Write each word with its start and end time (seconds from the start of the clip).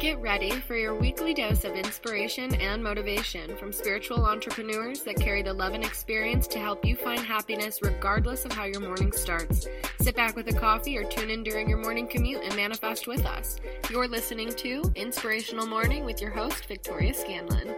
Get 0.00 0.18
ready 0.18 0.52
for 0.52 0.76
your 0.76 0.94
weekly 0.94 1.34
dose 1.34 1.62
of 1.66 1.76
inspiration 1.76 2.54
and 2.54 2.82
motivation 2.82 3.54
from 3.58 3.70
spiritual 3.70 4.24
entrepreneurs 4.24 5.02
that 5.02 5.16
carry 5.16 5.42
the 5.42 5.52
love 5.52 5.74
and 5.74 5.84
experience 5.84 6.46
to 6.46 6.58
help 6.58 6.86
you 6.86 6.96
find 6.96 7.20
happiness 7.20 7.80
regardless 7.82 8.46
of 8.46 8.52
how 8.52 8.64
your 8.64 8.80
morning 8.80 9.12
starts. 9.12 9.66
Sit 10.00 10.16
back 10.16 10.36
with 10.36 10.48
a 10.48 10.54
coffee 10.54 10.96
or 10.96 11.04
tune 11.04 11.28
in 11.28 11.44
during 11.44 11.68
your 11.68 11.76
morning 11.76 12.06
commute 12.06 12.42
and 12.42 12.56
manifest 12.56 13.06
with 13.06 13.26
us. 13.26 13.58
You're 13.90 14.08
listening 14.08 14.48
to 14.54 14.90
Inspirational 14.94 15.66
Morning 15.66 16.06
with 16.06 16.22
your 16.22 16.30
host, 16.30 16.64
Victoria 16.64 17.12
Scanlon. 17.12 17.76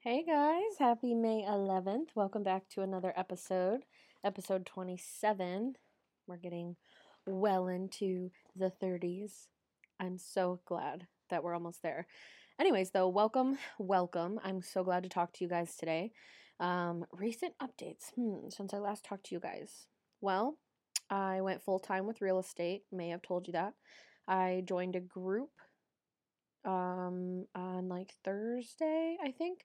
Hey 0.00 0.22
guys, 0.22 0.76
happy 0.78 1.14
May 1.14 1.46
11th. 1.48 2.08
Welcome 2.14 2.42
back 2.42 2.68
to 2.74 2.82
another 2.82 3.14
episode, 3.16 3.86
episode 4.22 4.66
27. 4.66 5.76
We're 6.28 6.36
getting 6.36 6.76
well 7.26 7.68
into 7.68 8.30
the 8.54 8.70
30s. 8.82 9.46
I'm 9.98 10.18
so 10.18 10.60
glad 10.66 11.06
that 11.30 11.42
we're 11.42 11.54
almost 11.54 11.82
there. 11.82 12.06
Anyways, 12.60 12.90
though, 12.90 13.08
welcome, 13.08 13.56
welcome. 13.78 14.38
I'm 14.44 14.60
so 14.60 14.84
glad 14.84 15.04
to 15.04 15.08
talk 15.08 15.32
to 15.32 15.44
you 15.44 15.48
guys 15.48 15.76
today. 15.76 16.12
Um, 16.60 17.06
recent 17.12 17.54
updates 17.62 18.12
hmm, 18.14 18.48
since 18.50 18.74
I 18.74 18.78
last 18.78 19.04
talked 19.04 19.26
to 19.26 19.34
you 19.34 19.40
guys. 19.40 19.86
Well, 20.20 20.58
I 21.08 21.40
went 21.40 21.62
full 21.62 21.78
time 21.78 22.06
with 22.06 22.20
real 22.20 22.38
estate. 22.38 22.82
May 22.92 23.08
have 23.08 23.22
told 23.22 23.46
you 23.46 23.52
that. 23.54 23.74
I 24.26 24.62
joined 24.66 24.96
a 24.96 25.00
group 25.00 25.50
um, 26.64 27.46
on 27.54 27.88
like 27.88 28.12
Thursday, 28.24 29.16
I 29.24 29.30
think, 29.30 29.64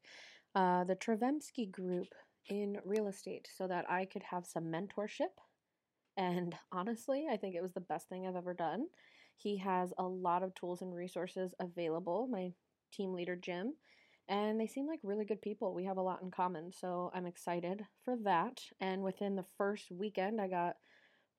uh, 0.55 0.86
the 0.86 0.95
Travemsky 0.95 1.70
group 1.70 2.08
in 2.48 2.77
real 2.86 3.08
estate, 3.08 3.50
so 3.58 3.67
that 3.67 3.89
I 3.89 4.05
could 4.05 4.23
have 4.23 4.45
some 4.45 4.66
mentorship 4.66 5.34
and 6.17 6.55
honestly, 6.72 7.27
I 7.31 7.38
think 7.38 7.55
it 7.55 7.62
was 7.62 7.73
the 7.73 7.80
best 7.81 8.09
thing 8.09 8.27
I've 8.27 8.35
ever 8.35 8.53
done. 8.53 8.88
He 9.38 9.58
has 9.58 9.94
a 9.98 10.03
lot 10.03 10.44
of 10.44 10.53
tools 10.55 10.81
and 10.81 10.94
resources 10.95 11.53
available, 11.59 12.28
my 12.28 12.52
team 12.92 13.14
leader, 13.14 13.36
Jim, 13.36 13.73
and 14.28 14.59
they 14.59 14.67
seem 14.67 14.88
like 14.88 15.00
really 15.03 15.25
good 15.25 15.41
people. 15.41 15.73
We 15.73 15.86
have 15.86 15.97
a 15.97 16.02
lot 16.02 16.22
in 16.22 16.31
common, 16.31 16.72
so 16.72 17.11
I'm 17.14 17.25
excited 17.25 17.86
for 18.06 18.16
that. 18.23 18.61
And 18.80 19.02
within 19.03 19.36
the 19.36 19.45
first 19.58 19.91
weekend, 19.91 20.39
I 20.39 20.47
got 20.47 20.75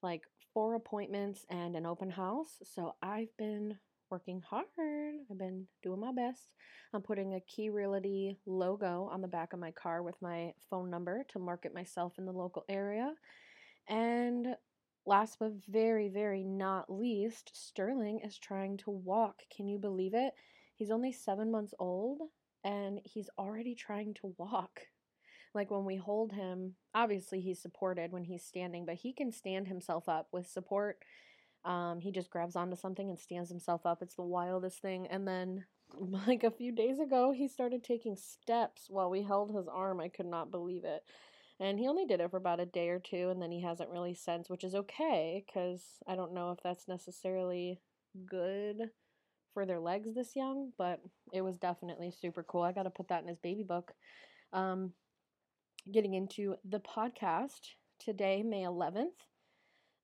like 0.03 0.23
four 0.53 0.75
appointments 0.75 1.47
and 1.49 1.77
an 1.77 1.87
open 1.87 2.11
house. 2.11 2.59
So 2.65 2.95
I've 3.03 3.35
been 3.39 3.79
working 4.11 4.43
hard. 4.49 5.15
I've 5.31 5.39
been 5.39 5.67
doing 5.83 6.01
my 6.01 6.13
best. 6.13 6.53
I'm 6.93 7.03
putting 7.03 7.35
a 7.35 7.41
Key 7.41 7.71
Realty 7.71 8.39
logo 8.47 9.09
on 9.11 9.21
the 9.21 9.29
back 9.29 9.53
of 9.53 9.59
my 9.59 9.71
car 9.73 10.03
with 10.03 10.15
my 10.21 10.53
phone 10.71 10.91
number 10.91 11.25
to 11.31 11.39
market 11.39 11.75
myself 11.75 12.13
in 12.19 12.27
the 12.27 12.33
local 12.33 12.65
area. 12.69 13.13
And 13.89 14.57
last 15.07 15.39
but 15.39 15.53
very, 15.69 16.09
very 16.09 16.45
not 16.45 16.91
least, 16.91 17.51
Sterling 17.55 18.21
is 18.21 18.39
trying 18.39 18.77
to 18.79 18.91
walk. 18.91 19.43
Can 19.55 19.69
you 19.69 19.79
believe 19.79 20.15
it? 20.15 20.33
He's 20.75 20.91
only 20.91 21.13
seven 21.13 21.51
months 21.51 21.75
old 21.79 22.21
and 22.65 23.01
he's 23.05 23.29
already 23.39 23.75
trying 23.75 24.15
to 24.15 24.35
walk. 24.39 24.81
Like 25.55 25.71
when 25.71 25.85
we 25.85 25.97
hold 25.97 26.33
him, 26.33 26.75
obviously 26.95 27.41
he's 27.41 27.61
supported 27.61 28.11
when 28.11 28.25
he's 28.25 28.43
standing, 28.45 28.85
but 28.87 28.97
he 28.97 29.13
can 29.13 29.31
stand 29.31 29.69
himself 29.69 30.09
up 30.09 30.29
with 30.33 30.49
support. 30.49 30.99
Um, 31.65 32.01
he 32.01 32.11
just 32.11 32.31
grabs 32.31 32.57
onto 32.57 32.77
something 32.77 33.09
and 33.09 33.19
stands 33.19 33.51
himself 33.51 33.87
up. 33.87 34.03
It's 34.03 34.17
the 34.17 34.23
wildest 34.23 34.81
thing. 34.81 35.07
And 35.07 35.27
then, 35.27 35.65
like 36.27 36.43
a 36.43 36.51
few 36.51 36.73
days 36.73 36.99
ago, 36.99 37.31
he 37.31 37.47
started 37.47 37.85
taking 37.85 38.17
steps 38.17 38.87
while 38.89 39.11
we 39.11 39.23
held 39.23 39.55
his 39.55 39.69
arm. 39.69 40.01
I 40.01 40.09
could 40.09 40.27
not 40.27 40.51
believe 40.51 40.85
it. 40.85 41.05
And 41.65 41.79
he 41.79 41.89
only 41.89 42.05
did 42.05 42.21
it 42.21 42.31
for 42.31 42.37
about 42.37 42.61
a 42.61 42.67
day 42.67 42.91
or 42.91 42.99
two, 42.99 43.31
and 43.31 43.41
then 43.41 43.51
he 43.51 43.63
hasn't 43.63 43.89
really 43.89 44.13
since, 44.13 44.51
which 44.51 44.65
is 44.65 44.75
okay 44.75 45.43
because 45.47 45.83
I 46.07 46.15
don't 46.15 46.35
know 46.35 46.51
if 46.51 46.59
that's 46.63 46.87
necessarily 46.87 47.81
good 48.27 48.91
for 49.55 49.65
their 49.65 49.81
legs 49.81 50.15
this 50.15 50.37
young, 50.37 50.73
but 50.77 51.01
it 51.33 51.41
was 51.41 51.57
definitely 51.57 52.11
super 52.11 52.43
cool. 52.43 52.61
I 52.61 52.73
got 52.73 52.83
to 52.83 52.91
put 52.91 53.09
that 53.09 53.23
in 53.23 53.29
his 53.29 53.39
baby 53.39 53.63
book. 53.63 53.93
Um, 54.53 54.93
getting 55.91 56.13
into 56.13 56.57
the 56.69 56.81
podcast 56.81 57.71
today, 57.99 58.43
May 58.43 58.65
11th. 58.65 59.17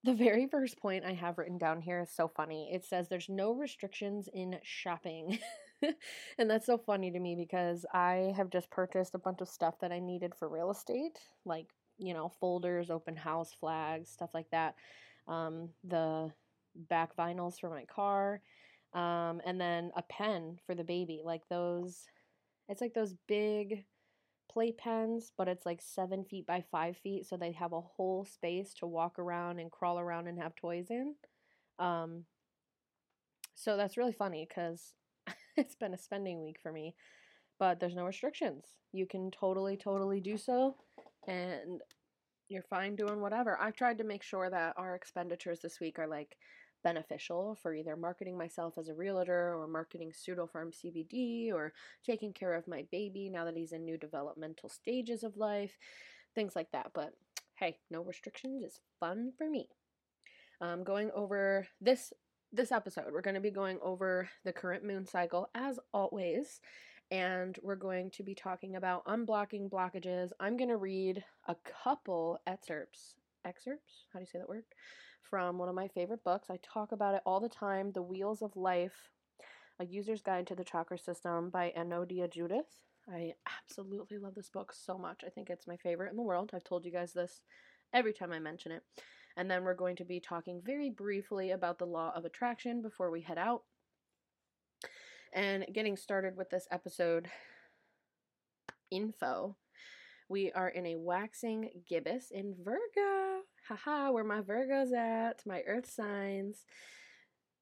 The 0.03 0.15
very 0.15 0.47
first 0.47 0.79
point 0.79 1.05
I 1.05 1.13
have 1.13 1.37
written 1.37 1.59
down 1.59 1.83
here 1.83 2.01
is 2.01 2.11
so 2.11 2.27
funny. 2.35 2.71
It 2.73 2.87
says 2.87 3.09
there's 3.09 3.29
no 3.29 3.53
restrictions 3.53 4.31
in 4.33 4.57
shopping. 4.63 5.39
and 6.39 6.51
that's 6.51 6.67
so 6.67 6.79
funny 6.79 7.11
to 7.11 7.19
me 7.19 7.35
because 7.35 7.87
I 7.93 8.33
have 8.37 8.51
just 8.51 8.71
purchased 8.71 9.15
a 9.15 9.19
bunch 9.19 9.41
of 9.41 9.49
stuff 9.49 9.75
that 9.81 9.93
I 9.93 9.99
needed 9.99 10.35
for 10.35 10.49
real 10.49 10.71
estate, 10.71 11.19
like, 11.45 11.67
you 11.99 12.15
know, 12.15 12.31
folders, 12.41 12.91
open 12.91 13.17
house 13.17 13.55
flags, 13.59 14.11
stuff 14.11 14.31
like 14.35 14.51
that. 14.51 14.75
Um, 15.29 15.71
the 15.85 16.31
back 16.89 17.17
vinyls 17.17 17.59
for 17.61 17.71
my 17.71 17.85
car, 17.85 18.41
um, 18.95 19.41
and 19.45 19.61
then 19.61 19.91
a 19.97 20.03
pen 20.03 20.59
for 20.67 20.75
the 20.75 20.85
baby. 20.85 21.21
Like 21.25 21.43
those, 21.49 22.07
it's 22.69 22.81
like 22.81 22.95
those 22.95 23.15
big 23.29 23.85
play 24.51 24.73
pens, 24.73 25.33
but 25.39 25.49
it's 25.49 25.67
like 25.67 25.81
seven 25.83 26.25
feet 26.25 26.47
by 26.47 26.65
five 26.71 26.97
feet, 26.97 27.27
so 27.27 27.37
they 27.37 27.53
have 27.53 27.73
a 27.73 27.81
whole 27.81 28.25
space 28.25 28.75
to 28.75 28.87
walk 28.87 29.19
around 29.19 29.61
and 29.61 29.71
crawl 29.71 29.99
around 29.99 30.27
and 30.29 30.39
have 30.41 30.57
toys 30.57 30.87
in. 30.91 31.15
Um, 31.79 32.25
so 33.55 33.77
that's 33.77 33.97
really 33.97 34.13
funny 34.13 34.47
because 34.49 34.95
it's 35.57 35.75
been 35.75 35.95
a 35.95 35.99
spending 35.99 36.43
week 36.43 36.59
for 36.63 36.73
me. 36.73 36.95
But 37.59 37.79
there's 37.79 37.95
no 37.95 38.07
restrictions. 38.07 38.65
You 38.93 39.07
can 39.07 39.31
totally, 39.31 39.77
totally 39.77 40.21
do 40.21 40.39
so, 40.39 40.77
and 41.29 41.83
you're 42.49 42.63
fine 42.63 42.97
doing 42.97 43.21
whatever. 43.21 43.59
I've 43.61 43.77
tried 43.77 43.99
to 43.99 44.05
make 44.05 44.23
sure 44.23 44.49
that 44.51 44.75
our 44.77 44.95
expenditures 44.95 45.61
this 45.61 45.79
week 45.79 45.99
are 45.99 46.09
like 46.09 46.37
beneficial 46.83 47.57
for 47.63 47.75
either 47.75 47.97
marketing 47.97 48.37
myself 48.37 48.79
as 48.79 48.89
a 48.89 48.95
realtor 48.95 49.55
or 49.55 49.69
marketing 49.69 50.13
pseudofarm 50.13 50.73
CBD 50.75 51.53
or 51.53 51.73
taking 52.05 52.33
care 52.33 52.55
of 52.55 52.67
my 52.67 52.85
baby 52.91 53.29
now 53.29 53.45
that 53.45 53.57
he's 53.57 53.73
in 53.73 53.85
new 53.85 53.99
developmental 53.99 54.69
stages 54.69 55.23
of 55.23 55.37
life, 55.37 55.77
things 56.35 56.57
like 56.57 56.71
that. 56.73 56.91
But 56.95 57.13
hey, 57.57 57.79
no 57.91 58.03
restrictions 58.03 58.63
is 58.63 58.81
fun 58.99 59.33
for 59.37 59.49
me. 59.49 59.69
Um, 60.61 60.85
going 60.85 61.11
over 61.15 61.67
this 61.81 62.13
this 62.53 62.73
episode, 62.73 63.13
we're 63.13 63.21
going 63.21 63.35
to 63.35 63.41
be 63.41 63.51
going 63.51 63.79
over 63.81 64.29
the 64.45 64.53
current 64.53 64.85
moon 64.85 65.07
cycle 65.07 65.49
as 65.55 65.79
always, 65.95 66.61
and 67.11 67.57
we're 67.63 67.77
going 67.77 68.11
to 68.11 68.23
be 68.23 68.35
talking 68.35 68.75
about 68.75 69.05
unblocking 69.07 69.71
blockages. 69.71 70.31
I'm 70.41 70.57
going 70.57 70.71
to 70.71 70.77
read 70.77 71.25
a 71.47 71.55
couple 71.85 72.41
excerpts. 72.47 73.15
Excerpts? 73.45 74.07
How 74.13 74.19
do 74.19 74.25
you 74.25 74.27
say 74.27 74.39
that 74.41 74.49
word? 74.49 74.65
From 75.23 75.59
one 75.59 75.69
of 75.69 75.77
my 75.77 75.87
favorite 75.87 76.25
books. 76.25 76.51
I 76.51 76.59
talk 76.63 76.91
about 76.91 77.15
it 77.15 77.23
all 77.25 77.39
the 77.39 77.49
time 77.49 77.93
The 77.93 78.03
Wheels 78.03 78.43
of 78.43 78.57
Life, 78.57 79.11
A 79.79 79.85
User's 79.85 80.23
Guide 80.23 80.49
to 80.49 80.57
the 80.57 80.65
Chakra 80.65 80.99
System 80.99 81.51
by 81.51 81.73
Anodea 81.79 82.33
Judith. 82.33 82.81
I 83.09 83.35
absolutely 83.63 84.19
love 84.19 84.35
this 84.35 84.51
book 84.51 84.73
so 84.73 84.99
much. 84.99 85.23
I 85.25 85.31
think 85.31 85.51
it's 85.51 85.69
my 85.69 85.77
favorite 85.77 86.11
in 86.11 86.17
the 86.17 86.23
world. 86.23 86.51
I've 86.53 86.65
told 86.65 86.85
you 86.85 86.91
guys 86.91 87.13
this 87.13 87.43
every 87.93 88.13
time 88.13 88.33
I 88.33 88.41
mention 88.41 88.73
it. 88.73 88.83
And 89.37 89.51
then 89.51 89.65
we're 89.65 89.75
going 89.75 89.97
to 89.97 90.05
be 90.05 90.21
talking 90.21 90.61
very 90.65 90.91
briefly 90.91 91.51
about 91.51 91.79
the 91.79 91.87
law 91.87 92.13
of 92.15 92.25
attraction 92.25 92.83
before 92.83 93.11
we 93.11 93.23
head 93.23 93.39
out. 93.39 93.63
And 95.33 95.67
getting 95.73 95.97
started 95.97 96.37
with 96.37 96.51
this 96.51 96.67
episode 96.71 97.29
info, 98.91 99.57
we 100.29 100.51
are 100.53 100.69
in 100.69 100.87
a 100.87 100.97
waxing 100.97 101.71
gibbous 101.89 102.31
in 102.31 102.55
Virgo. 102.63 103.43
Haha, 103.69 104.11
where 104.11 104.25
my 104.25 104.41
Virgo's 104.41 104.93
at, 104.93 105.43
my 105.47 105.63
earth 105.67 105.89
signs. 105.91 106.65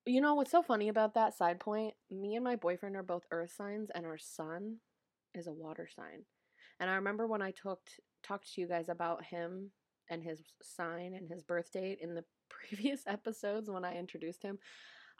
You 0.06 0.20
know 0.20 0.34
what's 0.34 0.50
so 0.50 0.62
funny 0.62 0.88
about 0.88 1.14
that 1.14 1.36
side 1.36 1.60
point? 1.60 1.94
Me 2.10 2.34
and 2.34 2.44
my 2.44 2.56
boyfriend 2.56 2.96
are 2.96 3.02
both 3.02 3.26
earth 3.30 3.52
signs, 3.54 3.90
and 3.94 4.06
our 4.06 4.16
sun 4.16 4.76
is 5.34 5.46
a 5.46 5.52
water 5.52 5.88
sign. 5.94 6.24
And 6.80 6.88
I 6.88 6.94
remember 6.94 7.26
when 7.26 7.42
I 7.42 7.50
talked 7.50 8.00
talked 8.22 8.54
to 8.54 8.60
you 8.60 8.68
guys 8.68 8.88
about 8.88 9.24
him 9.24 9.70
and 10.10 10.22
his 10.22 10.42
sign 10.62 11.14
and 11.14 11.28
his 11.28 11.42
birth 11.42 11.72
date 11.72 11.98
in 12.00 12.14
the 12.14 12.24
previous 12.48 13.02
episodes 13.06 13.70
when 13.70 13.84
I 13.84 13.96
introduced 13.96 14.42
him, 14.42 14.58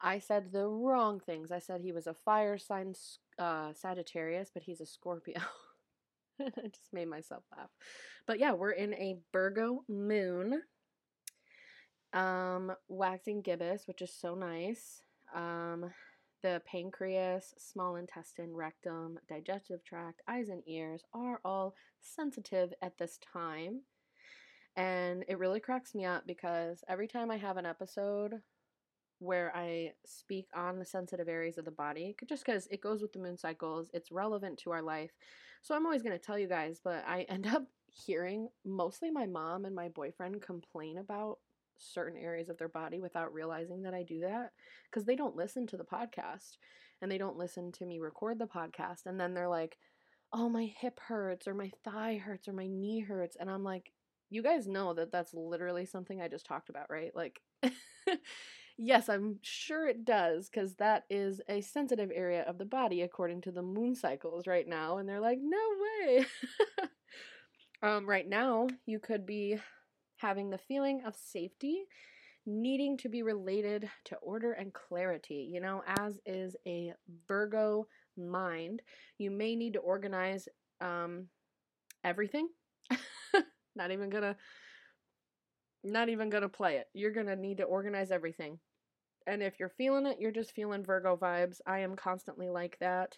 I 0.01 0.19
said 0.19 0.53
the 0.53 0.67
wrong 0.67 1.21
things. 1.21 1.51
I 1.51 1.59
said 1.59 1.81
he 1.81 1.93
was 1.93 2.07
a 2.07 2.15
fire 2.15 2.59
sign 2.59 2.95
uh, 3.39 3.73
Sagittarius, 3.73 4.51
but 4.53 4.63
he's 4.63 4.81
a 4.81 4.87
Scorpio. 4.87 5.41
I 6.41 6.69
just 6.69 6.93
made 6.93 7.09
myself 7.09 7.43
laugh. 7.57 7.71
But 8.27 8.39
yeah, 8.39 8.53
we're 8.53 8.71
in 8.73 8.95
a 8.95 9.19
Virgo 9.33 9.85
moon. 9.89 10.63
Um, 12.13 12.73
waxing 12.89 13.43
gibbous, 13.43 13.87
which 13.87 14.03
is 14.03 14.15
so 14.15 14.35
nice. 14.35 15.03
Um, 15.35 15.91
the 16.43 16.63
pancreas, 16.65 17.55
small 17.59 17.97
intestine, 17.97 18.55
rectum, 18.55 19.19
digestive 19.29 19.85
tract, 19.85 20.23
eyes 20.29 20.49
and 20.49 20.63
ears 20.67 21.03
are 21.13 21.41
all 21.45 21.75
sensitive 22.01 22.73
at 22.81 22.97
this 22.99 23.19
time. 23.33 23.83
And 24.79 25.25
it 25.27 25.41
really 25.41 25.59
cracks 25.59 25.93
me 25.93 26.05
up 26.05 26.25
because 26.25 26.85
every 26.89 27.09
time 27.09 27.33
I 27.33 27.37
have 27.37 27.57
an 27.57 27.67
episode 27.67 28.35
where 29.19 29.53
I 29.57 29.91
speak 30.07 30.47
on 30.55 30.79
the 30.79 30.85
sensitive 30.85 31.29
areas 31.29 31.59
of 31.59 31.65
the 31.65 31.73
body, 31.73 32.15
just 32.29 32.47
because 32.47 32.69
it 32.71 32.81
goes 32.81 33.03
with 33.03 33.13
the 33.13 33.19
moon 33.19 33.37
cycles, 33.37 33.91
it's 33.93 34.13
relevant 34.13 34.57
to 34.61 34.71
our 34.71 34.81
life. 34.81 35.11
So 35.63 35.75
I'm 35.75 35.85
always 35.85 36.05
going 36.05 36.17
to 36.17 36.25
tell 36.25 36.39
you 36.39 36.47
guys, 36.47 36.81
but 36.83 37.03
I 37.09 37.23
end 37.29 37.49
up 37.49 37.65
hearing 37.91 38.51
mostly 38.65 39.11
my 39.11 39.27
mom 39.27 39.65
and 39.65 39.75
my 39.75 39.89
boyfriend 39.89 40.43
complain 40.43 40.99
about 40.99 41.39
certain 41.77 42.17
areas 42.17 42.49
of 42.49 42.57
their 42.57 42.69
body 42.69 43.01
without 43.01 43.35
realizing 43.35 43.83
that 43.83 43.95
I 43.95 44.05
do 44.05 44.21
that 44.21 44.53
because 44.89 45.05
they 45.07 45.17
don't 45.17 45.37
listen 45.37 45.67
to 45.69 45.77
the 45.77 45.83
podcast 45.83 46.59
and 47.03 47.11
they 47.11 47.19
don't 47.19 47.37
listen 47.37 47.73
to 47.73 47.85
me 47.85 47.99
record 47.99 48.39
the 48.39 48.47
podcast. 48.47 49.07
And 49.07 49.19
then 49.19 49.35
they're 49.35 49.49
like, 49.49 49.77
oh, 50.33 50.49
my 50.49 50.73
hip 50.81 51.01
hurts 51.01 51.49
or 51.49 51.55
my 51.55 51.73
thigh 51.85 52.17
hurts 52.25 52.47
or 52.47 52.53
my 52.53 52.69
knee 52.69 53.01
hurts. 53.01 53.37
And 53.41 53.51
I'm 53.51 53.65
like, 53.65 53.91
you 54.31 54.43
guys 54.43 54.67
know 54.67 54.95
that 54.95 55.13
that's 55.13 55.35
literally 55.35 55.87
something 55.87 56.21
I 56.21 56.29
just 56.29 56.47
talked 56.47 56.69
about, 56.69 56.91
right? 56.91 57.13
Like, 57.15 57.41
yes, 58.79 59.09
I'm 59.09 59.39
sure 59.43 59.89
it 59.89 60.05
does 60.05 60.49
because 60.49 60.75
that 60.77 61.05
is 61.11 61.41
a 61.49 61.61
sensitive 61.61 62.11
area 62.15 62.43
of 62.43 62.59
the 62.59 62.65
body 62.65 63.03
according 63.03 63.43
to 63.43 63.53
the 63.53 63.63
moon 63.63 63.95
cycles 63.95 64.47
right 64.47 64.67
now. 64.67 64.99
And 64.99 65.09
they're 65.09 65.21
like, 65.21 65.39
no 65.43 65.59
way. 66.07 66.27
um, 67.83 68.09
right 68.09 68.29
now, 68.29 68.69
you 68.87 68.99
could 68.99 69.27
be 69.27 69.59
having 70.19 70.51
the 70.51 70.59
feeling 70.59 71.03
of 71.07 71.17
safety 71.17 71.85
needing 72.47 72.97
to 72.97 73.09
be 73.09 73.23
related 73.23 73.89
to 74.07 74.17
order 74.17 74.53
and 74.53 74.73
clarity, 74.73 75.49
you 75.53 75.61
know, 75.61 75.83
as 75.99 76.19
is 76.25 76.57
a 76.67 76.95
Virgo 77.29 77.87
mind. 78.17 78.81
You 79.19 79.31
may 79.31 79.55
need 79.55 79.75
to 79.75 79.81
organize 79.81 80.49
um, 80.81 81.27
everything. 82.05 82.49
Not 83.79 83.91
even 83.91 84.11
gonna 84.11 84.37
not 85.83 86.11
even 86.11 86.29
gonna 86.29 86.49
play 86.49 86.77
it. 86.77 86.89
You're 86.93 87.13
gonna 87.13 87.37
need 87.37 87.59
to 87.59 87.65
organize 87.65 88.11
everything. 88.11 88.59
And 89.27 89.43
if 89.43 89.59
you're 89.59 89.69
feeling 89.71 90.07
it, 90.07 90.19
you're 90.21 90.33
just 90.33 90.53
feeling 90.53 90.85
Virgo 90.85 91.17
vibes. 91.17 91.61
I 91.67 91.81
am 91.81 91.97
constantly 91.97 92.49
like 92.49 92.79
that. 92.81 93.17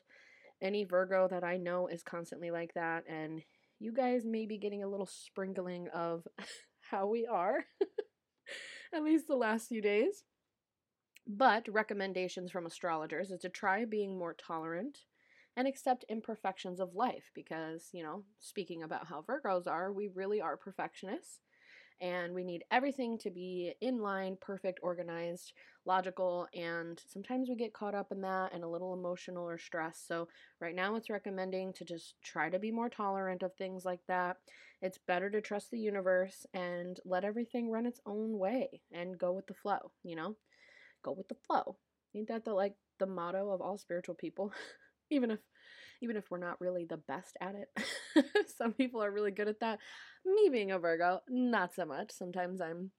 Any 0.62 0.84
Virgo 0.84 1.26
that 1.28 1.42
I 1.42 1.56
know 1.56 1.86
is 1.86 2.02
constantly 2.02 2.50
like 2.50 2.74
that. 2.74 3.04
And 3.08 3.42
you 3.78 3.92
guys 3.92 4.24
may 4.24 4.44
be 4.46 4.58
getting 4.58 4.82
a 4.82 4.88
little 4.88 5.06
sprinkling 5.06 5.88
of 5.94 6.26
how 6.90 7.06
we 7.06 7.26
are, 7.26 7.64
at 8.94 9.02
least 9.02 9.26
the 9.26 9.36
last 9.36 9.68
few 9.68 9.80
days. 9.80 10.24
But 11.26 11.68
recommendations 11.68 12.50
from 12.50 12.66
astrologers 12.66 13.30
is 13.30 13.40
to 13.40 13.48
try 13.48 13.84
being 13.84 14.18
more 14.18 14.34
tolerant 14.34 14.98
and 15.56 15.66
accept 15.68 16.04
imperfections 16.08 16.80
of 16.80 16.94
life 16.94 17.30
because, 17.34 17.88
you 17.92 18.02
know, 18.02 18.24
speaking 18.38 18.82
about 18.82 19.06
how 19.06 19.22
Virgos 19.22 19.66
are, 19.66 19.92
we 19.92 20.08
really 20.14 20.40
are 20.40 20.56
perfectionists 20.56 21.40
and 22.00 22.34
we 22.34 22.44
need 22.44 22.64
everything 22.70 23.18
to 23.18 23.30
be 23.30 23.74
in 23.82 23.98
line, 23.98 24.36
perfect, 24.40 24.80
organized, 24.82 25.52
logical, 25.84 26.46
and 26.54 27.00
sometimes 27.06 27.48
we 27.48 27.54
get 27.56 27.74
caught 27.74 27.94
up 27.94 28.10
in 28.10 28.22
that 28.22 28.52
and 28.54 28.64
a 28.64 28.68
little 28.68 28.94
emotional 28.94 29.46
or 29.46 29.58
stressed. 29.58 30.06
So, 30.08 30.28
right 30.60 30.74
now 30.74 30.94
it's 30.94 31.10
recommending 31.10 31.72
to 31.74 31.84
just 31.84 32.14
try 32.24 32.48
to 32.48 32.58
be 32.58 32.72
more 32.72 32.88
tolerant 32.88 33.42
of 33.42 33.54
things 33.54 33.84
like 33.84 34.00
that. 34.08 34.38
It's 34.80 34.98
better 35.06 35.28
to 35.30 35.42
trust 35.42 35.70
the 35.70 35.78
universe 35.78 36.46
and 36.54 36.98
let 37.04 37.24
everything 37.24 37.70
run 37.70 37.84
its 37.86 38.00
own 38.06 38.38
way 38.38 38.80
and 38.92 39.18
go 39.18 39.32
with 39.32 39.46
the 39.46 39.54
flow, 39.54 39.92
you 40.02 40.16
know? 40.16 40.36
Go 41.02 41.12
with 41.12 41.28
the 41.28 41.36
flow. 41.46 41.76
Ain't 42.14 42.28
that 42.28 42.44
the 42.44 42.54
like 42.54 42.74
the 42.98 43.06
motto 43.06 43.50
of 43.50 43.60
all 43.60 43.78
spiritual 43.78 44.14
people? 44.14 44.52
even 45.10 45.30
if 45.30 45.40
even 46.02 46.16
if 46.16 46.30
we're 46.30 46.38
not 46.38 46.60
really 46.60 46.84
the 46.84 46.96
best 46.96 47.36
at 47.40 47.54
it. 47.54 48.46
Some 48.56 48.72
people 48.72 49.02
are 49.02 49.10
really 49.10 49.30
good 49.30 49.48
at 49.48 49.60
that. 49.60 49.78
Me 50.24 50.48
being 50.50 50.70
a 50.70 50.78
Virgo, 50.78 51.20
not 51.28 51.74
so 51.74 51.84
much. 51.84 52.10
Sometimes 52.10 52.60
I'm 52.60 52.90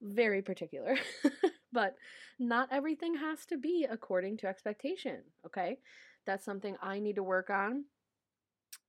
very 0.00 0.40
particular. 0.40 0.96
but 1.72 1.96
not 2.38 2.68
everything 2.70 3.16
has 3.16 3.44
to 3.46 3.58
be 3.58 3.86
according 3.90 4.36
to 4.38 4.46
expectation, 4.46 5.22
okay? 5.44 5.78
That's 6.26 6.44
something 6.44 6.76
I 6.80 7.00
need 7.00 7.16
to 7.16 7.22
work 7.22 7.50
on. 7.50 7.86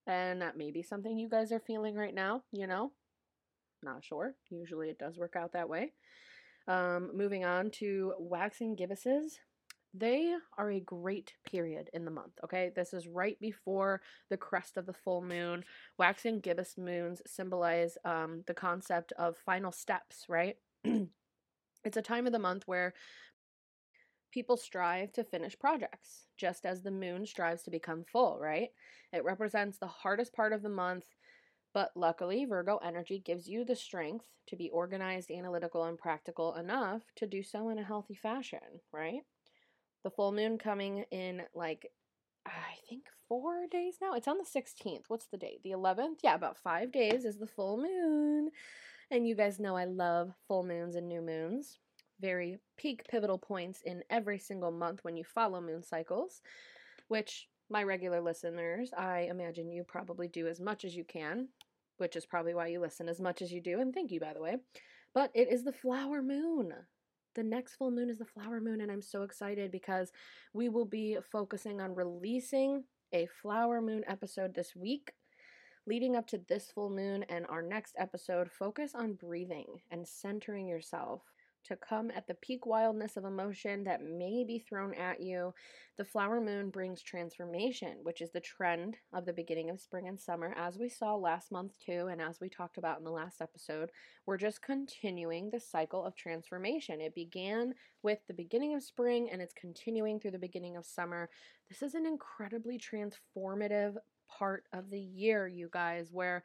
And 0.07 0.42
that 0.42 0.57
may 0.57 0.69
be 0.69 0.83
something 0.83 1.18
you 1.18 1.30
guys 1.30 1.51
are 1.51 1.60
feeling 1.60 1.95
right 1.95 2.13
now, 2.13 2.44
you 2.51 2.68
know? 2.68 2.92
Not 3.81 4.04
sure. 4.04 4.36
Usually 4.50 4.89
it 4.89 5.00
does 5.00 5.18
work 5.18 5.36
out 5.36 5.54
that 5.54 5.69
way. 5.69 5.94
Um, 6.68 7.12
moving 7.16 7.45
on 7.45 7.72
to 7.80 8.13
waxing 8.19 8.75
gibbuses. 8.75 9.33
They 9.98 10.36
are 10.58 10.72
a 10.72 10.82
great 10.82 11.34
period 11.46 11.90
in 11.94 12.04
the 12.04 12.12
month, 12.12 12.34
okay? 12.44 12.70
This 12.76 12.94
is 12.94 13.08
right 13.08 13.40
before 13.40 14.02
the 14.30 14.36
crest 14.36 14.76
of 14.76 14.86
the 14.86 14.94
full 14.94 15.22
moon. 15.22 15.64
Waxing 15.98 16.42
gibbous 16.42 16.78
moons 16.78 17.22
symbolize 17.26 17.98
um, 18.04 18.44
the 18.46 18.54
concept 18.54 19.14
of 19.14 19.38
final 19.38 19.72
steps, 19.72 20.26
right? 20.28 20.58
it's 20.84 21.96
a 21.96 22.02
time 22.02 22.26
of 22.28 22.34
the 22.34 22.40
month 22.40 22.64
where 22.66 22.94
people 24.34 24.58
strive 24.58 25.14
to 25.14 25.24
finish 25.24 25.58
projects, 25.58 26.26
just 26.36 26.66
as 26.66 26.82
the 26.82 26.92
moon 26.92 27.26
strives 27.26 27.64
to 27.64 27.72
become 27.72 28.04
full, 28.04 28.38
right? 28.38 28.72
It 29.14 29.24
represents 29.24 29.78
the 29.78 29.88
hardest 29.88 30.34
part 30.34 30.52
of 30.52 30.62
the 30.62 30.68
month, 30.68 31.06
but 31.74 31.92
luckily, 31.96 32.44
Virgo 32.44 32.78
energy 32.84 33.20
gives 33.20 33.48
you 33.48 33.64
the 33.64 33.78
strength 33.78 34.26
to 34.48 34.58
be 34.58 34.70
organized, 34.72 35.32
analytical, 35.32 35.86
and 35.86 35.98
practical 35.98 36.54
enough 36.56 37.04
to 37.16 37.26
do 37.26 37.42
so 37.44 37.70
in 37.70 37.80
a 37.80 37.84
healthy 37.84 38.16
fashion, 38.16 38.82
right? 38.92 39.22
The 40.06 40.12
full 40.12 40.31
moon 40.31 40.57
coming 40.60 41.04
in 41.12 41.42
like 41.56 41.92
I 42.46 42.75
think 42.88 43.06
four 43.28 43.66
days 43.69 43.96
now. 44.00 44.13
It's 44.13 44.28
on 44.28 44.38
the 44.38 44.44
16th. 44.44 45.06
What's 45.07 45.25
the 45.25 45.38
date? 45.38 45.63
The 45.63 45.72
11th? 45.72 46.19
Yeah, 46.24 46.36
about 46.36 46.60
five 46.60 46.92
days 46.92 47.25
is 47.25 47.40
the 47.40 47.48
full 47.48 47.78
moon. 47.78 48.52
And 49.10 49.28
you 49.28 49.34
guys 49.34 49.60
know 49.60 49.75
I 49.75 49.86
love 49.86 50.31
full 50.48 50.63
moons 50.63 50.96
and 50.96 51.10
new 51.10 51.22
moons. 51.22 51.80
Very 52.22 52.60
peak 52.78 53.02
pivotal 53.10 53.40
points 53.40 53.81
in 53.81 54.04
every 54.12 54.38
single 54.38 54.72
month 54.72 55.00
when 55.02 55.18
you 55.18 55.24
follow 55.24 55.60
moon 55.60 55.81
cycles, 55.81 56.42
which 57.08 57.48
my 57.72 57.81
regular 57.81 58.22
listeners, 58.22 58.92
I 58.96 59.28
imagine 59.31 59.72
you 59.72 59.84
probably 59.84 60.28
do 60.28 60.46
as 60.48 60.60
much 60.60 60.86
as 60.86 60.96
you 60.96 61.04
can, 61.04 61.48
which 61.98 62.16
is 62.16 62.28
probably 62.28 62.54
why 62.54 62.68
you 62.68 62.80
listen 62.80 63.10
as 63.10 63.19
much 63.19 63.42
as 63.42 63.51
you 63.51 63.60
do. 63.60 63.80
And 63.80 63.92
thank 63.92 64.12
you, 64.12 64.19
by 64.19 64.34
the 64.34 64.42
way. 64.42 64.58
But 65.16 65.31
it 65.34 65.51
is 65.51 65.63
the 65.63 65.74
flower 65.74 66.22
moon 66.22 66.74
the 67.36 67.44
next 67.44 67.76
full 67.76 67.92
moon 67.92 68.10
is 68.10 68.18
the 68.18 68.26
flower 68.26 68.60
moon, 68.60 68.82
and 68.82 68.92
I'm 68.92 69.02
so 69.02 69.24
excited 69.24 69.72
because 69.72 70.12
we 70.54 70.70
will 70.70 70.86
be 70.86 71.18
focusing 71.32 71.82
on 71.82 71.94
releasing 71.94 72.84
a 73.14 73.28
flower 73.42 73.82
moon 73.82 74.04
episode 74.08 74.56
this 74.56 74.76
week. 74.76 75.12
Leading 75.88 76.16
up 76.16 76.26
to 76.28 76.40
this 76.50 76.72
full 76.72 76.90
moon 76.90 77.24
and 77.30 77.46
our 77.48 77.62
next 77.62 77.94
episode, 78.00 78.50
focus 78.52 78.94
on 78.96 79.14
breathing 79.14 79.68
and 79.92 80.08
centering 80.08 80.68
yourself 80.68 81.22
to 81.66 81.76
come 81.76 82.12
at 82.16 82.28
the 82.28 82.34
peak 82.36 82.66
wildness 82.66 83.18
of 83.18 83.26
emotion 83.26 83.84
that 83.84 84.04
may 84.04 84.44
be 84.44 84.60
thrown 84.60 84.94
at 84.94 85.22
you. 85.22 85.54
The 85.98 86.06
flower 86.06 86.42
moon 86.42 86.70
brings 86.70 87.02
transformation, 87.02 87.98
which 88.04 88.22
is 88.22 88.32
the 88.32 88.40
trend 88.40 88.98
of 89.14 89.26
the 89.26 89.34
beginning 89.34 89.70
of 89.70 89.80
spring 89.80 90.08
and 90.08 90.20
summer, 90.20 90.54
as 90.58 90.78
we 90.78 90.90
saw 90.90 91.16
last 91.16 91.52
month 91.52 91.74
too, 91.84 92.08
and 92.12 92.22
as 92.22 92.40
we 92.40 92.50
talked 92.50 92.78
about 92.78 93.00
in 93.00 93.04
the 93.04 93.12
last 93.12 93.42
episode. 93.42 93.92
We're 94.26 94.38
just 94.38 94.62
continuing 94.62 95.50
the 95.50 95.60
cycle 95.60 96.04
of 96.04 96.16
transformation. 96.16 97.02
It 97.02 97.16
began 97.16 97.74
with 98.04 98.20
the 98.28 98.34
beginning 98.34 98.76
of 98.76 98.84
spring 98.84 99.30
and 99.32 99.42
it's 99.42 99.54
continuing 99.54 100.20
through 100.20 100.32
the 100.32 100.39
beginning 100.39 100.78
of 100.78 100.86
summer. 100.86 101.30
This 101.70 101.82
is 101.82 101.96
an 101.96 102.06
incredibly 102.06 102.80
transformative 102.80 103.96
part 104.28 104.66
of 104.74 104.89
the 104.89 105.00
year, 105.00 105.48
you 105.48 105.70
guys, 105.72 106.10
where 106.12 106.44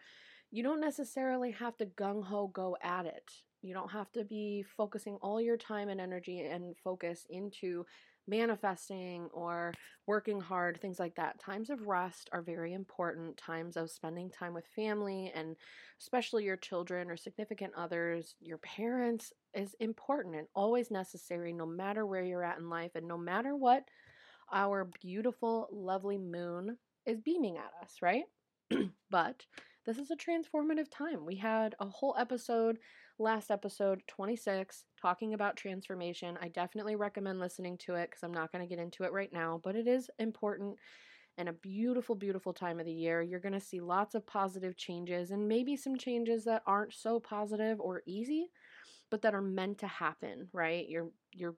you 0.50 0.62
don't 0.62 0.80
necessarily 0.80 1.52
have 1.52 1.76
to 1.76 1.86
gung 1.86 2.24
ho 2.24 2.48
go 2.48 2.76
at 2.82 3.06
it. 3.06 3.30
You 3.62 3.74
don't 3.74 3.90
have 3.90 4.10
to 4.12 4.24
be 4.24 4.64
focusing 4.76 5.16
all 5.22 5.40
your 5.40 5.56
time 5.56 5.88
and 5.88 6.00
energy 6.00 6.40
and 6.40 6.76
focus 6.82 7.26
into 7.28 7.84
manifesting 8.26 9.28
or 9.32 9.72
working 10.06 10.40
hard, 10.40 10.80
things 10.80 10.98
like 10.98 11.14
that. 11.16 11.38
Times 11.40 11.68
of 11.68 11.86
rest 11.86 12.30
are 12.32 12.42
very 12.42 12.72
important. 12.72 13.36
Times 13.36 13.76
of 13.76 13.90
spending 13.90 14.30
time 14.30 14.54
with 14.54 14.66
family 14.74 15.32
and 15.34 15.56
especially 16.00 16.44
your 16.44 16.56
children 16.56 17.10
or 17.10 17.16
significant 17.16 17.72
others, 17.76 18.34
your 18.40 18.58
parents 18.58 19.32
is 19.54 19.74
important 19.80 20.36
and 20.36 20.46
always 20.54 20.90
necessary 20.90 21.52
no 21.52 21.66
matter 21.66 22.06
where 22.06 22.22
you're 22.22 22.44
at 22.44 22.58
in 22.58 22.70
life 22.70 22.92
and 22.94 23.06
no 23.06 23.18
matter 23.18 23.56
what 23.56 23.84
our 24.52 24.88
beautiful, 25.00 25.68
lovely 25.72 26.18
moon 26.18 26.76
is 27.06 27.20
beaming 27.20 27.56
at 27.56 27.72
us, 27.82 27.96
right? 28.02 28.24
but 29.10 29.44
this 29.86 29.98
is 29.98 30.10
a 30.10 30.16
transformative 30.16 30.90
time. 30.90 31.24
We 31.24 31.36
had 31.36 31.74
a 31.80 31.86
whole 31.86 32.14
episode 32.18 32.78
last 33.20 33.50
episode 33.50 34.02
26 34.08 34.84
talking 35.00 35.34
about 35.34 35.56
transformation. 35.56 36.38
I 36.40 36.48
definitely 36.48 36.96
recommend 36.96 37.38
listening 37.38 37.76
to 37.78 37.94
it 37.94 38.10
because 38.10 38.22
I'm 38.22 38.34
not 38.34 38.50
going 38.50 38.66
to 38.66 38.68
get 38.68 38.82
into 38.82 39.04
it 39.04 39.12
right 39.12 39.32
now, 39.32 39.60
but 39.62 39.76
it 39.76 39.86
is 39.86 40.10
important 40.18 40.76
and 41.38 41.48
a 41.48 41.52
beautiful, 41.52 42.14
beautiful 42.14 42.52
time 42.52 42.80
of 42.80 42.86
the 42.86 42.92
year. 42.92 43.22
You're 43.22 43.40
going 43.40 43.52
to 43.52 43.60
see 43.60 43.80
lots 43.80 44.14
of 44.14 44.26
positive 44.26 44.76
changes 44.76 45.30
and 45.30 45.46
maybe 45.46 45.76
some 45.76 45.96
changes 45.96 46.44
that 46.44 46.62
aren't 46.66 46.94
so 46.94 47.20
positive 47.20 47.80
or 47.80 48.02
easy, 48.06 48.50
but 49.10 49.22
that 49.22 49.34
are 49.34 49.42
meant 49.42 49.78
to 49.78 49.86
happen, 49.86 50.48
right? 50.52 50.88
You're 50.88 51.10
you're 51.32 51.56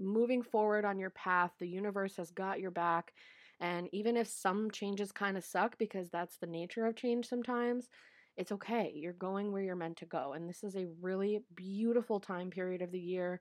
moving 0.00 0.42
forward 0.42 0.84
on 0.84 0.98
your 0.98 1.10
path. 1.10 1.52
The 1.58 1.68
universe 1.68 2.16
has 2.16 2.30
got 2.30 2.60
your 2.60 2.70
back. 2.70 3.12
And 3.60 3.88
even 3.92 4.16
if 4.16 4.26
some 4.26 4.70
changes 4.70 5.12
kind 5.12 5.36
of 5.36 5.44
suck 5.44 5.78
because 5.78 6.10
that's 6.10 6.38
the 6.38 6.46
nature 6.46 6.86
of 6.86 6.96
change 6.96 7.28
sometimes, 7.28 7.88
it's 8.36 8.52
okay. 8.52 8.92
You're 8.94 9.12
going 9.12 9.52
where 9.52 9.62
you're 9.62 9.76
meant 9.76 9.98
to 9.98 10.06
go. 10.06 10.32
And 10.32 10.48
this 10.48 10.64
is 10.64 10.76
a 10.76 10.88
really 11.00 11.40
beautiful 11.54 12.20
time 12.20 12.50
period 12.50 12.82
of 12.82 12.90
the 12.90 13.00
year, 13.00 13.40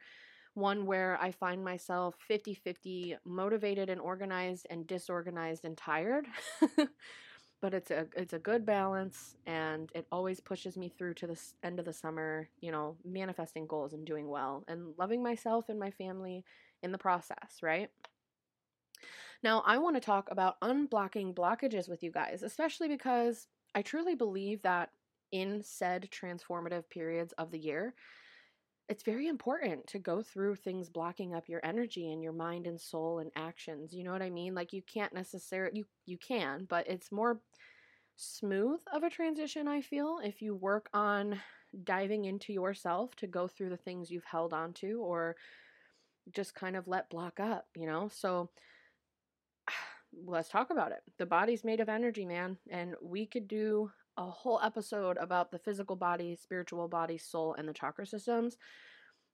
one 0.53 0.86
where 0.86 1.17
I 1.21 1.31
find 1.31 1.63
myself 1.63 2.15
50 2.27 2.53
50 2.55 3.17
motivated 3.25 3.89
and 3.89 4.01
organized 4.01 4.67
and 4.69 4.86
disorganized 4.86 5.65
and 5.65 5.77
tired. 5.77 6.27
but 7.62 7.74
it's 7.74 7.91
a 7.91 8.07
it's 8.15 8.33
a 8.33 8.39
good 8.39 8.65
balance 8.65 9.36
and 9.45 9.91
it 9.93 10.07
always 10.12 10.39
pushes 10.39 10.75
me 10.75 10.89
through 10.89 11.13
to 11.13 11.27
the 11.27 11.39
end 11.63 11.79
of 11.79 11.86
the 11.86 11.93
summer 11.93 12.50
you 12.60 12.71
know 12.71 12.98
manifesting 13.05 13.67
goals 13.67 13.93
and 13.93 14.05
doing 14.05 14.27
well 14.27 14.63
and 14.67 14.93
loving 14.98 15.24
myself 15.24 15.69
and 15.69 15.79
my 15.79 15.91
family 15.91 16.43
in 16.81 16.91
the 16.91 16.98
process 16.98 17.60
right 17.62 17.89
now 19.43 19.63
i 19.65 19.77
want 19.77 19.95
to 19.95 20.01
talk 20.01 20.29
about 20.31 20.60
unblocking 20.62 21.33
blockages 21.33 21.88
with 21.88 22.01
you 22.03 22.12
guys 22.12 22.41
especially 22.43 22.88
because 22.88 23.48
i 23.75 23.81
truly 23.81 24.15
believe 24.15 24.61
that 24.61 24.89
in 25.31 25.61
said 25.63 26.09
transformative 26.11 26.89
periods 26.89 27.33
of 27.37 27.51
the 27.51 27.59
year 27.59 27.93
it's 28.91 29.03
very 29.03 29.29
important 29.29 29.87
to 29.87 29.99
go 29.99 30.21
through 30.21 30.53
things 30.55 30.89
blocking 30.89 31.33
up 31.33 31.47
your 31.47 31.61
energy 31.63 32.11
and 32.11 32.21
your 32.21 32.33
mind 32.33 32.67
and 32.67 32.79
soul 32.79 33.19
and 33.19 33.31
actions. 33.37 33.93
You 33.93 34.03
know 34.03 34.11
what 34.11 34.21
I 34.21 34.29
mean? 34.29 34.53
Like 34.53 34.73
you 34.73 34.81
can't 34.81 35.13
necessarily 35.13 35.77
you 35.77 35.85
you 36.05 36.17
can, 36.17 36.65
but 36.65 36.89
it's 36.89 37.09
more 37.09 37.39
smooth 38.17 38.81
of 38.93 39.03
a 39.03 39.09
transition 39.09 39.67
I 39.67 39.79
feel 39.81 40.19
if 40.21 40.41
you 40.41 40.53
work 40.55 40.89
on 40.93 41.39
diving 41.85 42.25
into 42.25 42.51
yourself 42.51 43.15
to 43.15 43.27
go 43.27 43.47
through 43.47 43.69
the 43.69 43.77
things 43.77 44.11
you've 44.11 44.25
held 44.25 44.53
on 44.53 44.73
to 44.73 44.99
or 45.01 45.37
just 46.33 46.53
kind 46.53 46.75
of 46.75 46.87
let 46.87 47.09
block 47.09 47.39
up, 47.39 47.67
you 47.75 47.87
know? 47.87 48.09
So 48.09 48.49
let's 50.25 50.50
talk 50.50 50.70
about 50.70 50.91
it. 50.91 51.00
The 51.18 51.25
body's 51.25 51.63
made 51.63 51.80
of 51.80 51.89
energy, 51.89 52.25
man, 52.25 52.58
and 52.70 52.96
we 53.01 53.25
could 53.25 53.48
do 53.48 53.91
a 54.18 54.30
whole 54.30 54.60
episode 54.62 55.18
about 55.18 55.51
the 55.51 55.60
physical 55.60 55.96
body, 55.96 56.36
spiritual 56.36 56.88
body, 56.88 57.18
soul, 57.18 57.56
and 57.58 57.68
the 57.68 57.74
chakra 57.74 58.06
systems. 58.06 58.58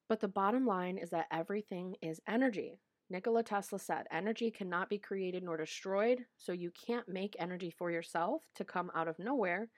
But 0.08 0.20
the 0.20 0.28
bottom 0.28 0.66
line 0.66 0.98
is 0.98 1.10
that 1.10 1.28
everything 1.32 1.96
is 2.02 2.22
energy. 2.28 2.80
Nikola 3.10 3.44
Tesla 3.44 3.80
said, 3.80 4.06
Energy 4.12 4.52
cannot 4.52 4.90
be 4.90 4.98
created 4.98 5.44
nor 5.44 5.58
destroyed, 5.58 6.26
so 6.38 6.52
you 6.52 6.72
can't 6.72 7.08
make 7.08 7.36
energy 7.40 7.72
for 7.72 7.90
yourself 7.90 8.42
to 8.56 8.66
come 8.66 8.92
out 8.96 9.08
of 9.08 9.18
nowhere 9.18 9.70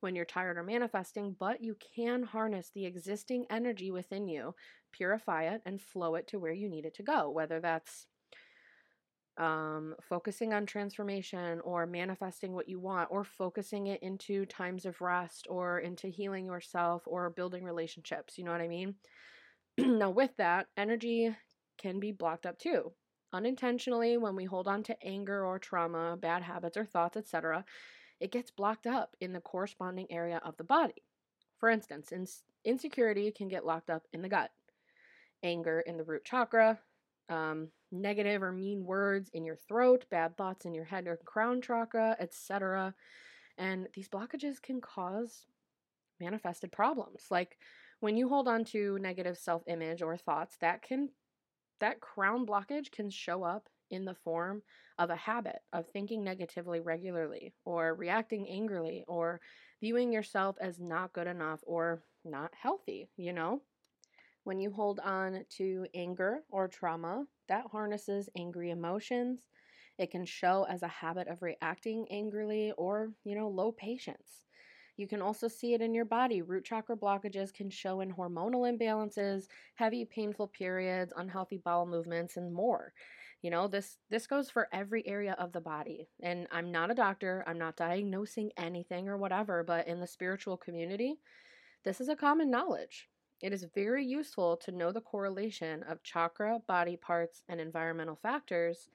when 0.00 0.14
you're 0.14 0.24
tired 0.24 0.56
or 0.56 0.62
manifesting, 0.62 1.36
but 1.38 1.62
you 1.62 1.76
can 1.94 2.22
harness 2.22 2.70
the 2.74 2.86
existing 2.86 3.44
energy 3.50 3.90
within 3.90 4.28
you, 4.28 4.54
purify 4.92 5.44
it, 5.44 5.60
and 5.66 5.82
flow 5.82 6.14
it 6.14 6.26
to 6.28 6.38
where 6.38 6.52
you 6.52 6.68
need 6.68 6.86
it 6.86 6.94
to 6.94 7.02
go, 7.02 7.30
whether 7.30 7.60
that's 7.60 8.06
um, 9.38 9.94
focusing 10.02 10.52
on 10.52 10.66
transformation 10.66 11.60
or 11.60 11.86
manifesting 11.86 12.52
what 12.52 12.68
you 12.68 12.80
want 12.80 13.08
or 13.10 13.22
focusing 13.22 13.86
it 13.86 14.02
into 14.02 14.44
times 14.46 14.84
of 14.84 15.00
rest 15.00 15.46
or 15.48 15.78
into 15.78 16.08
healing 16.08 16.46
yourself 16.46 17.02
or 17.06 17.30
building 17.30 17.64
relationships. 17.64 18.36
You 18.36 18.44
know 18.44 18.50
what 18.50 18.60
I 18.60 18.68
mean? 18.68 18.96
now, 19.78 20.10
with 20.10 20.36
that, 20.38 20.66
energy 20.76 21.34
can 21.78 22.00
be 22.00 22.10
blocked 22.10 22.46
up 22.46 22.58
too. 22.58 22.92
Unintentionally, 23.32 24.16
when 24.16 24.34
we 24.34 24.44
hold 24.44 24.66
on 24.66 24.82
to 24.82 25.06
anger 25.06 25.44
or 25.44 25.58
trauma, 25.58 26.16
bad 26.16 26.42
habits 26.42 26.76
or 26.76 26.84
thoughts, 26.84 27.16
etc., 27.16 27.64
it 28.20 28.32
gets 28.32 28.50
blocked 28.50 28.86
up 28.86 29.14
in 29.20 29.32
the 29.32 29.40
corresponding 29.40 30.10
area 30.10 30.40
of 30.44 30.56
the 30.56 30.64
body. 30.64 31.04
For 31.58 31.68
instance, 31.68 32.12
insecurity 32.64 33.30
can 33.30 33.46
get 33.46 33.66
locked 33.66 33.90
up 33.90 34.02
in 34.12 34.22
the 34.22 34.28
gut, 34.28 34.50
anger 35.44 35.80
in 35.80 35.96
the 35.96 36.04
root 36.04 36.24
chakra, 36.24 36.80
um, 37.28 37.68
negative 37.90 38.42
or 38.42 38.52
mean 38.52 38.84
words 38.84 39.30
in 39.32 39.44
your 39.44 39.56
throat, 39.56 40.04
bad 40.10 40.36
thoughts 40.36 40.64
in 40.64 40.74
your 40.74 40.84
head 40.84 41.06
or 41.06 41.18
crown 41.24 41.60
chakra, 41.60 42.16
etc. 42.18 42.94
And 43.56 43.88
these 43.94 44.08
blockages 44.08 44.60
can 44.62 44.80
cause 44.80 45.46
manifested 46.20 46.72
problems. 46.72 47.24
Like 47.30 47.58
when 48.00 48.16
you 48.16 48.28
hold 48.28 48.48
on 48.48 48.64
to 48.66 48.98
negative 48.98 49.36
self-image 49.38 50.02
or 50.02 50.16
thoughts, 50.16 50.56
that 50.60 50.82
can 50.82 51.10
that 51.80 52.00
crown 52.00 52.44
blockage 52.44 52.90
can 52.90 53.08
show 53.08 53.44
up 53.44 53.68
in 53.90 54.04
the 54.04 54.14
form 54.14 54.62
of 54.98 55.10
a 55.10 55.16
habit 55.16 55.60
of 55.72 55.86
thinking 55.88 56.24
negatively 56.24 56.80
regularly 56.80 57.54
or 57.64 57.94
reacting 57.94 58.48
angrily 58.48 59.04
or 59.06 59.40
viewing 59.80 60.12
yourself 60.12 60.56
as 60.60 60.80
not 60.80 61.12
good 61.12 61.28
enough 61.28 61.60
or 61.64 62.02
not 62.24 62.52
healthy, 62.60 63.08
you 63.16 63.32
know? 63.32 63.62
When 64.48 64.60
you 64.60 64.70
hold 64.70 64.98
on 65.00 65.44
to 65.58 65.86
anger 65.94 66.42
or 66.48 66.68
trauma, 66.68 67.26
that 67.48 67.66
harnesses 67.70 68.30
angry 68.34 68.70
emotions. 68.70 69.46
It 69.98 70.10
can 70.10 70.24
show 70.24 70.64
as 70.70 70.82
a 70.82 70.88
habit 70.88 71.28
of 71.28 71.42
reacting 71.42 72.06
angrily 72.10 72.72
or, 72.78 73.12
you 73.24 73.34
know, 73.34 73.50
low 73.50 73.72
patience. 73.72 74.46
You 74.96 75.06
can 75.06 75.20
also 75.20 75.48
see 75.48 75.74
it 75.74 75.82
in 75.82 75.92
your 75.92 76.06
body. 76.06 76.40
Root 76.40 76.64
chakra 76.64 76.96
blockages 76.96 77.52
can 77.52 77.68
show 77.68 78.00
in 78.00 78.10
hormonal 78.10 78.64
imbalances, 78.66 79.48
heavy 79.74 80.06
painful 80.06 80.46
periods, 80.48 81.12
unhealthy 81.14 81.58
bowel 81.58 81.84
movements 81.84 82.38
and 82.38 82.50
more. 82.50 82.94
You 83.42 83.50
know, 83.50 83.68
this 83.68 83.98
this 84.08 84.26
goes 84.26 84.48
for 84.48 84.66
every 84.72 85.06
area 85.06 85.36
of 85.38 85.52
the 85.52 85.60
body. 85.60 86.08
And 86.22 86.46
I'm 86.50 86.72
not 86.72 86.90
a 86.90 86.94
doctor, 86.94 87.44
I'm 87.46 87.58
not 87.58 87.76
diagnosing 87.76 88.52
anything 88.56 89.10
or 89.10 89.18
whatever, 89.18 89.62
but 89.62 89.86
in 89.86 90.00
the 90.00 90.06
spiritual 90.06 90.56
community, 90.56 91.18
this 91.84 92.00
is 92.00 92.08
a 92.08 92.16
common 92.16 92.50
knowledge. 92.50 93.10
It 93.40 93.52
is 93.52 93.66
very 93.74 94.04
useful 94.04 94.56
to 94.58 94.72
know 94.72 94.92
the 94.92 95.00
correlation 95.00 95.82
of 95.84 96.02
chakra, 96.02 96.60
body 96.66 96.96
parts, 96.96 97.42
and 97.48 97.60
environmental 97.60 98.16
factors. 98.16 98.88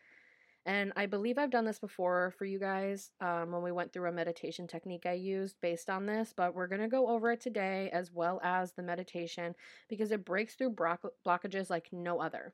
And 0.66 0.94
I 0.96 1.08
believe 1.08 1.38
I've 1.38 1.52
done 1.52 1.66
this 1.66 1.80
before 1.80 2.34
for 2.38 2.46
you 2.46 2.58
guys 2.58 3.12
um, 3.20 3.52
when 3.52 3.64
we 3.64 3.72
went 3.72 3.92
through 3.92 4.10
a 4.10 4.14
meditation 4.14 4.66
technique 4.66 5.06
I 5.06 5.14
used 5.14 5.60
based 5.62 5.90
on 5.90 6.06
this, 6.06 6.34
but 6.36 6.56
we're 6.56 6.68
going 6.68 6.82
to 6.82 6.88
go 6.88 7.08
over 7.08 7.32
it 7.32 7.42
today 7.42 7.90
as 7.92 8.12
well 8.14 8.40
as 8.44 8.72
the 8.72 8.84
meditation 8.84 9.56
because 9.90 10.12
it 10.12 10.24
breaks 10.24 10.56
through 10.56 10.72
block- 10.72 11.14
blockages 11.26 11.70
like 11.70 11.90
no 11.92 12.22
other. 12.22 12.54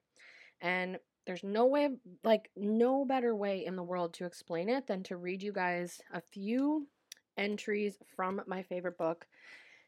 And 0.62 0.98
there's 1.28 1.44
no 1.44 1.68
way, 1.68 1.90
like, 2.24 2.50
no 2.56 3.06
better 3.06 3.36
way 3.36 3.64
in 3.64 3.76
the 3.76 3.84
world 3.84 4.16
to 4.16 4.26
explain 4.26 4.70
it 4.70 4.88
than 4.88 5.04
to 5.04 5.18
read 5.18 5.44
you 5.44 5.54
guys 5.54 6.02
a 6.12 6.22
few 6.22 6.88
entries 7.38 7.98
from 8.16 8.42
my 8.48 8.64
favorite 8.64 8.98
book, 8.98 9.28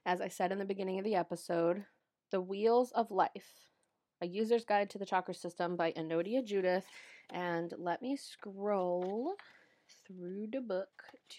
as 0.06 0.22
I 0.22 0.28
said 0.28 0.52
in 0.52 0.60
the 0.60 0.66
beginning 0.66 0.98
of 0.98 1.06
the 1.06 1.16
episode, 1.16 1.86
The 2.32 2.42
Wheels 2.42 2.92
of 2.92 3.12
Life, 3.12 3.70
a 4.22 4.28
user's 4.28 4.66
guide 4.66 4.90
to 4.92 4.98
the 4.98 5.06
chakra 5.06 5.34
system 5.34 5.76
by 5.76 5.92
Anodea 5.92 6.44
Judith. 6.44 6.86
And 7.32 7.74
let 7.78 8.02
me 8.02 8.16
scroll 8.16 9.36
through 10.08 10.48
the 10.52 10.62
book 10.62 10.90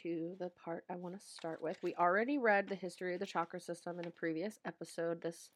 to 0.03 0.37
the 0.39 0.51
part 0.65 0.85
I 0.91 0.97
want 0.97 1.19
to 1.19 1.27
start 1.27 1.63
with. 1.63 1.79
We 1.83 1.95
already 1.95 2.39
read 2.39 2.69
the 2.69 2.75
history 2.75 3.15
of 3.15 3.21
the 3.21 3.27
chakra 3.27 3.61
system 3.61 3.99
in 3.99 4.07
a 4.07 4.11
previous 4.11 4.59
episode 4.65 5.21
this 5.21 5.51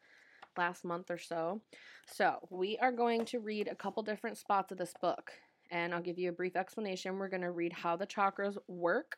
last 0.57 0.85
month 0.85 1.11
or 1.11 1.19
so. 1.19 1.61
So, 2.07 2.39
we 2.51 2.79
are 2.79 2.93
going 2.93 3.25
to 3.27 3.41
read 3.41 3.69
a 3.69 3.75
couple 3.75 4.03
different 4.03 4.39
spots 4.39 4.73
of 4.73 4.79
this 4.79 4.95
book, 5.01 5.33
and 5.71 5.95
I'll 5.95 6.03
give 6.03 6.19
you 6.19 6.29
a 6.29 6.33
brief 6.33 6.57
explanation. 6.57 7.19
We're 7.19 7.29
going 7.29 7.43
to 7.43 7.51
read 7.51 7.73
how 7.73 7.97
the 7.97 8.07
chakras 8.07 8.57
work 8.69 9.17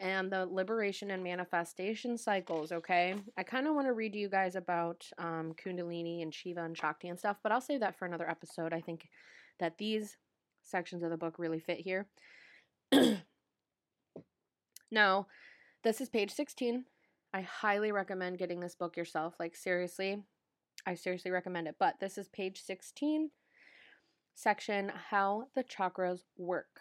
and 0.00 0.32
the 0.32 0.46
liberation 0.46 1.10
and 1.10 1.22
manifestation 1.22 2.16
cycles, 2.16 2.72
okay? 2.72 3.14
I 3.36 3.42
kind 3.42 3.66
of 3.66 3.74
want 3.74 3.86
to 3.86 3.92
read 3.92 4.14
to 4.14 4.18
you 4.18 4.30
guys 4.30 4.56
about 4.56 5.06
um, 5.18 5.54
Kundalini 5.62 6.22
and 6.22 6.34
Shiva 6.34 6.64
and 6.64 6.76
Shakti 6.76 7.08
and 7.08 7.18
stuff, 7.18 7.36
but 7.42 7.52
I'll 7.52 7.60
save 7.60 7.80
that 7.80 7.98
for 7.98 8.06
another 8.06 8.28
episode. 8.28 8.72
I 8.72 8.80
think 8.80 9.08
that 9.58 9.76
these 9.76 10.16
sections 10.62 11.02
of 11.02 11.10
the 11.10 11.18
book 11.18 11.38
really 11.38 11.60
fit 11.60 11.80
here. 11.80 12.08
now, 14.90 15.26
this 15.84 16.00
is 16.00 16.08
page 16.08 16.30
16. 16.30 16.84
I 17.32 17.42
highly 17.42 17.92
recommend 17.92 18.38
getting 18.38 18.60
this 18.60 18.74
book 18.74 18.96
yourself. 18.96 19.34
Like, 19.38 19.54
seriously, 19.54 20.22
I 20.86 20.94
seriously 20.94 21.30
recommend 21.30 21.68
it. 21.68 21.76
But 21.78 22.00
this 22.00 22.16
is 22.16 22.28
page 22.28 22.62
16, 22.62 23.30
section 24.34 24.90
How 25.10 25.48
the 25.54 25.62
Chakras 25.62 26.20
Work. 26.38 26.80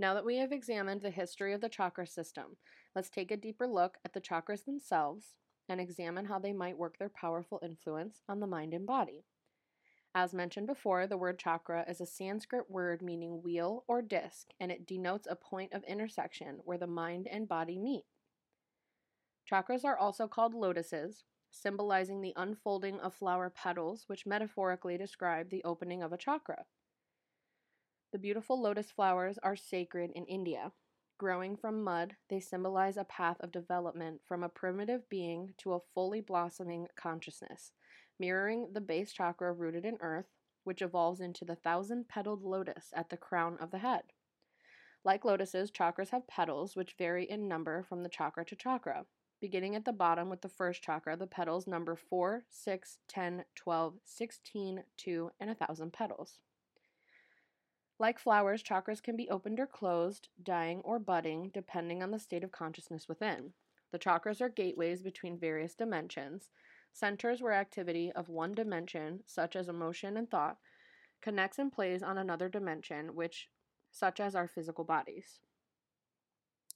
Now 0.00 0.14
that 0.14 0.24
we 0.24 0.36
have 0.36 0.52
examined 0.52 1.02
the 1.02 1.10
history 1.10 1.52
of 1.52 1.60
the 1.60 1.68
chakra 1.68 2.06
system, 2.06 2.56
let's 2.94 3.10
take 3.10 3.32
a 3.32 3.36
deeper 3.36 3.66
look 3.66 3.98
at 4.04 4.12
the 4.12 4.20
chakras 4.20 4.64
themselves 4.64 5.34
and 5.68 5.80
examine 5.80 6.26
how 6.26 6.38
they 6.38 6.52
might 6.52 6.78
work 6.78 6.98
their 6.98 7.08
powerful 7.08 7.58
influence 7.62 8.22
on 8.28 8.38
the 8.38 8.46
mind 8.46 8.72
and 8.74 8.86
body. 8.86 9.24
As 10.14 10.32
mentioned 10.32 10.68
before, 10.68 11.06
the 11.06 11.16
word 11.16 11.38
chakra 11.38 11.84
is 11.88 12.00
a 12.00 12.06
Sanskrit 12.06 12.70
word 12.70 13.02
meaning 13.02 13.42
wheel 13.42 13.84
or 13.88 14.00
disc, 14.00 14.48
and 14.60 14.70
it 14.70 14.86
denotes 14.86 15.26
a 15.28 15.36
point 15.36 15.72
of 15.72 15.84
intersection 15.84 16.60
where 16.64 16.78
the 16.78 16.86
mind 16.86 17.28
and 17.30 17.48
body 17.48 17.78
meet. 17.78 18.04
Chakras 19.50 19.84
are 19.84 19.98
also 19.98 20.28
called 20.28 20.54
lotuses, 20.54 21.24
symbolizing 21.50 22.20
the 22.20 22.34
unfolding 22.36 23.00
of 23.00 23.14
flower 23.14 23.50
petals, 23.50 24.04
which 24.06 24.26
metaphorically 24.26 24.96
describe 24.96 25.50
the 25.50 25.64
opening 25.64 26.02
of 26.02 26.12
a 26.12 26.18
chakra. 26.18 26.64
The 28.10 28.18
beautiful 28.18 28.58
lotus 28.58 28.90
flowers 28.90 29.38
are 29.42 29.54
sacred 29.54 30.12
in 30.12 30.24
India. 30.24 30.72
Growing 31.18 31.58
from 31.58 31.84
mud, 31.84 32.16
they 32.30 32.40
symbolize 32.40 32.96
a 32.96 33.04
path 33.04 33.36
of 33.40 33.52
development 33.52 34.22
from 34.24 34.42
a 34.42 34.48
primitive 34.48 35.06
being 35.10 35.52
to 35.58 35.74
a 35.74 35.80
fully 35.92 36.22
blossoming 36.22 36.88
consciousness, 36.96 37.72
mirroring 38.18 38.72
the 38.72 38.80
base 38.80 39.12
chakra 39.12 39.52
rooted 39.52 39.84
in 39.84 39.98
earth, 40.00 40.30
which 40.64 40.80
evolves 40.80 41.20
into 41.20 41.44
the 41.44 41.56
thousand 41.56 42.08
petaled 42.08 42.42
lotus 42.42 42.94
at 42.94 43.10
the 43.10 43.16
crown 43.18 43.58
of 43.60 43.70
the 43.70 43.78
head. 43.78 44.04
Like 45.04 45.26
lotuses, 45.26 45.70
chakras 45.70 46.08
have 46.08 46.26
petals 46.26 46.74
which 46.74 46.94
vary 46.96 47.28
in 47.28 47.46
number 47.46 47.82
from 47.82 48.02
the 48.02 48.08
chakra 48.08 48.46
to 48.46 48.56
chakra. 48.56 49.04
Beginning 49.38 49.76
at 49.76 49.84
the 49.84 49.92
bottom 49.92 50.30
with 50.30 50.40
the 50.40 50.48
first 50.48 50.82
chakra, 50.82 51.14
the 51.14 51.26
petals 51.26 51.66
number 51.66 51.94
4, 51.94 52.44
6, 52.48 52.98
10, 53.06 53.44
12, 53.54 53.94
16, 54.02 54.84
2, 54.96 55.30
and 55.40 55.48
1,000 55.48 55.92
petals. 55.92 56.38
Like 58.00 58.18
flowers, 58.20 58.62
chakras 58.62 59.02
can 59.02 59.16
be 59.16 59.28
opened 59.28 59.58
or 59.58 59.66
closed, 59.66 60.28
dying 60.40 60.80
or 60.84 61.00
budding, 61.00 61.50
depending 61.52 62.02
on 62.02 62.12
the 62.12 62.18
state 62.20 62.44
of 62.44 62.52
consciousness 62.52 63.08
within. 63.08 63.54
The 63.90 63.98
chakras 63.98 64.40
are 64.40 64.48
gateways 64.48 65.02
between 65.02 65.38
various 65.38 65.74
dimensions, 65.74 66.50
centers 66.92 67.42
where 67.42 67.52
activity 67.52 68.12
of 68.12 68.28
one 68.28 68.54
dimension, 68.54 69.24
such 69.26 69.56
as 69.56 69.68
emotion 69.68 70.16
and 70.16 70.30
thought, 70.30 70.58
connects 71.20 71.58
and 71.58 71.72
plays 71.72 72.02
on 72.02 72.18
another 72.18 72.48
dimension, 72.48 73.16
which 73.16 73.48
such 73.90 74.20
as 74.20 74.36
our 74.36 74.46
physical 74.46 74.84
bodies. 74.84 75.40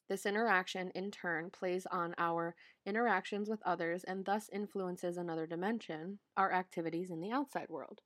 This 0.08 0.26
interaction, 0.26 0.90
in 0.90 1.10
turn, 1.10 1.50
plays 1.50 1.86
on 1.86 2.14
our 2.18 2.56
interactions 2.84 3.48
with 3.48 3.62
others 3.64 4.02
and 4.04 4.24
thus 4.24 4.50
influences 4.52 5.16
another 5.16 5.46
dimension, 5.46 6.18
our 6.36 6.52
activities 6.52 7.10
in 7.10 7.20
the 7.20 7.30
outside 7.30 7.68
world. 7.68 8.00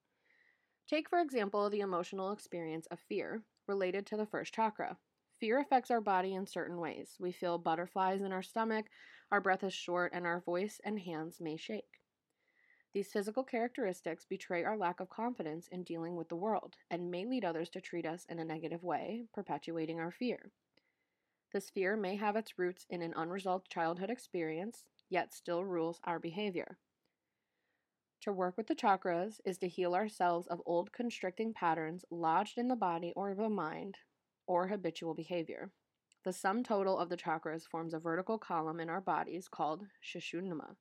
Take, 0.88 1.08
for 1.08 1.20
example, 1.20 1.68
the 1.68 1.80
emotional 1.80 2.30
experience 2.30 2.86
of 2.92 3.00
fear 3.00 3.42
related 3.66 4.06
to 4.06 4.16
the 4.16 4.26
first 4.26 4.54
chakra. 4.54 4.96
Fear 5.40 5.58
affects 5.58 5.90
our 5.90 6.00
body 6.00 6.34
in 6.34 6.46
certain 6.46 6.78
ways. 6.78 7.16
We 7.18 7.32
feel 7.32 7.58
butterflies 7.58 8.22
in 8.22 8.32
our 8.32 8.42
stomach, 8.42 8.86
our 9.32 9.40
breath 9.40 9.64
is 9.64 9.74
short, 9.74 10.12
and 10.14 10.24
our 10.24 10.40
voice 10.40 10.80
and 10.84 11.00
hands 11.00 11.40
may 11.40 11.56
shake. 11.56 12.00
These 12.94 13.12
physical 13.12 13.42
characteristics 13.42 14.24
betray 14.24 14.62
our 14.62 14.78
lack 14.78 15.00
of 15.00 15.10
confidence 15.10 15.68
in 15.68 15.82
dealing 15.82 16.14
with 16.14 16.28
the 16.28 16.36
world 16.36 16.76
and 16.88 17.10
may 17.10 17.26
lead 17.26 17.44
others 17.44 17.68
to 17.70 17.80
treat 17.80 18.06
us 18.06 18.24
in 18.28 18.38
a 18.38 18.44
negative 18.44 18.84
way, 18.84 19.24
perpetuating 19.34 19.98
our 19.98 20.12
fear. 20.12 20.52
This 21.52 21.68
fear 21.68 21.96
may 21.96 22.16
have 22.16 22.36
its 22.36 22.58
roots 22.58 22.86
in 22.88 23.02
an 23.02 23.12
unresolved 23.16 23.68
childhood 23.68 24.08
experience, 24.08 24.88
yet 25.10 25.34
still 25.34 25.64
rules 25.64 26.00
our 26.04 26.18
behavior. 26.18 26.78
To 28.26 28.32
work 28.32 28.56
with 28.56 28.66
the 28.66 28.74
chakras 28.74 29.40
is 29.44 29.56
to 29.58 29.68
heal 29.68 29.94
ourselves 29.94 30.48
of 30.48 30.60
old 30.66 30.90
constricting 30.90 31.54
patterns 31.54 32.04
lodged 32.10 32.58
in 32.58 32.66
the 32.66 32.74
body 32.74 33.12
or 33.14 33.36
the 33.36 33.48
mind 33.48 33.98
or 34.48 34.66
habitual 34.66 35.14
behavior. 35.14 35.70
The 36.24 36.32
sum 36.32 36.64
total 36.64 36.98
of 36.98 37.08
the 37.08 37.16
chakras 37.16 37.68
forms 37.68 37.94
a 37.94 38.00
vertical 38.00 38.36
column 38.36 38.80
in 38.80 38.90
our 38.90 39.00
bodies 39.00 39.46
called 39.46 39.86
Sushumna. 40.02 40.74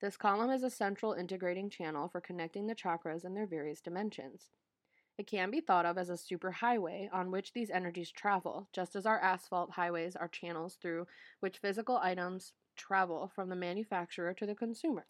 This 0.00 0.16
column 0.16 0.48
is 0.48 0.62
a 0.62 0.70
central 0.70 1.12
integrating 1.12 1.68
channel 1.68 2.08
for 2.08 2.22
connecting 2.22 2.66
the 2.66 2.74
chakras 2.74 3.26
in 3.26 3.34
their 3.34 3.46
various 3.46 3.82
dimensions. 3.82 4.48
It 5.18 5.26
can 5.26 5.50
be 5.50 5.60
thought 5.60 5.84
of 5.84 5.98
as 5.98 6.08
a 6.08 6.14
superhighway 6.14 7.10
on 7.12 7.30
which 7.30 7.52
these 7.52 7.68
energies 7.68 8.10
travel, 8.10 8.66
just 8.72 8.96
as 8.96 9.04
our 9.04 9.20
asphalt 9.20 9.72
highways 9.72 10.16
are 10.16 10.26
channels 10.26 10.78
through 10.80 11.06
which 11.40 11.58
physical 11.58 11.98
items 11.98 12.54
travel 12.76 13.30
from 13.34 13.50
the 13.50 13.56
manufacturer 13.56 14.32
to 14.32 14.46
the 14.46 14.54
consumer. 14.54 15.04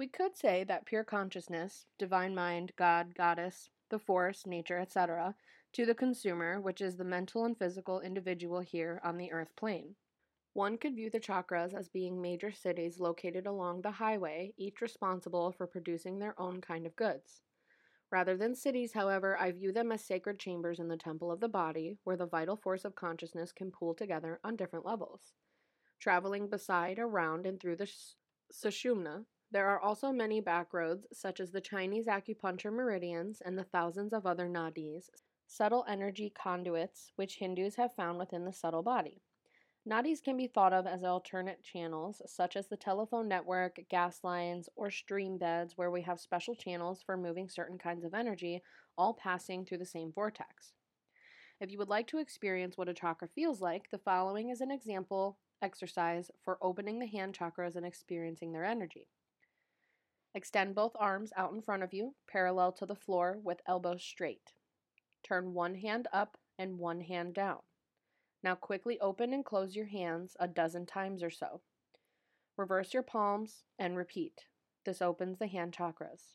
We 0.00 0.08
could 0.08 0.34
say 0.34 0.64
that 0.64 0.86
pure 0.86 1.04
consciousness, 1.04 1.84
divine 1.98 2.34
mind, 2.34 2.72
God, 2.76 3.14
goddess, 3.14 3.68
the 3.90 3.98
force, 3.98 4.46
nature, 4.46 4.78
etc., 4.78 5.34
to 5.74 5.84
the 5.84 5.94
consumer, 5.94 6.58
which 6.58 6.80
is 6.80 6.96
the 6.96 7.04
mental 7.04 7.44
and 7.44 7.54
physical 7.54 8.00
individual 8.00 8.60
here 8.60 9.02
on 9.04 9.18
the 9.18 9.30
earth 9.30 9.54
plane. 9.56 9.96
One 10.54 10.78
could 10.78 10.94
view 10.94 11.10
the 11.10 11.20
chakras 11.20 11.74
as 11.74 11.90
being 11.90 12.18
major 12.18 12.50
cities 12.50 12.98
located 12.98 13.46
along 13.46 13.82
the 13.82 13.90
highway, 13.90 14.54
each 14.56 14.80
responsible 14.80 15.52
for 15.52 15.66
producing 15.66 16.18
their 16.18 16.34
own 16.40 16.62
kind 16.62 16.86
of 16.86 16.96
goods. 16.96 17.42
Rather 18.10 18.38
than 18.38 18.54
cities, 18.54 18.94
however, 18.94 19.36
I 19.38 19.52
view 19.52 19.70
them 19.70 19.92
as 19.92 20.02
sacred 20.02 20.38
chambers 20.38 20.80
in 20.80 20.88
the 20.88 20.96
temple 20.96 21.30
of 21.30 21.40
the 21.40 21.48
body, 21.48 21.98
where 22.04 22.16
the 22.16 22.24
vital 22.24 22.56
force 22.56 22.86
of 22.86 22.94
consciousness 22.94 23.52
can 23.52 23.70
pool 23.70 23.92
together 23.92 24.40
on 24.44 24.56
different 24.56 24.86
levels. 24.86 25.34
Traveling 25.98 26.48
beside, 26.48 26.98
around, 26.98 27.44
and 27.44 27.60
through 27.60 27.76
the 27.76 27.90
Sushumna, 28.50 29.26
there 29.52 29.68
are 29.68 29.80
also 29.80 30.12
many 30.12 30.40
back 30.40 30.72
roads, 30.72 31.06
such 31.12 31.40
as 31.40 31.50
the 31.50 31.60
Chinese 31.60 32.06
acupuncture 32.06 32.72
meridians 32.72 33.40
and 33.44 33.58
the 33.58 33.64
thousands 33.64 34.12
of 34.12 34.24
other 34.24 34.48
nadis, 34.48 35.10
subtle 35.46 35.84
energy 35.88 36.30
conduits, 36.30 37.10
which 37.16 37.38
Hindus 37.38 37.74
have 37.74 37.94
found 37.94 38.18
within 38.18 38.44
the 38.44 38.52
subtle 38.52 38.82
body. 38.82 39.22
Nadis 39.88 40.22
can 40.22 40.36
be 40.36 40.46
thought 40.46 40.72
of 40.72 40.86
as 40.86 41.02
alternate 41.02 41.62
channels, 41.64 42.22
such 42.26 42.54
as 42.54 42.68
the 42.68 42.76
telephone 42.76 43.26
network, 43.26 43.80
gas 43.88 44.20
lines, 44.22 44.68
or 44.76 44.90
stream 44.90 45.38
beds, 45.38 45.72
where 45.76 45.90
we 45.90 46.02
have 46.02 46.20
special 46.20 46.54
channels 46.54 47.02
for 47.02 47.16
moving 47.16 47.48
certain 47.48 47.78
kinds 47.78 48.04
of 48.04 48.14
energy, 48.14 48.62
all 48.96 49.14
passing 49.14 49.64
through 49.64 49.78
the 49.78 49.86
same 49.86 50.12
vortex. 50.12 50.74
If 51.60 51.72
you 51.72 51.78
would 51.78 51.88
like 51.88 52.06
to 52.08 52.18
experience 52.18 52.78
what 52.78 52.88
a 52.88 52.94
chakra 52.94 53.28
feels 53.34 53.60
like, 53.60 53.90
the 53.90 53.98
following 53.98 54.50
is 54.50 54.60
an 54.60 54.70
example 54.70 55.38
exercise 55.62 56.30
for 56.44 56.58
opening 56.62 56.98
the 56.98 57.06
hand 57.06 57.36
chakras 57.36 57.74
and 57.74 57.84
experiencing 57.84 58.52
their 58.52 58.64
energy. 58.64 59.08
Extend 60.34 60.74
both 60.74 60.92
arms 60.96 61.32
out 61.36 61.52
in 61.52 61.60
front 61.60 61.82
of 61.82 61.92
you, 61.92 62.14
parallel 62.28 62.72
to 62.72 62.86
the 62.86 62.94
floor, 62.94 63.38
with 63.42 63.60
elbows 63.66 64.04
straight. 64.04 64.52
Turn 65.24 65.54
one 65.54 65.74
hand 65.74 66.06
up 66.12 66.36
and 66.58 66.78
one 66.78 67.00
hand 67.00 67.34
down. 67.34 67.58
Now 68.42 68.54
quickly 68.54 68.98
open 69.00 69.32
and 69.32 69.44
close 69.44 69.74
your 69.74 69.86
hands 69.86 70.36
a 70.38 70.46
dozen 70.46 70.86
times 70.86 71.22
or 71.22 71.30
so. 71.30 71.62
Reverse 72.56 72.94
your 72.94 73.02
palms 73.02 73.64
and 73.78 73.96
repeat. 73.96 74.46
This 74.84 75.02
opens 75.02 75.38
the 75.38 75.46
hand 75.46 75.72
chakras. 75.72 76.34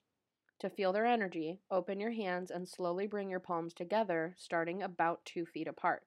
To 0.60 0.70
feel 0.70 0.94
their 0.94 1.06
energy, 1.06 1.62
open 1.72 2.00
your 2.00 2.12
hands 2.12 2.52
and 2.52 2.68
slowly 2.68 3.08
bring 3.08 3.30
your 3.30 3.40
palms 3.40 3.74
together, 3.74 4.36
starting 4.38 4.84
about 4.84 5.26
two 5.26 5.46
feet 5.46 5.68
apart. 5.68 6.04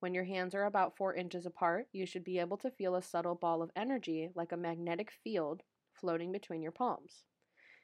When 0.00 0.14
your 0.14 0.24
hands 0.24 0.54
are 0.54 0.64
about 0.64 0.96
four 0.96 1.14
inches 1.14 1.44
apart, 1.44 1.88
you 1.92 2.06
should 2.06 2.24
be 2.24 2.38
able 2.38 2.56
to 2.58 2.70
feel 2.70 2.94
a 2.94 3.02
subtle 3.02 3.34
ball 3.34 3.62
of 3.62 3.70
energy, 3.76 4.30
like 4.34 4.52
a 4.52 4.56
magnetic 4.56 5.10
field, 5.10 5.62
floating 6.00 6.32
between 6.32 6.62
your 6.62 6.72
palms. 6.72 7.24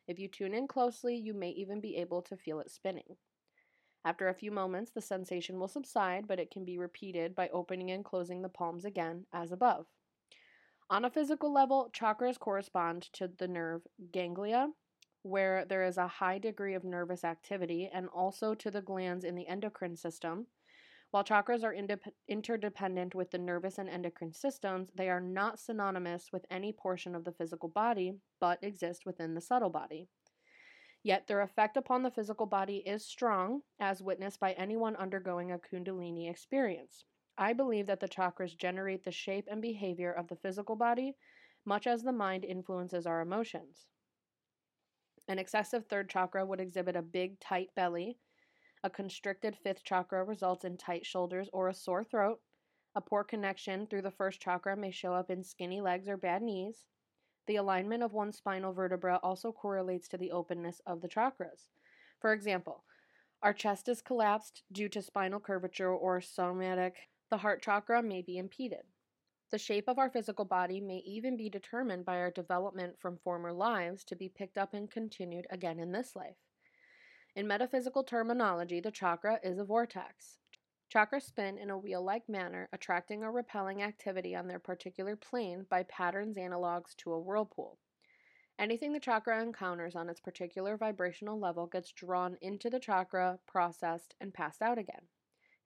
If 0.08 0.18
you 0.18 0.28
tune 0.28 0.54
in 0.54 0.68
closely, 0.68 1.16
you 1.16 1.34
may 1.34 1.50
even 1.50 1.80
be 1.80 1.96
able 1.96 2.22
to 2.22 2.36
feel 2.36 2.60
it 2.60 2.70
spinning. 2.70 3.16
After 4.04 4.28
a 4.28 4.34
few 4.34 4.52
moments, 4.52 4.92
the 4.92 5.00
sensation 5.00 5.58
will 5.58 5.66
subside, 5.66 6.28
but 6.28 6.38
it 6.38 6.52
can 6.52 6.64
be 6.64 6.78
repeated 6.78 7.34
by 7.34 7.48
opening 7.48 7.90
and 7.90 8.04
closing 8.04 8.40
the 8.40 8.48
palms 8.48 8.84
again, 8.84 9.26
as 9.32 9.50
above. 9.50 9.86
On 10.88 11.04
a 11.04 11.10
physical 11.10 11.52
level, 11.52 11.90
chakras 11.92 12.38
correspond 12.38 13.08
to 13.14 13.26
the 13.26 13.48
nerve 13.48 13.82
ganglia, 14.12 14.68
where 15.22 15.64
there 15.64 15.84
is 15.84 15.98
a 15.98 16.06
high 16.06 16.38
degree 16.38 16.74
of 16.74 16.84
nervous 16.84 17.24
activity, 17.24 17.90
and 17.92 18.08
also 18.14 18.54
to 18.54 18.70
the 18.70 18.80
glands 18.80 19.24
in 19.24 19.34
the 19.34 19.48
endocrine 19.48 19.96
system. 19.96 20.46
While 21.16 21.24
chakras 21.24 21.64
are 21.64 21.72
indep- 21.72 22.12
interdependent 22.28 23.14
with 23.14 23.30
the 23.30 23.38
nervous 23.38 23.78
and 23.78 23.88
endocrine 23.88 24.34
systems, 24.34 24.90
they 24.94 25.08
are 25.08 25.18
not 25.18 25.58
synonymous 25.58 26.30
with 26.30 26.44
any 26.50 26.74
portion 26.74 27.14
of 27.14 27.24
the 27.24 27.32
physical 27.32 27.70
body, 27.70 28.18
but 28.38 28.62
exist 28.62 29.06
within 29.06 29.32
the 29.32 29.40
subtle 29.40 29.70
body. 29.70 30.10
Yet 31.02 31.26
their 31.26 31.40
effect 31.40 31.78
upon 31.78 32.02
the 32.02 32.10
physical 32.10 32.44
body 32.44 32.82
is 32.84 33.02
strong, 33.02 33.62
as 33.80 34.02
witnessed 34.02 34.40
by 34.40 34.52
anyone 34.52 34.94
undergoing 34.96 35.52
a 35.52 35.58
Kundalini 35.58 36.28
experience. 36.28 37.06
I 37.38 37.54
believe 37.54 37.86
that 37.86 38.00
the 38.00 38.08
chakras 38.08 38.54
generate 38.54 39.02
the 39.02 39.10
shape 39.10 39.48
and 39.50 39.62
behavior 39.62 40.12
of 40.12 40.28
the 40.28 40.36
physical 40.36 40.76
body, 40.76 41.16
much 41.64 41.86
as 41.86 42.02
the 42.02 42.12
mind 42.12 42.44
influences 42.44 43.06
our 43.06 43.22
emotions. 43.22 43.86
An 45.28 45.38
excessive 45.38 45.86
third 45.86 46.10
chakra 46.10 46.44
would 46.44 46.60
exhibit 46.60 46.94
a 46.94 47.00
big, 47.00 47.40
tight 47.40 47.70
belly. 47.74 48.18
A 48.84 48.90
constricted 48.90 49.56
fifth 49.56 49.84
chakra 49.84 50.24
results 50.24 50.64
in 50.64 50.76
tight 50.76 51.04
shoulders 51.04 51.48
or 51.52 51.68
a 51.68 51.74
sore 51.74 52.04
throat. 52.04 52.40
A 52.94 53.00
poor 53.00 53.24
connection 53.24 53.86
through 53.86 54.02
the 54.02 54.10
first 54.10 54.40
chakra 54.40 54.76
may 54.76 54.90
show 54.90 55.12
up 55.12 55.30
in 55.30 55.42
skinny 55.42 55.80
legs 55.80 56.08
or 56.08 56.16
bad 56.16 56.42
knees. 56.42 56.84
The 57.46 57.56
alignment 57.56 58.02
of 58.02 58.12
one 58.12 58.32
spinal 58.32 58.72
vertebra 58.72 59.20
also 59.22 59.52
correlates 59.52 60.08
to 60.08 60.18
the 60.18 60.32
openness 60.32 60.80
of 60.86 61.00
the 61.00 61.08
chakras. 61.08 61.68
For 62.20 62.32
example, 62.32 62.84
our 63.42 63.52
chest 63.52 63.88
is 63.88 64.02
collapsed 64.02 64.62
due 64.72 64.88
to 64.88 65.02
spinal 65.02 65.40
curvature 65.40 65.92
or 65.92 66.20
somatic, 66.20 67.08
the 67.28 67.38
heart 67.38 67.62
chakra 67.62 68.02
may 68.02 68.22
be 68.22 68.38
impeded. 68.38 68.84
The 69.50 69.58
shape 69.58 69.88
of 69.88 69.98
our 69.98 70.10
physical 70.10 70.44
body 70.44 70.80
may 70.80 70.98
even 70.98 71.36
be 71.36 71.50
determined 71.50 72.04
by 72.04 72.16
our 72.18 72.30
development 72.30 72.98
from 72.98 73.18
former 73.18 73.52
lives 73.52 74.04
to 74.04 74.16
be 74.16 74.28
picked 74.28 74.58
up 74.58 74.74
and 74.74 74.90
continued 74.90 75.46
again 75.50 75.78
in 75.78 75.92
this 75.92 76.16
life. 76.16 76.36
In 77.36 77.46
metaphysical 77.46 78.02
terminology, 78.02 78.80
the 78.80 78.90
chakra 78.90 79.38
is 79.42 79.58
a 79.58 79.64
vortex. 79.64 80.38
Chakras 80.90 81.24
spin 81.24 81.58
in 81.58 81.68
a 81.68 81.76
wheel 81.76 82.02
like 82.02 82.26
manner, 82.30 82.66
attracting 82.72 83.22
or 83.22 83.30
repelling 83.30 83.82
activity 83.82 84.34
on 84.34 84.48
their 84.48 84.58
particular 84.58 85.16
plane 85.16 85.66
by 85.68 85.82
patterns 85.82 86.38
analogs 86.38 86.96
to 86.96 87.12
a 87.12 87.20
whirlpool. 87.20 87.76
Anything 88.58 88.94
the 88.94 89.00
chakra 89.00 89.42
encounters 89.42 89.94
on 89.94 90.08
its 90.08 90.18
particular 90.18 90.78
vibrational 90.78 91.38
level 91.38 91.66
gets 91.66 91.92
drawn 91.92 92.38
into 92.40 92.70
the 92.70 92.80
chakra, 92.80 93.38
processed, 93.46 94.14
and 94.18 94.32
passed 94.32 94.62
out 94.62 94.78
again. 94.78 95.02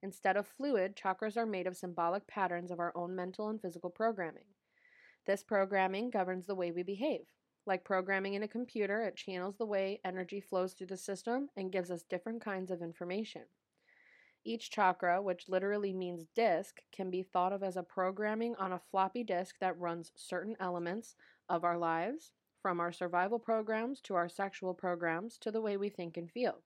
Instead 0.03 0.35
of 0.35 0.47
fluid, 0.47 0.97
chakras 0.97 1.37
are 1.37 1.45
made 1.45 1.67
of 1.67 1.77
symbolic 1.77 2.27
patterns 2.27 2.69
of 2.69 2.81
our 2.81 2.91
own 2.97 3.15
mental 3.15 3.47
and 3.47 3.61
physical 3.61 3.89
programming. 3.89 4.47
This 5.25 5.41
programming 5.41 6.09
governs 6.09 6.47
the 6.47 6.55
way 6.55 6.71
we 6.71 6.83
behave. 6.83 7.27
Like 7.65 7.83
programming 7.83 8.33
in 8.33 8.43
a 8.43 8.47
computer, 8.47 9.03
it 9.03 9.15
channels 9.15 9.55
the 9.57 9.65
way 9.65 10.01
energy 10.03 10.41
flows 10.41 10.73
through 10.73 10.87
the 10.87 10.97
system 10.97 11.49
and 11.55 11.71
gives 11.71 11.91
us 11.91 12.03
different 12.03 12.41
kinds 12.43 12.71
of 12.71 12.81
information. 12.81 13.43
Each 14.43 14.71
chakra, 14.71 15.21
which 15.21 15.47
literally 15.47 15.93
means 15.93 16.25
disk, 16.35 16.81
can 16.91 17.11
be 17.11 17.21
thought 17.21 17.53
of 17.53 17.61
as 17.61 17.77
a 17.77 17.83
programming 17.83 18.55
on 18.55 18.71
a 18.71 18.81
floppy 18.89 19.23
disk 19.23 19.57
that 19.59 19.79
runs 19.79 20.11
certain 20.15 20.55
elements 20.59 21.15
of 21.47 21.63
our 21.63 21.77
lives, 21.77 22.31
from 22.59 22.79
our 22.79 22.91
survival 22.91 23.39
programs 23.39 24.01
to 24.01 24.15
our 24.15 24.29
sexual 24.29 24.73
programs 24.73 25.37
to 25.37 25.51
the 25.51 25.61
way 25.61 25.77
we 25.77 25.89
think 25.89 26.17
and 26.17 26.31
feel. 26.31 26.63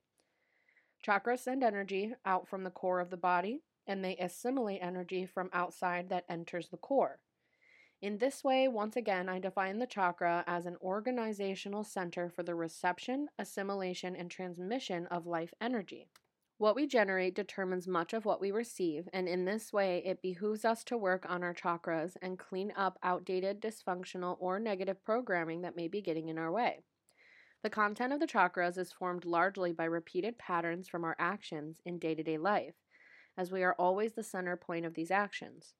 Chakras 1.05 1.39
send 1.39 1.63
energy 1.63 2.13
out 2.25 2.47
from 2.47 2.63
the 2.63 2.71
core 2.71 2.99
of 2.99 3.09
the 3.09 3.17
body, 3.17 3.61
and 3.85 4.03
they 4.03 4.15
assimilate 4.17 4.81
energy 4.81 5.25
from 5.25 5.49
outside 5.53 6.09
that 6.09 6.25
enters 6.29 6.69
the 6.69 6.77
core. 6.77 7.19
In 8.01 8.17
this 8.17 8.43
way, 8.43 8.67
once 8.67 8.95
again, 8.95 9.29
I 9.29 9.39
define 9.39 9.79
the 9.79 9.87
chakra 9.87 10.43
as 10.47 10.65
an 10.65 10.77
organizational 10.81 11.83
center 11.83 12.29
for 12.29 12.43
the 12.43 12.53
reception, 12.53 13.29
assimilation, 13.39 14.15
and 14.15 14.29
transmission 14.29 15.07
of 15.07 15.25
life 15.25 15.53
energy. 15.61 16.09
What 16.57 16.75
we 16.75 16.87
generate 16.87 17.35
determines 17.35 17.87
much 17.87 18.13
of 18.13 18.23
what 18.23 18.39
we 18.39 18.51
receive, 18.51 19.09
and 19.11 19.27
in 19.27 19.43
this 19.43 19.73
way, 19.73 20.01
it 20.05 20.21
behooves 20.21 20.63
us 20.63 20.83
to 20.85 20.97
work 20.97 21.25
on 21.27 21.43
our 21.43 21.53
chakras 21.53 22.15
and 22.21 22.39
clean 22.39 22.71
up 22.77 22.97
outdated, 23.03 23.61
dysfunctional, 23.61 24.37
or 24.39 24.59
negative 24.59 25.03
programming 25.03 25.61
that 25.61 25.75
may 25.75 25.87
be 25.87 26.01
getting 26.01 26.29
in 26.29 26.37
our 26.37 26.51
way. 26.51 26.83
The 27.63 27.69
content 27.69 28.13
of 28.13 28.19
the 28.19 28.27
chakras 28.27 28.77
is 28.77 28.91
formed 28.91 29.25
largely 29.25 29.73
by 29.73 29.85
repeated 29.85 30.37
patterns 30.37 30.87
from 30.87 31.03
our 31.03 31.15
actions 31.17 31.81
in 31.85 31.97
day 31.97 32.13
to 32.13 32.23
day 32.23 32.37
life, 32.37 32.75
as 33.37 33.51
we 33.51 33.63
are 33.63 33.75
always 33.79 34.13
the 34.13 34.23
center 34.23 34.55
point 34.55 34.85
of 34.85 34.93
these 34.93 35.11
actions. 35.11 35.73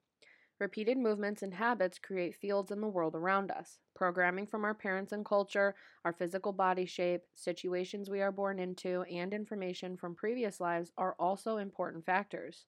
Repeated 0.57 0.97
movements 0.97 1.41
and 1.41 1.53
habits 1.53 1.99
create 1.99 2.33
fields 2.33 2.71
in 2.71 2.79
the 2.79 2.87
world 2.87 3.13
around 3.13 3.51
us. 3.51 3.79
Programming 3.93 4.47
from 4.47 4.63
our 4.63 4.73
parents 4.73 5.11
and 5.11 5.25
culture, 5.25 5.75
our 6.05 6.13
physical 6.13 6.53
body 6.53 6.85
shape, 6.85 7.23
situations 7.33 8.09
we 8.09 8.21
are 8.21 8.31
born 8.31 8.57
into, 8.57 9.01
and 9.03 9.33
information 9.33 9.97
from 9.97 10.15
previous 10.15 10.61
lives 10.61 10.93
are 10.97 11.15
also 11.19 11.57
important 11.57 12.05
factors. 12.05 12.65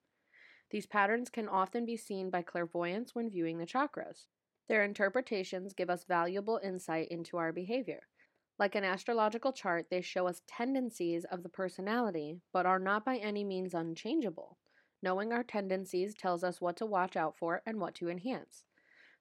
These 0.69 0.85
patterns 0.85 1.29
can 1.29 1.47
often 1.47 1.85
be 1.85 1.95
seen 1.95 2.29
by 2.29 2.41
clairvoyants 2.41 3.15
when 3.15 3.29
viewing 3.29 3.57
the 3.57 3.65
chakras. 3.65 4.27
Their 4.67 4.83
interpretations 4.83 5.73
give 5.73 5.89
us 5.89 6.03
valuable 6.03 6.59
insight 6.61 7.07
into 7.07 7.37
our 7.37 7.53
behavior. 7.53 8.01
Like 8.59 8.75
an 8.75 8.83
astrological 8.83 9.53
chart, 9.53 9.85
they 9.89 10.01
show 10.01 10.27
us 10.27 10.41
tendencies 10.45 11.23
of 11.23 11.41
the 11.41 11.47
personality, 11.47 12.41
but 12.51 12.65
are 12.65 12.79
not 12.79 13.05
by 13.05 13.15
any 13.15 13.45
means 13.45 13.73
unchangeable. 13.73 14.57
Knowing 15.01 15.31
our 15.31 15.43
tendencies 15.43 16.15
tells 16.15 16.43
us 16.43 16.59
what 16.59 16.75
to 16.75 16.85
watch 16.85 17.15
out 17.15 17.37
for 17.37 17.61
and 17.65 17.79
what 17.79 17.93
to 17.95 18.09
enhance. 18.09 18.63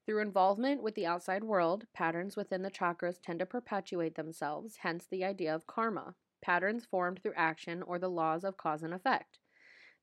Through 0.06 0.22
involvement 0.22 0.82
with 0.82 0.94
the 0.94 1.06
outside 1.06 1.42
world, 1.42 1.86
patterns 1.92 2.36
within 2.36 2.62
the 2.62 2.70
chakras 2.70 3.20
tend 3.20 3.40
to 3.40 3.46
perpetuate 3.46 4.14
themselves, 4.14 4.76
hence 4.82 5.06
the 5.06 5.24
idea 5.24 5.54
of 5.54 5.66
karma, 5.66 6.14
patterns 6.40 6.86
formed 6.86 7.20
through 7.22 7.34
action 7.34 7.82
or 7.82 7.98
the 7.98 8.08
laws 8.08 8.44
of 8.44 8.56
cause 8.56 8.82
and 8.82 8.94
effect. 8.94 9.38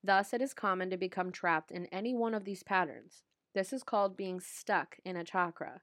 Thus, 0.04 0.34
it 0.34 0.42
is 0.42 0.54
common 0.54 0.90
to 0.90 0.98
become 0.98 1.32
trapped 1.32 1.72
in 1.72 1.86
any 1.86 2.14
one 2.14 2.34
of 2.34 2.44
these 2.44 2.64
patterns. 2.64 3.24
This 3.56 3.72
is 3.72 3.84
called 3.84 4.18
being 4.18 4.42
stuck 4.42 4.98
in 5.06 5.16
a 5.16 5.24
chakra. 5.24 5.82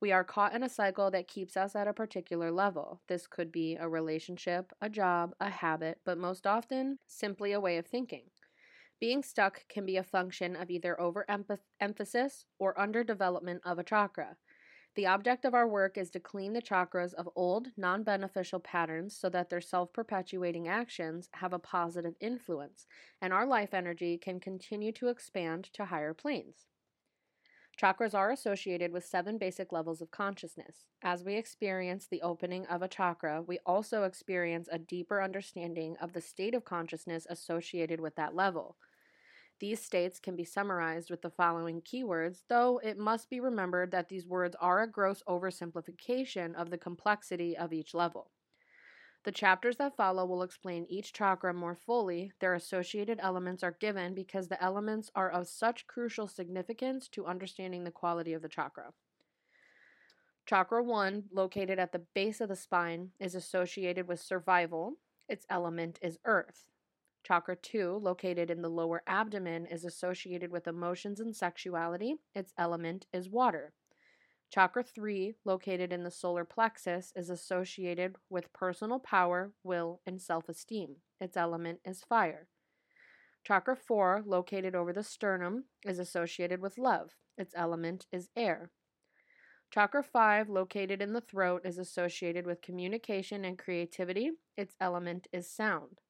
We 0.00 0.12
are 0.12 0.24
caught 0.24 0.54
in 0.54 0.62
a 0.62 0.68
cycle 0.68 1.10
that 1.10 1.26
keeps 1.26 1.56
us 1.56 1.74
at 1.74 1.88
a 1.88 1.94
particular 1.94 2.52
level. 2.52 3.00
This 3.08 3.26
could 3.26 3.50
be 3.50 3.76
a 3.76 3.88
relationship, 3.88 4.72
a 4.80 4.90
job, 4.90 5.34
a 5.40 5.48
habit, 5.48 6.00
but 6.04 6.18
most 6.18 6.46
often, 6.46 6.98
simply 7.06 7.52
a 7.52 7.60
way 7.60 7.78
of 7.78 7.86
thinking. 7.86 8.24
Being 9.00 9.22
stuck 9.22 9.68
can 9.68 9.86
be 9.86 9.96
a 9.96 10.02
function 10.02 10.56
of 10.56 10.70
either 10.70 11.00
overemphasis 11.00 12.44
or 12.58 12.74
underdevelopment 12.74 13.60
of 13.64 13.78
a 13.78 13.84
chakra. 13.84 14.36
The 14.96 15.06
object 15.06 15.44
of 15.44 15.54
our 15.54 15.68
work 15.68 15.96
is 15.96 16.10
to 16.10 16.20
clean 16.20 16.52
the 16.52 16.62
chakras 16.62 17.14
of 17.14 17.28
old, 17.36 17.68
non 17.76 18.02
beneficial 18.02 18.58
patterns 18.58 19.16
so 19.16 19.28
that 19.28 19.50
their 19.50 19.60
self 19.60 19.92
perpetuating 19.92 20.66
actions 20.66 21.28
have 21.34 21.52
a 21.52 21.60
positive 21.60 22.16
influence, 22.20 22.88
and 23.20 23.32
our 23.32 23.46
life 23.46 23.72
energy 23.72 24.18
can 24.18 24.40
continue 24.40 24.90
to 24.92 25.06
expand 25.06 25.72
to 25.74 25.84
higher 25.84 26.14
planes. 26.14 26.66
Chakras 27.80 28.12
are 28.12 28.32
associated 28.32 28.90
with 28.90 29.04
seven 29.04 29.38
basic 29.38 29.70
levels 29.70 30.02
of 30.02 30.10
consciousness. 30.10 30.84
As 31.00 31.22
we 31.22 31.36
experience 31.36 32.08
the 32.08 32.22
opening 32.22 32.66
of 32.66 32.82
a 32.82 32.88
chakra, 32.88 33.40
we 33.40 33.60
also 33.64 34.02
experience 34.02 34.68
a 34.72 34.80
deeper 34.80 35.22
understanding 35.22 35.96
of 36.00 36.12
the 36.12 36.20
state 36.20 36.54
of 36.54 36.64
consciousness 36.64 37.24
associated 37.30 38.00
with 38.00 38.16
that 38.16 38.34
level. 38.34 38.76
These 39.60 39.82
states 39.82 40.20
can 40.20 40.36
be 40.36 40.44
summarized 40.44 41.10
with 41.10 41.22
the 41.22 41.30
following 41.30 41.82
keywords, 41.82 42.42
though 42.48 42.78
it 42.78 42.96
must 42.96 43.28
be 43.28 43.40
remembered 43.40 43.90
that 43.90 44.08
these 44.08 44.26
words 44.26 44.54
are 44.60 44.82
a 44.82 44.90
gross 44.90 45.22
oversimplification 45.28 46.54
of 46.54 46.70
the 46.70 46.78
complexity 46.78 47.56
of 47.56 47.72
each 47.72 47.92
level. 47.92 48.30
The 49.24 49.32
chapters 49.32 49.76
that 49.76 49.96
follow 49.96 50.24
will 50.24 50.44
explain 50.44 50.86
each 50.88 51.12
chakra 51.12 51.52
more 51.52 51.74
fully. 51.74 52.32
Their 52.40 52.54
associated 52.54 53.18
elements 53.20 53.64
are 53.64 53.76
given 53.80 54.14
because 54.14 54.46
the 54.46 54.62
elements 54.62 55.10
are 55.14 55.28
of 55.28 55.48
such 55.48 55.88
crucial 55.88 56.28
significance 56.28 57.08
to 57.08 57.26
understanding 57.26 57.82
the 57.82 57.90
quality 57.90 58.32
of 58.32 58.42
the 58.42 58.48
chakra. 58.48 58.92
Chakra 60.46 60.82
1, 60.82 61.24
located 61.32 61.80
at 61.80 61.92
the 61.92 62.06
base 62.14 62.40
of 62.40 62.48
the 62.48 62.56
spine, 62.56 63.10
is 63.18 63.34
associated 63.34 64.06
with 64.06 64.20
survival. 64.20 64.94
Its 65.28 65.44
element 65.50 65.98
is 66.00 66.18
earth. 66.24 66.70
Chakra 67.28 67.56
2, 67.56 68.00
located 68.02 68.50
in 68.50 68.62
the 68.62 68.70
lower 68.70 69.02
abdomen, 69.06 69.66
is 69.66 69.84
associated 69.84 70.50
with 70.50 70.66
emotions 70.66 71.20
and 71.20 71.36
sexuality. 71.36 72.14
Its 72.34 72.54
element 72.56 73.04
is 73.12 73.28
water. 73.28 73.74
Chakra 74.48 74.82
3, 74.82 75.34
located 75.44 75.92
in 75.92 76.04
the 76.04 76.10
solar 76.10 76.46
plexus, 76.46 77.12
is 77.14 77.28
associated 77.28 78.16
with 78.30 78.50
personal 78.54 78.98
power, 78.98 79.52
will, 79.62 80.00
and 80.06 80.22
self 80.22 80.48
esteem. 80.48 80.96
Its 81.20 81.36
element 81.36 81.80
is 81.84 82.00
fire. 82.00 82.48
Chakra 83.44 83.76
4, 83.76 84.22
located 84.24 84.74
over 84.74 84.94
the 84.94 85.04
sternum, 85.04 85.64
is 85.84 85.98
associated 85.98 86.62
with 86.62 86.78
love. 86.78 87.10
Its 87.36 87.52
element 87.54 88.06
is 88.10 88.30
air. 88.36 88.70
Chakra 89.70 90.02
5, 90.02 90.48
located 90.48 91.02
in 91.02 91.12
the 91.12 91.20
throat, 91.20 91.60
is 91.66 91.76
associated 91.76 92.46
with 92.46 92.62
communication 92.62 93.44
and 93.44 93.58
creativity. 93.58 94.30
Its 94.56 94.74
element 94.80 95.28
is 95.30 95.46
sound. 95.46 96.00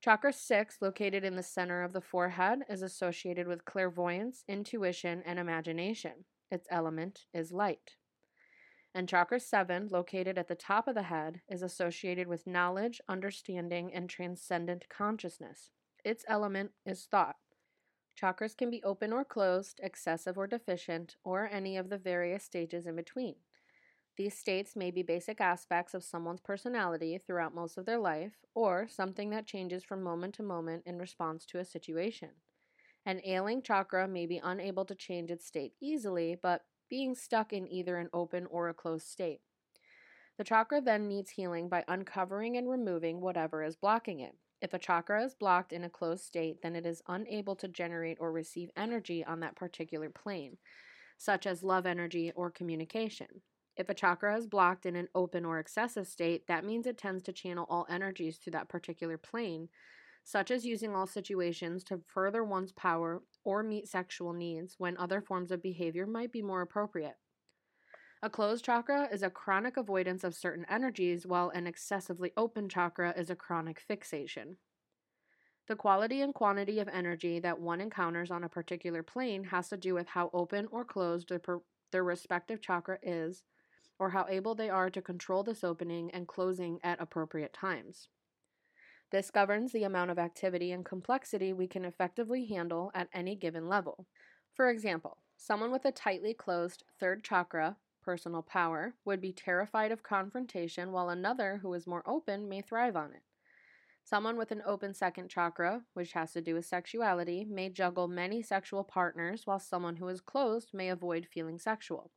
Chakra 0.00 0.32
6, 0.32 0.76
located 0.80 1.24
in 1.24 1.36
the 1.36 1.42
center 1.42 1.82
of 1.82 1.92
the 1.92 2.00
forehead, 2.00 2.60
is 2.68 2.82
associated 2.82 3.48
with 3.48 3.64
clairvoyance, 3.64 4.44
intuition, 4.46 5.22
and 5.24 5.38
imagination. 5.38 6.24
Its 6.50 6.68
element 6.70 7.24
is 7.34 7.50
light. 7.50 7.96
And 8.94 9.08
chakra 9.08 9.40
7, 9.40 9.88
located 9.90 10.38
at 10.38 10.48
the 10.48 10.54
top 10.54 10.86
of 10.86 10.94
the 10.94 11.02
head, 11.02 11.40
is 11.48 11.62
associated 11.62 12.28
with 12.28 12.46
knowledge, 12.46 13.00
understanding, 13.08 13.92
and 13.92 14.08
transcendent 14.08 14.86
consciousness. 14.88 15.70
Its 16.04 16.24
element 16.28 16.70
is 16.84 17.06
thought. 17.10 17.36
Chakras 18.18 18.56
can 18.56 18.70
be 18.70 18.82
open 18.84 19.12
or 19.12 19.24
closed, 19.24 19.80
excessive 19.82 20.38
or 20.38 20.46
deficient, 20.46 21.16
or 21.24 21.48
any 21.50 21.76
of 21.76 21.90
the 21.90 21.98
various 21.98 22.44
stages 22.44 22.86
in 22.86 22.96
between. 22.96 23.34
These 24.16 24.38
states 24.38 24.74
may 24.74 24.90
be 24.90 25.02
basic 25.02 25.42
aspects 25.42 25.92
of 25.92 26.02
someone's 26.02 26.40
personality 26.40 27.18
throughout 27.18 27.54
most 27.54 27.76
of 27.76 27.84
their 27.84 27.98
life, 27.98 28.32
or 28.54 28.88
something 28.88 29.28
that 29.30 29.46
changes 29.46 29.84
from 29.84 30.02
moment 30.02 30.34
to 30.36 30.42
moment 30.42 30.84
in 30.86 30.98
response 30.98 31.44
to 31.46 31.58
a 31.58 31.64
situation. 31.64 32.30
An 33.04 33.20
ailing 33.24 33.60
chakra 33.60 34.08
may 34.08 34.24
be 34.24 34.40
unable 34.42 34.86
to 34.86 34.94
change 34.94 35.30
its 35.30 35.46
state 35.46 35.74
easily, 35.82 36.34
but 36.42 36.64
being 36.88 37.14
stuck 37.14 37.52
in 37.52 37.68
either 37.68 37.98
an 37.98 38.08
open 38.14 38.46
or 38.46 38.68
a 38.68 38.74
closed 38.74 39.06
state. 39.06 39.40
The 40.38 40.44
chakra 40.44 40.80
then 40.80 41.08
needs 41.08 41.30
healing 41.30 41.68
by 41.68 41.84
uncovering 41.86 42.56
and 42.56 42.70
removing 42.70 43.20
whatever 43.20 43.62
is 43.62 43.76
blocking 43.76 44.20
it. 44.20 44.34
If 44.62 44.72
a 44.72 44.78
chakra 44.78 45.24
is 45.24 45.34
blocked 45.34 45.72
in 45.72 45.84
a 45.84 45.90
closed 45.90 46.24
state, 46.24 46.62
then 46.62 46.74
it 46.74 46.86
is 46.86 47.02
unable 47.06 47.56
to 47.56 47.68
generate 47.68 48.16
or 48.18 48.32
receive 48.32 48.70
energy 48.76 49.22
on 49.24 49.40
that 49.40 49.56
particular 49.56 50.08
plane, 50.08 50.56
such 51.18 51.46
as 51.46 51.62
love 51.62 51.84
energy 51.84 52.32
or 52.34 52.50
communication. 52.50 53.42
If 53.76 53.90
a 53.90 53.94
chakra 53.94 54.36
is 54.36 54.46
blocked 54.46 54.86
in 54.86 54.96
an 54.96 55.08
open 55.14 55.44
or 55.44 55.58
excessive 55.58 56.06
state, 56.06 56.46
that 56.46 56.64
means 56.64 56.86
it 56.86 56.96
tends 56.96 57.22
to 57.24 57.32
channel 57.32 57.66
all 57.68 57.86
energies 57.90 58.38
to 58.40 58.50
that 58.52 58.70
particular 58.70 59.18
plane, 59.18 59.68
such 60.24 60.50
as 60.50 60.64
using 60.64 60.94
all 60.94 61.06
situations 61.06 61.84
to 61.84 62.00
further 62.06 62.42
one's 62.42 62.72
power 62.72 63.22
or 63.44 63.62
meet 63.62 63.86
sexual 63.86 64.32
needs 64.32 64.76
when 64.78 64.96
other 64.96 65.20
forms 65.20 65.50
of 65.50 65.62
behavior 65.62 66.06
might 66.06 66.32
be 66.32 66.42
more 66.42 66.62
appropriate. 66.62 67.16
A 68.22 68.30
closed 68.30 68.64
chakra 68.64 69.08
is 69.12 69.22
a 69.22 69.28
chronic 69.28 69.76
avoidance 69.76 70.24
of 70.24 70.34
certain 70.34 70.64
energies, 70.70 71.26
while 71.26 71.50
an 71.50 71.66
excessively 71.66 72.32
open 72.34 72.68
chakra 72.68 73.12
is 73.16 73.28
a 73.28 73.36
chronic 73.36 73.78
fixation. 73.78 74.56
The 75.68 75.76
quality 75.76 76.22
and 76.22 76.32
quantity 76.32 76.80
of 76.80 76.88
energy 76.88 77.40
that 77.40 77.60
one 77.60 77.80
encounters 77.80 78.30
on 78.30 78.42
a 78.42 78.48
particular 78.48 79.02
plane 79.02 79.44
has 79.44 79.68
to 79.68 79.76
do 79.76 79.94
with 79.94 80.08
how 80.08 80.30
open 80.32 80.66
or 80.70 80.84
closed 80.84 81.28
their, 81.28 81.40
per- 81.40 81.62
their 81.92 82.04
respective 82.04 82.62
chakra 82.62 82.98
is 83.02 83.42
or 83.98 84.10
how 84.10 84.26
able 84.28 84.54
they 84.54 84.68
are 84.68 84.90
to 84.90 85.02
control 85.02 85.42
this 85.42 85.64
opening 85.64 86.10
and 86.10 86.28
closing 86.28 86.78
at 86.82 87.00
appropriate 87.00 87.52
times. 87.52 88.08
This 89.12 89.30
governs 89.30 89.72
the 89.72 89.84
amount 89.84 90.10
of 90.10 90.18
activity 90.18 90.72
and 90.72 90.84
complexity 90.84 91.52
we 91.52 91.68
can 91.68 91.84
effectively 91.84 92.46
handle 92.46 92.90
at 92.94 93.08
any 93.12 93.36
given 93.36 93.68
level. 93.68 94.06
For 94.52 94.68
example, 94.68 95.18
someone 95.36 95.70
with 95.70 95.84
a 95.84 95.92
tightly 95.92 96.34
closed 96.34 96.82
third 96.98 97.22
chakra, 97.22 97.76
personal 98.02 98.42
power, 98.42 98.94
would 99.04 99.20
be 99.20 99.32
terrified 99.32 99.92
of 99.92 100.02
confrontation, 100.02 100.92
while 100.92 101.08
another 101.08 101.60
who 101.62 101.72
is 101.74 101.86
more 101.86 102.02
open 102.08 102.48
may 102.48 102.62
thrive 102.62 102.96
on 102.96 103.12
it. 103.12 103.22
Someone 104.02 104.36
with 104.36 104.52
an 104.52 104.62
open 104.64 104.94
second 104.94 105.28
chakra, 105.28 105.82
which 105.94 106.12
has 106.12 106.32
to 106.32 106.40
do 106.40 106.54
with 106.54 106.64
sexuality, 106.64 107.44
may 107.44 107.68
juggle 107.68 108.06
many 108.06 108.40
sexual 108.42 108.84
partners, 108.84 109.42
while 109.46 109.58
someone 109.58 109.96
who 109.96 110.08
is 110.08 110.20
closed 110.20 110.70
may 110.72 110.88
avoid 110.88 111.26
feeling 111.26 111.58
sexual. 111.58 112.12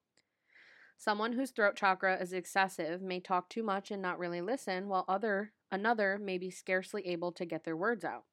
Someone 0.99 1.31
whose 1.31 1.51
throat 1.51 1.77
chakra 1.77 2.21
is 2.21 2.33
excessive 2.33 3.01
may 3.01 3.21
talk 3.21 3.47
too 3.47 3.63
much 3.63 3.89
and 3.89 4.01
not 4.01 4.19
really 4.19 4.41
listen, 4.41 4.89
while 4.89 5.05
other 5.07 5.53
another 5.71 6.19
may 6.21 6.37
be 6.37 6.51
scarcely 6.51 7.07
able 7.07 7.31
to 7.31 7.45
get 7.45 7.63
their 7.63 7.77
words 7.77 8.03
out. 8.03 8.25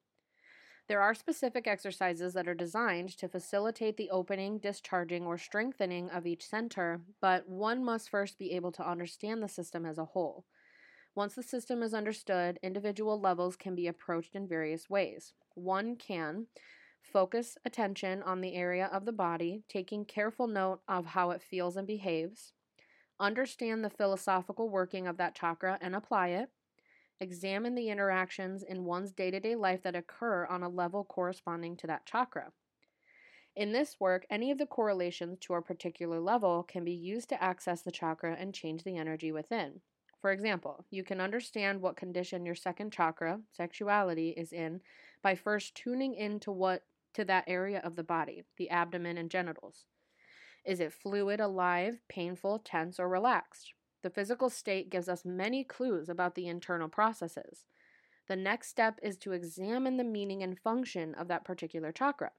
There 0.89 1.01
are 1.01 1.15
specific 1.15 1.69
exercises 1.69 2.35
that 2.35 2.49
are 2.49 2.55
designed 2.55 3.11
to 3.19 3.29
facilitate 3.29 3.97
the 3.97 4.11
opening, 4.11 4.59
discharging, 4.59 5.25
or 5.25 5.39
strengthening 5.39 6.11
of 6.11 6.27
each 6.27 6.45
center, 6.45 7.03
but 7.21 7.49
one 7.49 7.85
must 7.85 8.11
first 8.11 8.37
be 8.37 8.51
able 8.51 8.73
to 8.73 8.89
understand 8.89 9.45
the 9.45 9.49
system 9.49 9.87
as 9.87 9.97
a 9.97 10.05
whole. 10.05 10.45
Once 11.15 11.37
the 11.37 11.45
system 11.45 11.85
is 11.85 11.95
understood, 11.95 12.59
individual 12.65 13.21
levels 13.21 13.55
can 13.55 13.77
be 13.77 13.87
approached 13.87 14.35
in 14.35 14.49
various 14.49 14.91
ways. 14.91 15.35
One 15.55 15.95
can 15.95 16.49
focus 17.01 17.57
attention 17.65 18.25
on 18.25 18.41
the 18.41 18.55
area 18.55 18.91
of 18.93 19.05
the 19.05 19.13
body, 19.13 19.63
taking 19.69 20.05
careful 20.05 20.49
note 20.49 20.81
of 20.89 21.07
how 21.07 21.31
it 21.31 21.41
feels 21.41 21.77
and 21.77 21.87
behaves, 21.87 22.53
understand 23.19 23.85
the 23.85 23.91
philosophical 23.91 24.69
working 24.69 25.07
of 25.07 25.17
that 25.17 25.35
chakra 25.35 25.79
and 25.81 25.95
apply 25.95 26.29
it, 26.29 26.51
Examine 27.19 27.75
the 27.75 27.89
interactions 27.89 28.63
in 28.63 28.85
one's 28.85 29.13
day 29.13 29.31
to 29.31 29.41
day 29.41 29.55
life 29.55 29.83
that 29.83 29.97
occur 29.97 30.45
on 30.47 30.63
a 30.63 30.69
level 30.69 31.03
corresponding 31.05 31.77
to 31.79 31.87
that 31.87 32.05
chakra. 32.05 32.53
In 33.55 33.73
this 33.73 33.99
work, 33.99 34.27
any 34.29 34.51
of 34.51 34.59
the 34.59 34.67
correlations 34.67 35.39
to 35.41 35.55
a 35.55 35.63
particular 35.63 36.21
level 36.21 36.63
can 36.63 36.85
be 36.85 36.93
used 36.93 37.31
to 37.31 37.43
access 37.43 37.81
the 37.81 37.91
chakra 37.91 38.37
and 38.39 38.53
change 38.53 38.85
the 38.85 38.99
energy 38.99 39.33
within. 39.33 39.81
For 40.21 40.31
example, 40.31 40.85
you 40.91 41.05
can 41.05 41.23
understand 41.23 41.81
what 41.81 41.97
condition 41.97 42.45
your 42.45 42.55
second 42.55 42.93
chakra, 42.93 43.41
sexuality, 43.51 44.31
is 44.31 44.53
in 44.53 44.83
by 45.23 45.35
first 45.35 45.75
tuning 45.75 46.15
into 46.15 46.53
what 46.53 46.83
to 47.15 47.25
that 47.25 47.45
area 47.47 47.81
of 47.83 47.97
the 47.97 48.05
body, 48.05 48.45
the 48.59 48.69
abdomen 48.69 49.17
and 49.17 49.31
genitals. 49.31 49.87
Is 50.67 50.81
it 50.81 50.93
fluid, 50.93 51.39
alive, 51.39 52.01
painful, 52.09 52.59
tense, 52.59 52.99
or 52.99 53.09
relaxed? 53.09 53.73
The 54.03 54.11
physical 54.11 54.51
state 54.51 54.91
gives 54.91 55.09
us 55.09 55.25
many 55.25 55.63
clues 55.63 56.09
about 56.09 56.35
the 56.35 56.49
internal 56.49 56.89
processes. 56.89 57.65
The 58.29 58.37
next 58.37 58.69
step 58.69 58.99
is 59.03 59.17
to 59.19 59.33
examine 59.33 59.97
the 59.97 60.05
meaning 60.05 60.43
and 60.43 60.59
function 60.59 61.15
of 61.15 61.29
that 61.29 61.45
particular 61.45 61.93
chakra. 61.93 62.33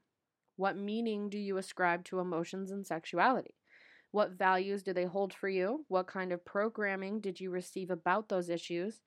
What 0.56 0.76
meaning 0.76 1.30
do 1.30 1.38
you 1.38 1.56
ascribe 1.56 2.04
to 2.06 2.20
emotions 2.20 2.70
and 2.70 2.86
sexuality? 2.86 3.54
What 4.10 4.32
values 4.32 4.82
do 4.82 4.92
they 4.92 5.04
hold 5.04 5.32
for 5.32 5.48
you? 5.48 5.84
What 5.88 6.06
kind 6.06 6.32
of 6.32 6.44
programming 6.44 7.20
did 7.20 7.40
you 7.40 7.50
receive 7.50 7.90
about 7.90 8.28
those 8.28 8.50
issues? 8.50 9.00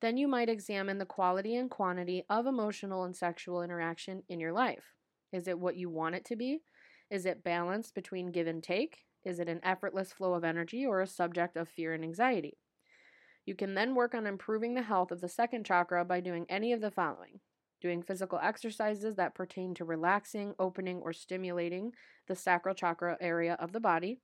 Then 0.00 0.16
you 0.16 0.28
might 0.28 0.48
examine 0.48 0.98
the 0.98 1.06
quality 1.06 1.56
and 1.56 1.70
quantity 1.70 2.24
of 2.30 2.46
emotional 2.46 3.04
and 3.04 3.16
sexual 3.16 3.62
interaction 3.62 4.22
in 4.28 4.38
your 4.38 4.52
life. 4.52 4.94
Is 5.32 5.48
it 5.48 5.58
what 5.58 5.76
you 5.76 5.90
want 5.90 6.14
it 6.14 6.24
to 6.26 6.36
be? 6.36 6.62
Is 7.10 7.26
it 7.26 7.44
balanced 7.44 7.94
between 7.94 8.30
give 8.30 8.46
and 8.46 8.62
take? 8.62 8.98
Is 9.24 9.38
it 9.40 9.48
an 9.48 9.60
effortless 9.62 10.12
flow 10.12 10.34
of 10.34 10.44
energy 10.44 10.86
or 10.86 11.00
a 11.00 11.06
subject 11.06 11.56
of 11.56 11.68
fear 11.68 11.92
and 11.92 12.04
anxiety? 12.04 12.56
You 13.44 13.54
can 13.54 13.74
then 13.74 13.94
work 13.94 14.14
on 14.14 14.26
improving 14.26 14.74
the 14.74 14.82
health 14.82 15.10
of 15.10 15.20
the 15.20 15.28
second 15.28 15.66
chakra 15.66 16.04
by 16.04 16.20
doing 16.20 16.46
any 16.48 16.72
of 16.72 16.80
the 16.80 16.90
following 16.90 17.40
doing 17.80 18.02
physical 18.02 18.38
exercises 18.42 19.16
that 19.16 19.34
pertain 19.34 19.74
to 19.74 19.84
relaxing, 19.84 20.54
opening, 20.58 21.00
or 21.00 21.12
stimulating 21.12 21.92
the 22.28 22.36
sacral 22.36 22.74
chakra 22.74 23.16
area 23.20 23.54
of 23.54 23.72
the 23.72 23.80
body, 23.80 24.20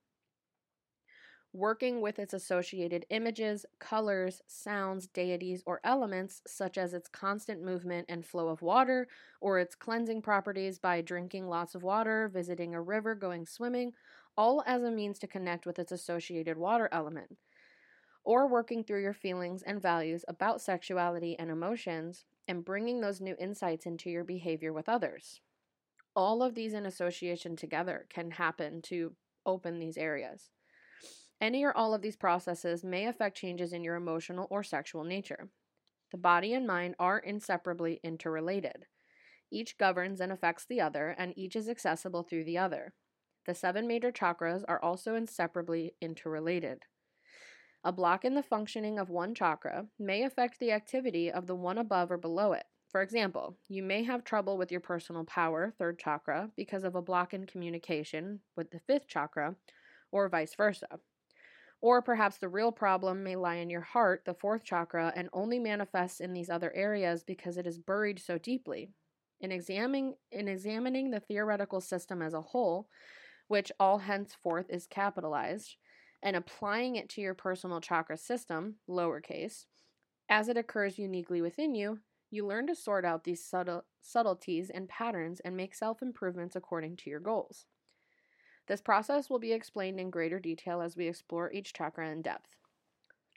working 1.56 2.02
with 2.02 2.18
its 2.18 2.34
associated 2.34 3.06
images, 3.08 3.64
colors, 3.78 4.42
sounds, 4.46 5.06
deities, 5.06 5.62
or 5.64 5.80
elements, 5.84 6.42
such 6.46 6.76
as 6.76 6.92
its 6.92 7.08
constant 7.08 7.62
movement 7.62 8.04
and 8.08 8.26
flow 8.26 8.48
of 8.48 8.60
water, 8.60 9.08
or 9.40 9.58
its 9.58 9.74
cleansing 9.74 10.20
properties 10.20 10.78
by 10.78 11.00
drinking 11.00 11.48
lots 11.48 11.74
of 11.74 11.82
water, 11.82 12.28
visiting 12.32 12.74
a 12.74 12.82
river, 12.82 13.14
going 13.14 13.46
swimming, 13.46 13.92
all 14.36 14.62
as 14.66 14.82
a 14.82 14.90
means 14.90 15.18
to 15.18 15.26
connect 15.26 15.64
with 15.64 15.78
its 15.78 15.90
associated 15.90 16.58
water 16.58 16.90
element, 16.92 17.38
or 18.22 18.46
working 18.46 18.84
through 18.84 19.00
your 19.00 19.14
feelings 19.14 19.62
and 19.62 19.80
values 19.80 20.24
about 20.28 20.60
sexuality 20.60 21.38
and 21.38 21.50
emotions 21.50 22.26
and 22.46 22.64
bringing 22.64 23.00
those 23.00 23.20
new 23.20 23.34
insights 23.40 23.86
into 23.86 24.10
your 24.10 24.24
behavior 24.24 24.72
with 24.72 24.88
others. 24.88 25.40
All 26.14 26.42
of 26.42 26.54
these 26.54 26.74
in 26.74 26.84
association 26.84 27.56
together 27.56 28.06
can 28.10 28.32
happen 28.32 28.82
to 28.82 29.14
open 29.46 29.78
these 29.78 29.96
areas. 29.96 30.50
Any 31.40 31.64
or 31.64 31.76
all 31.76 31.92
of 31.92 32.00
these 32.00 32.16
processes 32.16 32.82
may 32.82 33.06
affect 33.06 33.36
changes 33.36 33.72
in 33.72 33.84
your 33.84 33.96
emotional 33.96 34.46
or 34.50 34.62
sexual 34.62 35.04
nature. 35.04 35.50
The 36.10 36.18
body 36.18 36.54
and 36.54 36.66
mind 36.66 36.94
are 36.98 37.18
inseparably 37.18 38.00
interrelated. 38.02 38.86
Each 39.50 39.76
governs 39.76 40.20
and 40.20 40.32
affects 40.32 40.64
the 40.64 40.80
other, 40.80 41.14
and 41.18 41.36
each 41.36 41.54
is 41.54 41.68
accessible 41.68 42.22
through 42.22 42.44
the 42.44 42.58
other. 42.58 42.94
The 43.46 43.54
seven 43.54 43.86
major 43.86 44.10
chakras 44.10 44.64
are 44.66 44.82
also 44.82 45.14
inseparably 45.14 45.94
interrelated. 46.00 46.82
A 47.84 47.92
block 47.92 48.24
in 48.24 48.34
the 48.34 48.42
functioning 48.42 48.98
of 48.98 49.10
one 49.10 49.34
chakra 49.34 49.86
may 49.98 50.24
affect 50.24 50.58
the 50.58 50.72
activity 50.72 51.30
of 51.30 51.46
the 51.46 51.54
one 51.54 51.78
above 51.78 52.10
or 52.10 52.18
below 52.18 52.52
it. 52.52 52.64
For 52.88 53.02
example, 53.02 53.58
you 53.68 53.82
may 53.82 54.02
have 54.04 54.24
trouble 54.24 54.56
with 54.56 54.72
your 54.72 54.80
personal 54.80 55.24
power, 55.24 55.72
third 55.78 55.98
chakra, 55.98 56.50
because 56.56 56.82
of 56.82 56.94
a 56.94 57.02
block 57.02 57.34
in 57.34 57.44
communication 57.44 58.40
with 58.56 58.70
the 58.70 58.80
fifth 58.80 59.06
chakra, 59.06 59.54
or 60.10 60.28
vice 60.28 60.54
versa. 60.56 60.86
Or 61.80 62.02
perhaps 62.02 62.38
the 62.38 62.48
real 62.48 62.72
problem 62.72 63.22
may 63.22 63.36
lie 63.36 63.56
in 63.56 63.70
your 63.70 63.82
heart, 63.82 64.22
the 64.24 64.34
fourth 64.34 64.64
chakra, 64.64 65.12
and 65.14 65.28
only 65.32 65.58
manifests 65.58 66.20
in 66.20 66.32
these 66.32 66.50
other 66.50 66.72
areas 66.74 67.22
because 67.22 67.56
it 67.56 67.66
is 67.66 67.78
buried 67.78 68.18
so 68.18 68.38
deeply. 68.38 68.90
In 69.40 69.52
examining, 69.52 70.14
in 70.32 70.48
examining 70.48 71.10
the 71.10 71.20
theoretical 71.20 71.80
system 71.80 72.22
as 72.22 72.32
a 72.32 72.40
whole, 72.40 72.88
which 73.48 73.70
all 73.78 73.98
henceforth 73.98 74.66
is 74.70 74.86
capitalized, 74.86 75.76
and 76.22 76.34
applying 76.34 76.96
it 76.96 77.08
to 77.10 77.20
your 77.20 77.34
personal 77.34 77.80
chakra 77.80 78.16
system, 78.16 78.76
lowercase, 78.88 79.66
as 80.28 80.48
it 80.48 80.56
occurs 80.56 80.98
uniquely 80.98 81.40
within 81.40 81.74
you, 81.74 82.00
you 82.30 82.46
learn 82.46 82.66
to 82.66 82.74
sort 82.74 83.04
out 83.04 83.24
these 83.24 83.44
subtle, 83.44 83.84
subtleties 84.00 84.70
and 84.70 84.88
patterns 84.88 85.40
and 85.40 85.56
make 85.56 85.74
self 85.74 86.02
improvements 86.02 86.56
according 86.56 86.96
to 86.96 87.10
your 87.10 87.20
goals. 87.20 87.66
This 88.66 88.80
process 88.80 89.30
will 89.30 89.38
be 89.38 89.52
explained 89.52 90.00
in 90.00 90.10
greater 90.10 90.40
detail 90.40 90.80
as 90.80 90.96
we 90.96 91.06
explore 91.08 91.52
each 91.52 91.72
chakra 91.72 92.10
in 92.10 92.22
depth. 92.22 92.56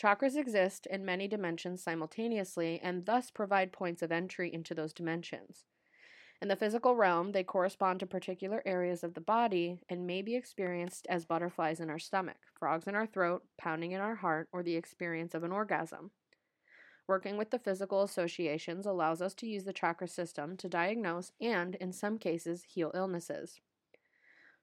Chakras 0.02 0.38
exist 0.38 0.88
in 0.88 1.06
many 1.06 1.28
dimensions 1.28 1.84
simultaneously 1.84 2.80
and 2.82 3.06
thus 3.06 3.30
provide 3.30 3.74
points 3.74 4.02
of 4.02 4.12
entry 4.12 4.52
into 4.54 4.74
those 4.74 4.94
dimensions. 4.94 5.66
In 6.42 6.48
the 6.48 6.56
physical 6.56 6.96
realm, 6.96 7.34
they 7.34 7.44
correspond 7.44 8.00
to 8.00 8.08
particular 8.08 8.64
areas 8.66 9.04
of 9.04 9.14
the 9.14 9.20
body 9.20 9.82
and 9.90 10.08
may 10.08 10.22
be 10.22 10.38
experienced 10.38 11.06
as 11.10 11.26
butterflies 11.26 11.82
in 11.82 11.90
our 11.90 12.00
stomach, 12.00 12.38
frogs 12.58 12.88
in 12.88 12.96
our 12.96 13.06
throat, 13.06 13.44
pounding 13.58 13.92
in 13.92 14.00
our 14.00 14.16
heart, 14.16 14.48
or 14.54 14.64
the 14.64 14.78
experience 14.78 15.36
of 15.36 15.44
an 15.44 15.52
orgasm. 15.52 16.12
Working 17.08 17.36
with 17.36 17.50
the 17.50 17.60
physical 17.60 18.04
associations 18.04 18.86
allows 18.86 19.22
us 19.22 19.34
to 19.34 19.48
use 19.48 19.66
the 19.66 19.74
chakra 19.74 20.08
system 20.08 20.56
to 20.58 20.70
diagnose 20.70 21.34
and, 21.42 21.76
in 21.76 21.92
some 21.92 22.18
cases, 22.18 22.64
heal 22.70 22.92
illnesses. 22.96 23.60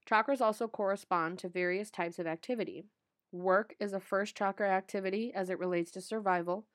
Chakras 0.09 0.41
also 0.41 0.69
correspond 0.69 1.39
to 1.41 1.49
various 1.49 1.91
types 1.91 2.19
of 2.19 2.27
activity. 2.27 2.85
Work 3.33 3.75
is 3.81 3.93
a 3.93 4.01
first 4.01 4.37
chakra 4.37 4.71
activity 4.71 5.33
as 5.35 5.51
it 5.51 5.59
relates 5.59 5.91
to 5.93 6.01
survival. 6.01 6.67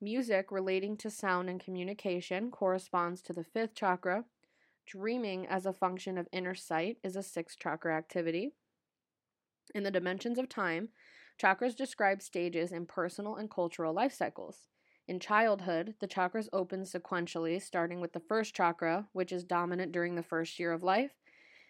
Music 0.00 0.52
relating 0.52 0.96
to 0.98 1.10
sound 1.10 1.50
and 1.50 1.58
communication 1.58 2.50
corresponds 2.50 3.20
to 3.22 3.32
the 3.32 3.44
fifth 3.44 3.74
chakra, 3.74 4.24
Dreaming 4.88 5.46
as 5.46 5.66
a 5.66 5.74
function 5.74 6.16
of 6.16 6.28
inner 6.32 6.54
sight 6.54 6.96
is 7.04 7.14
a 7.14 7.22
sixth 7.22 7.58
chakra 7.58 7.94
activity. 7.94 8.52
In 9.74 9.82
the 9.82 9.90
dimensions 9.90 10.38
of 10.38 10.48
time, 10.48 10.88
chakras 11.38 11.76
describe 11.76 12.22
stages 12.22 12.72
in 12.72 12.86
personal 12.86 13.36
and 13.36 13.50
cultural 13.50 13.92
life 13.92 14.14
cycles. 14.14 14.68
In 15.06 15.20
childhood, 15.20 15.96
the 16.00 16.08
chakras 16.08 16.48
open 16.54 16.84
sequentially, 16.84 17.60
starting 17.60 18.00
with 18.00 18.14
the 18.14 18.20
first 18.20 18.54
chakra, 18.54 19.08
which 19.12 19.30
is 19.30 19.44
dominant 19.44 19.92
during 19.92 20.14
the 20.14 20.22
first 20.22 20.58
year 20.58 20.72
of 20.72 20.82
life, 20.82 21.12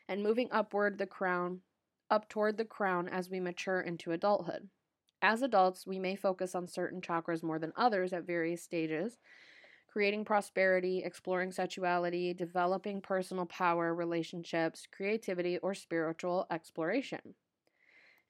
and 0.08 0.22
moving 0.22 0.48
upward 0.50 0.98
the 0.98 1.06
crown 1.06 1.60
up 2.10 2.28
toward 2.28 2.56
the 2.56 2.64
crown 2.64 3.08
as 3.08 3.28
we 3.28 3.38
mature 3.38 3.80
into 3.80 4.12
adulthood. 4.12 4.68
As 5.20 5.42
adults, 5.42 5.86
we 5.86 5.98
may 5.98 6.16
focus 6.16 6.54
on 6.54 6.66
certain 6.66 7.00
chakras 7.00 7.42
more 7.42 7.58
than 7.58 7.72
others 7.76 8.12
at 8.12 8.26
various 8.26 8.62
stages, 8.62 9.18
creating 9.88 10.24
prosperity, 10.24 11.02
exploring 11.04 11.50
sexuality, 11.50 12.32
developing 12.32 13.00
personal 13.00 13.46
power, 13.46 13.94
relationships, 13.94 14.86
creativity, 14.90 15.58
or 15.58 15.74
spiritual 15.74 16.46
exploration. 16.50 17.34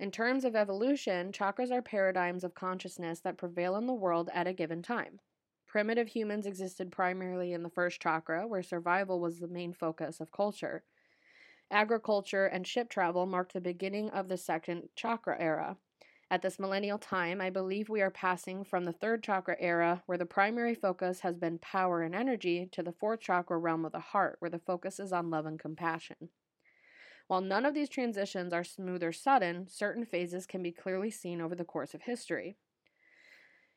In 0.01 0.11
terms 0.11 0.45
of 0.45 0.55
evolution, 0.55 1.33
chakras 1.33 1.73
are 1.73 1.83
paradigms 1.83 2.45
of 2.45 2.55
consciousness 2.55 3.21
that 3.21 3.37
prevail 3.37 3.77
in 3.77 3.87
the 3.87 3.93
world 3.93 4.31
at 4.33 4.47
a 4.47 4.53
given 4.53 4.81
time. 4.81 5.19
Primitive 5.67 6.09
humans 6.09 6.47
existed 6.47 6.91
primarily 6.91 7.53
in 7.53 7.63
the 7.63 7.69
first 7.69 8.01
chakra, 8.01 8.47
where 8.47 8.63
survival 8.63 9.21
was 9.21 9.39
the 9.39 9.49
main 9.49 9.75
focus 9.75 10.21
of 10.21 10.33
culture. 10.33 10.85
Agriculture 11.71 12.47
and 12.47 12.67
ship 12.67 12.89
travel 12.89 13.27
marked 13.27 13.53
the 13.53 13.61
beginning 13.61 14.11
of 14.11 14.29
the 14.29 14.37
second 14.37 14.89
chakra 14.95 15.37
era, 15.39 15.77
at 16.31 16.43
this 16.43 16.59
millennial 16.59 16.99
time, 16.99 17.41
I 17.41 17.49
believe 17.49 17.89
we 17.89 18.03
are 18.03 18.11
passing 18.11 18.63
from 18.63 18.85
the 18.85 18.93
third 18.93 19.23
chakra 19.23 19.57
era, 19.59 20.03
where 20.05 20.19
the 20.19 20.27
primary 20.27 20.75
focus 20.75 21.21
has 21.21 21.39
been 21.39 21.59
power 21.59 22.03
and 22.03 22.15
energy, 22.15 22.69
to 22.73 22.83
the 22.83 22.93
fourth 22.93 23.21
chakra 23.21 23.57
realm 23.57 23.87
of 23.87 23.93
the 23.93 23.99
heart, 23.99 24.37
where 24.41 24.51
the 24.51 24.59
focus 24.59 25.01
is 25.01 25.11
on 25.11 25.31
love 25.31 25.47
and 25.47 25.59
compassion. 25.59 26.29
While 27.29 27.41
none 27.41 27.65
of 27.65 27.73
these 27.73 27.89
transitions 27.89 28.53
are 28.53 28.65
smooth 28.65 29.03
or 29.03 29.13
sudden, 29.13 29.69
certain 29.69 30.05
phases 30.05 30.45
can 30.45 30.63
be 30.63 30.71
clearly 30.71 31.11
seen 31.11 31.41
over 31.41 31.55
the 31.55 31.65
course 31.65 31.95
of 31.95 32.03
history. 32.03 32.57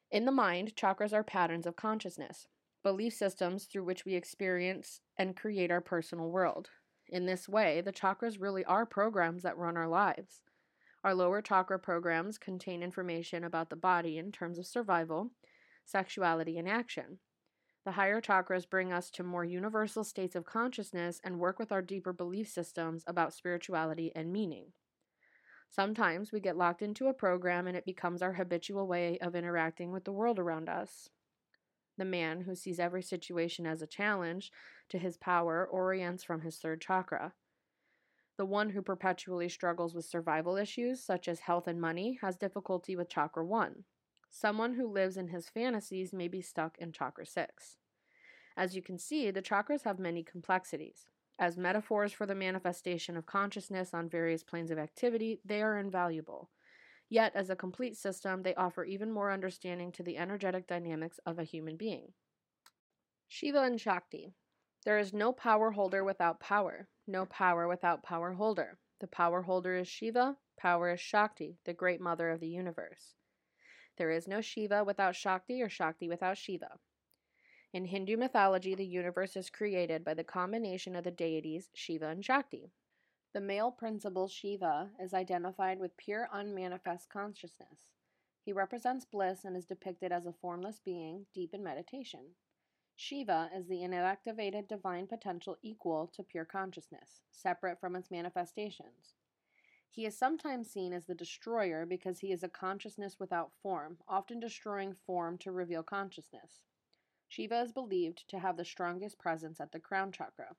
In 0.10 0.26
the 0.26 0.32
mind, 0.32 0.76
chakras 0.76 1.14
are 1.14 1.24
patterns 1.24 1.66
of 1.66 1.78
consciousness, 1.78 2.48
belief 2.84 3.14
systems 3.14 3.64
through 3.64 3.86
which 3.86 4.04
we 4.04 4.16
experience 4.16 5.00
and 5.18 5.38
create 5.38 5.72
our 5.72 5.82
personal 5.82 6.30
world. 6.30 6.70
In 7.12 7.26
this 7.26 7.50
way, 7.50 7.82
the 7.82 7.92
chakras 7.92 8.40
really 8.40 8.64
are 8.66 8.86
programs 8.86 9.44
that 9.44 9.58
run 9.58 9.76
our 9.76 9.88
lives. 9.88 10.42
Our 11.04 11.14
lower 11.14 11.42
chakra 11.42 11.78
programs 11.78 12.38
contain 12.38 12.82
information 12.82 13.44
about 13.44 13.70
the 13.70 13.76
body 13.76 14.18
in 14.18 14.32
terms 14.32 14.58
of 14.58 14.66
survival, 14.66 15.32
sexuality, 15.84 16.58
and 16.58 16.70
action. 16.70 17.20
The 17.84 17.92
higher 17.92 18.22
chakras 18.22 18.70
bring 18.70 18.94
us 18.94 19.10
to 19.12 19.24
more 19.24 19.44
universal 19.44 20.04
states 20.04 20.36
of 20.36 20.46
consciousness 20.46 21.20
and 21.24 21.40
work 21.40 21.60
with 21.60 21.72
our 21.72 21.82
deeper 21.82 22.14
belief 22.14 22.48
systems 22.48 23.04
about 23.08 23.34
spirituality 23.34 24.12
and 24.16 24.32
meaning. 24.32 24.68
Sometimes 25.70 26.32
we 26.32 26.40
get 26.40 26.58
locked 26.58 26.82
into 26.82 27.08
a 27.08 27.14
program 27.14 27.66
and 27.66 27.76
it 27.76 27.86
becomes 27.86 28.22
our 28.22 28.34
habitual 28.34 28.88
way 28.88 29.18
of 29.20 29.36
interacting 29.36 29.92
with 29.92 30.04
the 30.04 30.12
world 30.12 30.38
around 30.38 30.70
us. 30.70 31.10
The 31.98 32.06
man 32.06 32.42
who 32.42 32.56
sees 32.56 32.80
every 32.80 33.04
situation 33.04 33.66
as 33.66 33.82
a 33.82 33.88
challenge 33.88 34.52
to 34.90 34.98
his 34.98 35.18
power 35.18 35.68
orients 35.68 36.24
from 36.24 36.42
his 36.42 36.58
third 36.58 36.82
chakra. 36.82 37.34
The 38.38 38.46
one 38.46 38.70
who 38.72 38.82
perpetually 38.82 39.50
struggles 39.50 39.94
with 39.94 40.06
survival 40.06 40.58
issues, 40.58 41.04
such 41.04 41.28
as 41.28 41.42
health 41.42 41.68
and 41.68 41.80
money, 41.80 42.18
has 42.22 42.38
difficulty 42.38 42.96
with 42.96 43.10
chakra 43.10 43.46
1. 43.46 43.84
Someone 44.30 44.74
who 44.74 44.88
lives 44.88 45.18
in 45.18 45.28
his 45.28 45.50
fantasies 45.50 46.14
may 46.14 46.28
be 46.28 46.42
stuck 46.42 46.78
in 46.78 46.92
chakra 46.92 47.26
6. 47.26 47.78
As 48.56 48.76
you 48.76 48.82
can 48.82 48.98
see, 48.98 49.30
the 49.30 49.42
chakras 49.42 49.84
have 49.84 50.00
many 50.00 50.24
complexities. 50.24 51.06
As 51.38 51.58
metaphors 51.58 52.14
for 52.14 52.26
the 52.26 52.36
manifestation 52.36 53.18
of 53.18 53.26
consciousness 53.26 53.94
on 53.94 54.10
various 54.10 54.44
planes 54.44 54.72
of 54.72 54.80
activity, 54.80 55.42
they 55.44 55.62
are 55.62 55.78
invaluable. 55.78 56.50
Yet, 57.12 57.36
as 57.36 57.50
a 57.50 57.58
complete 57.58 57.98
system, 57.98 58.42
they 58.42 58.56
offer 58.56 58.86
even 58.86 59.12
more 59.12 59.34
understanding 59.34 59.92
to 59.92 60.02
the 60.02 60.18
energetic 60.18 60.66
dynamics 60.66 61.20
of 61.26 61.38
a 61.38 61.44
human 61.44 61.76
being. 61.76 62.14
Shiva 63.28 63.64
and 63.64 63.82
Shakti. 63.82 64.34
There 64.86 64.98
is 64.98 65.12
no 65.12 65.34
power 65.34 65.72
holder 65.72 66.06
without 66.06 66.40
power, 66.40 66.88
no 67.06 67.26
power 67.26 67.68
without 67.68 68.02
power 68.02 68.32
holder. 68.32 68.78
The 69.02 69.08
power 69.08 69.42
holder 69.42 69.76
is 69.76 69.90
Shiva, 69.90 70.38
power 70.58 70.94
is 70.94 71.02
Shakti, 71.02 71.58
the 71.66 71.74
great 71.74 72.00
mother 72.00 72.30
of 72.30 72.40
the 72.40 72.48
universe. 72.48 73.16
There 73.98 74.10
is 74.10 74.26
no 74.26 74.40
Shiva 74.40 74.86
without 74.86 75.18
Shakti 75.18 75.62
or 75.62 75.68
Shakti 75.68 76.08
without 76.08 76.38
Shiva. 76.38 76.80
In 77.74 77.84
Hindu 77.84 78.16
mythology, 78.16 78.74
the 78.74 78.86
universe 78.86 79.36
is 79.36 79.50
created 79.50 80.06
by 80.06 80.14
the 80.14 80.24
combination 80.24 80.96
of 80.96 81.04
the 81.04 81.12
deities 81.12 81.70
Shiva 81.74 82.08
and 82.08 82.24
Shakti. 82.24 82.72
The 83.34 83.40
male 83.40 83.72
principle 83.72 84.28
Shiva 84.28 84.90
is 85.00 85.14
identified 85.14 85.80
with 85.80 85.96
pure 85.96 86.28
unmanifest 86.34 87.10
consciousness. 87.10 87.94
He 88.44 88.52
represents 88.52 89.06
bliss 89.06 89.46
and 89.46 89.56
is 89.56 89.66
depicted 89.66 90.12
as 90.12 90.26
a 90.26 90.34
formless 90.34 90.82
being, 90.84 91.28
deep 91.34 91.54
in 91.54 91.64
meditation. 91.64 92.36
Shiva 92.98 93.50
is 93.56 93.68
the 93.68 93.84
inactivated 93.84 94.68
divine 94.68 95.08
potential 95.08 95.58
equal 95.62 96.08
to 96.14 96.24
pure 96.24 96.44
consciousness, 96.44 97.22
separate 97.32 97.80
from 97.80 97.96
its 97.96 98.12
manifestations. 98.12 99.14
He 99.90 100.06
is 100.06 100.18
sometimes 100.18 100.70
seen 100.70 100.92
as 100.92 101.06
the 101.06 101.16
destroyer 101.16 101.86
because 101.86 102.20
he 102.20 102.34
is 102.34 102.44
a 102.44 102.50
consciousness 102.50 103.18
without 103.18 103.54
form, 103.64 103.98
often 104.10 104.42
destroying 104.42 104.94
form 105.06 105.38
to 105.38 105.52
reveal 105.52 105.84
consciousness. 105.84 106.64
Shiva 107.30 107.62
is 107.62 107.72
believed 107.72 108.28
to 108.28 108.40
have 108.40 108.58
the 108.58 108.66
strongest 108.66 109.18
presence 109.20 109.62
at 109.62 109.72
the 109.72 109.80
crown 109.80 110.12
chakra. 110.12 110.58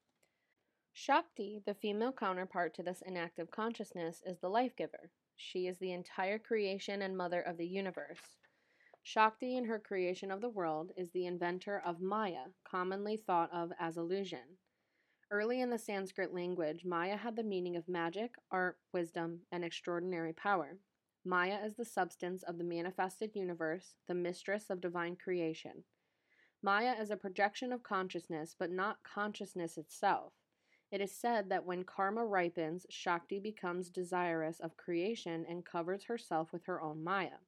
Shakti, 0.94 1.62
the 1.64 1.74
female 1.74 2.12
counterpart 2.12 2.74
to 2.74 2.82
this 2.82 3.02
inactive 3.06 3.50
consciousness, 3.50 4.22
is 4.26 4.38
the 4.38 4.50
life 4.50 4.76
giver. 4.76 5.10
She 5.36 5.66
is 5.66 5.78
the 5.78 5.92
entire 5.92 6.38
creation 6.38 7.02
and 7.02 7.16
mother 7.16 7.40
of 7.40 7.56
the 7.56 7.66
universe. 7.66 8.36
Shakti, 9.02 9.56
in 9.56 9.64
her 9.64 9.78
creation 9.78 10.30
of 10.30 10.40
the 10.40 10.50
world, 10.50 10.92
is 10.96 11.10
the 11.10 11.26
inventor 11.26 11.82
of 11.84 12.00
Maya, 12.00 12.50
commonly 12.62 13.16
thought 13.16 13.50
of 13.52 13.72
as 13.80 13.96
illusion. 13.96 14.58
Early 15.30 15.62
in 15.62 15.70
the 15.70 15.78
Sanskrit 15.78 16.34
language, 16.34 16.84
Maya 16.84 17.16
had 17.16 17.36
the 17.36 17.42
meaning 17.42 17.74
of 17.74 17.88
magic, 17.88 18.34
art, 18.50 18.78
wisdom, 18.92 19.40
and 19.50 19.64
extraordinary 19.64 20.34
power. 20.34 20.76
Maya 21.24 21.58
is 21.64 21.74
the 21.74 21.86
substance 21.86 22.42
of 22.42 22.58
the 22.58 22.64
manifested 22.64 23.34
universe, 23.34 23.94
the 24.06 24.14
mistress 24.14 24.68
of 24.68 24.82
divine 24.82 25.16
creation. 25.16 25.84
Maya 26.62 26.94
is 27.00 27.10
a 27.10 27.16
projection 27.16 27.72
of 27.72 27.82
consciousness, 27.82 28.54
but 28.56 28.70
not 28.70 29.02
consciousness 29.02 29.78
itself. 29.78 30.34
It 30.92 31.00
is 31.00 31.10
said 31.10 31.48
that 31.48 31.64
when 31.64 31.84
karma 31.84 32.24
ripens, 32.26 32.84
Shakti 32.90 33.40
becomes 33.40 33.88
desirous 33.88 34.60
of 34.60 34.76
creation 34.76 35.46
and 35.48 35.64
covers 35.64 36.04
herself 36.04 36.52
with 36.52 36.66
her 36.66 36.82
own 36.82 37.02
Maya. 37.02 37.38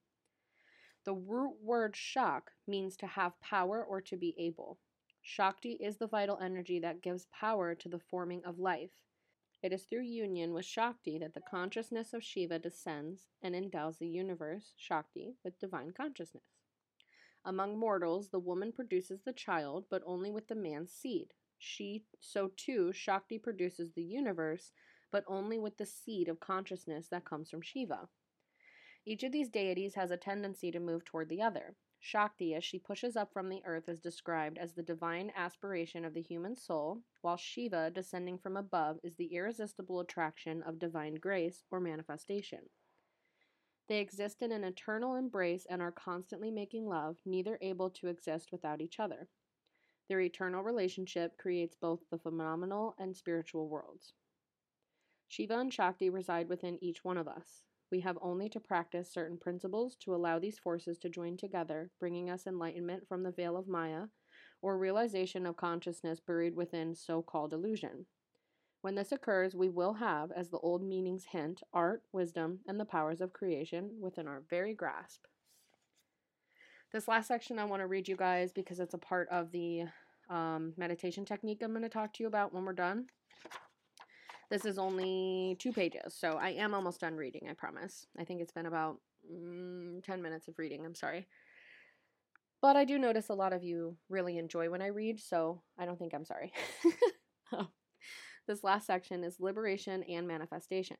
The 1.03 1.13
root 1.13 1.57
word 1.61 1.95
shak 1.95 2.49
means 2.65 2.97
to 2.97 3.05
have 3.05 3.39
power 3.39 3.85
or 3.85 4.01
to 4.01 4.17
be 4.17 4.33
able. 4.39 4.79
Shakti 5.21 5.73
is 5.73 5.97
the 5.97 6.07
vital 6.07 6.39
energy 6.41 6.79
that 6.79 7.03
gives 7.03 7.27
power 7.27 7.75
to 7.75 7.87
the 7.87 7.99
forming 7.99 8.43
of 8.43 8.57
life. 8.57 9.03
It 9.61 9.71
is 9.71 9.83
through 9.83 10.01
union 10.01 10.51
with 10.51 10.65
Shakti 10.65 11.19
that 11.19 11.35
the 11.35 11.41
consciousness 11.41 12.13
of 12.13 12.23
Shiva 12.23 12.57
descends 12.57 13.27
and 13.43 13.55
endows 13.55 13.97
the 13.97 14.07
universe, 14.07 14.73
Shakti, 14.75 15.35
with 15.43 15.59
divine 15.59 15.91
consciousness. 15.91 16.43
Among 17.43 17.77
mortals, 17.77 18.29
the 18.29 18.39
woman 18.39 18.71
produces 18.71 19.21
the 19.21 19.33
child, 19.33 19.85
but 19.87 20.01
only 20.03 20.31
with 20.31 20.47
the 20.47 20.55
man's 20.55 20.91
seed, 20.91 21.35
she 21.57 22.03
so 22.19 22.51
too 22.55 22.91
Shakti 22.91 23.37
produces 23.37 23.91
the 23.91 24.03
universe, 24.03 24.71
but 25.11 25.23
only 25.27 25.57
with 25.59 25.77
the 25.77 25.85
seed 25.85 26.27
of 26.27 26.39
consciousness 26.39 27.07
that 27.09 27.25
comes 27.25 27.49
from 27.49 27.61
Shiva. 27.61 28.09
Each 29.05 29.23
of 29.23 29.31
these 29.31 29.49
deities 29.49 29.95
has 29.95 30.11
a 30.11 30.17
tendency 30.17 30.71
to 30.71 30.79
move 30.79 31.05
toward 31.05 31.29
the 31.29 31.41
other. 31.41 31.75
Shakti, 31.99 32.53
as 32.53 32.63
she 32.63 32.77
pushes 32.77 33.15
up 33.15 33.31
from 33.33 33.49
the 33.49 33.63
earth, 33.65 33.87
is 33.87 33.99
described 33.99 34.57
as 34.57 34.73
the 34.73 34.83
divine 34.83 35.31
aspiration 35.35 36.05
of 36.05 36.13
the 36.13 36.21
human 36.21 36.55
soul, 36.55 37.01
while 37.21 37.37
Shiva, 37.37 37.89
descending 37.89 38.37
from 38.37 38.57
above, 38.57 38.99
is 39.03 39.15
the 39.15 39.33
irresistible 39.33 39.99
attraction 39.99 40.61
of 40.63 40.77
divine 40.77 41.15
grace 41.15 41.63
or 41.71 41.79
manifestation. 41.79 42.69
They 43.87 43.99
exist 43.99 44.41
in 44.41 44.51
an 44.51 44.63
eternal 44.63 45.15
embrace 45.15 45.65
and 45.69 45.81
are 45.81 45.91
constantly 45.91 46.51
making 46.51 46.87
love, 46.87 47.17
neither 47.25 47.57
able 47.61 47.89
to 47.91 48.07
exist 48.07 48.51
without 48.51 48.81
each 48.81 48.99
other. 48.99 49.27
Their 50.07 50.21
eternal 50.21 50.63
relationship 50.63 51.37
creates 51.37 51.75
both 51.75 51.99
the 52.09 52.19
phenomenal 52.19 52.95
and 52.99 53.15
spiritual 53.15 53.67
worlds. 53.67 54.13
Shiva 55.27 55.57
and 55.57 55.73
Shakti 55.73 56.09
reside 56.09 56.47
within 56.47 56.77
each 56.83 57.03
one 57.03 57.17
of 57.17 57.27
us. 57.27 57.63
We 57.91 58.01
have 58.01 58.17
only 58.21 58.49
to 58.49 58.59
practice 58.59 59.11
certain 59.11 59.37
principles 59.37 59.95
to 60.01 60.13
allow 60.13 60.39
these 60.39 60.59
forces 60.59 60.97
to 60.99 61.09
join 61.09 61.37
together, 61.37 61.91
bringing 61.99 62.29
us 62.29 62.47
enlightenment 62.47 63.07
from 63.07 63.23
the 63.23 63.31
veil 63.31 63.57
of 63.57 63.67
Maya, 63.67 64.07
or 64.61 64.77
realization 64.77 65.45
of 65.45 65.57
consciousness 65.57 66.19
buried 66.19 66.55
within 66.55 66.95
so 66.95 67.21
called 67.21 67.53
illusion. 67.53 68.05
When 68.81 68.95
this 68.95 69.11
occurs, 69.11 69.55
we 69.55 69.69
will 69.69 69.93
have, 69.93 70.31
as 70.31 70.49
the 70.49 70.59
old 70.59 70.83
meanings 70.83 71.25
hint, 71.25 71.63
art, 71.73 72.03
wisdom, 72.11 72.59
and 72.67 72.79
the 72.79 72.85
powers 72.85 73.21
of 73.21 73.33
creation 73.33 73.99
within 73.99 74.27
our 74.27 74.43
very 74.49 74.75
grasp. 74.75 75.25
This 76.95 77.09
last 77.09 77.27
section 77.27 77.59
I 77.59 77.65
want 77.65 77.81
to 77.81 77.87
read 77.87 78.07
you 78.07 78.15
guys 78.15 78.53
because 78.53 78.79
it's 78.79 78.93
a 78.93 78.97
part 78.97 79.27
of 79.27 79.51
the 79.51 79.83
um, 80.29 80.71
meditation 80.77 81.25
technique 81.25 81.61
I'm 81.61 81.71
going 81.71 81.81
to 81.81 81.89
talk 81.89 82.13
to 82.13 82.23
you 82.23 82.27
about 82.27 82.53
when 82.53 82.63
we're 82.63 82.71
done. 82.71 83.07
This 84.49 84.63
is 84.63 84.77
only 84.77 85.57
two 85.59 85.73
pages, 85.73 86.15
so 86.17 86.37
I 86.41 86.51
am 86.51 86.73
almost 86.73 87.01
done 87.01 87.17
reading, 87.17 87.49
I 87.49 87.53
promise. 87.53 88.07
I 88.17 88.23
think 88.23 88.39
it's 88.39 88.53
been 88.53 88.67
about 88.67 89.01
mm, 89.29 90.01
10 90.05 90.21
minutes 90.21 90.47
of 90.47 90.57
reading, 90.57 90.85
I'm 90.85 90.95
sorry. 90.95 91.27
But 92.61 92.77
I 92.77 92.85
do 92.85 92.97
notice 92.97 93.27
a 93.27 93.33
lot 93.33 93.51
of 93.51 93.61
you 93.61 93.97
really 94.07 94.37
enjoy 94.37 94.69
when 94.69 94.81
I 94.81 94.87
read, 94.87 95.19
so 95.19 95.63
I 95.77 95.85
don't 95.85 95.99
think 95.99 96.13
I'm 96.13 96.23
sorry. 96.23 96.53
this 98.47 98.63
last 98.63 98.87
section 98.87 99.25
is 99.25 99.41
liberation 99.41 100.01
and 100.03 100.29
manifestation. 100.29 100.95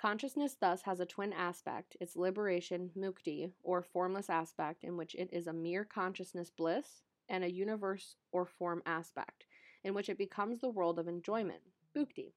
Consciousness 0.00 0.54
thus 0.58 0.80
has 0.80 0.98
a 0.98 1.04
twin 1.04 1.30
aspect 1.30 1.94
its 2.00 2.16
liberation, 2.16 2.90
mukti, 2.96 3.52
or 3.62 3.82
formless 3.82 4.30
aspect, 4.30 4.82
in 4.82 4.96
which 4.96 5.14
it 5.14 5.28
is 5.30 5.46
a 5.46 5.52
mere 5.52 5.84
consciousness 5.84 6.48
bliss, 6.48 7.02
and 7.28 7.44
a 7.44 7.52
universe 7.52 8.16
or 8.32 8.46
form 8.46 8.82
aspect, 8.86 9.44
in 9.84 9.92
which 9.92 10.08
it 10.08 10.16
becomes 10.16 10.58
the 10.58 10.70
world 10.70 10.98
of 10.98 11.06
enjoyment, 11.06 11.60
bhukti. 11.94 12.32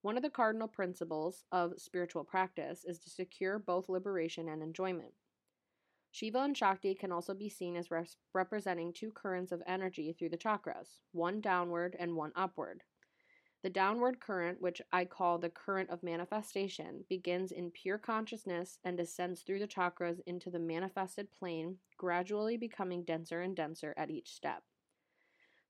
One 0.00 0.16
of 0.16 0.22
the 0.22 0.30
cardinal 0.30 0.68
principles 0.68 1.44
of 1.52 1.78
spiritual 1.78 2.24
practice 2.24 2.82
is 2.86 2.98
to 3.00 3.10
secure 3.10 3.58
both 3.58 3.90
liberation 3.90 4.48
and 4.48 4.62
enjoyment. 4.62 5.12
Shiva 6.12 6.38
and 6.38 6.56
Shakti 6.56 6.94
can 6.94 7.12
also 7.12 7.34
be 7.34 7.50
seen 7.50 7.76
as 7.76 7.90
res- 7.90 8.16
representing 8.32 8.94
two 8.94 9.10
currents 9.10 9.52
of 9.52 9.62
energy 9.66 10.14
through 10.14 10.30
the 10.30 10.38
chakras, 10.38 11.02
one 11.12 11.42
downward 11.42 11.94
and 11.98 12.16
one 12.16 12.32
upward. 12.34 12.84
The 13.62 13.70
downward 13.70 14.20
current, 14.20 14.60
which 14.60 14.82
I 14.92 15.04
call 15.06 15.38
the 15.38 15.50
current 15.50 15.90
of 15.90 16.02
manifestation, 16.02 17.04
begins 17.08 17.52
in 17.52 17.70
pure 17.70 17.98
consciousness 17.98 18.78
and 18.84 18.96
descends 18.96 19.42
through 19.42 19.58
the 19.58 19.66
chakras 19.66 20.20
into 20.26 20.50
the 20.50 20.58
manifested 20.58 21.32
plane, 21.32 21.78
gradually 21.96 22.56
becoming 22.56 23.02
denser 23.02 23.40
and 23.40 23.56
denser 23.56 23.94
at 23.96 24.10
each 24.10 24.32
step. 24.32 24.62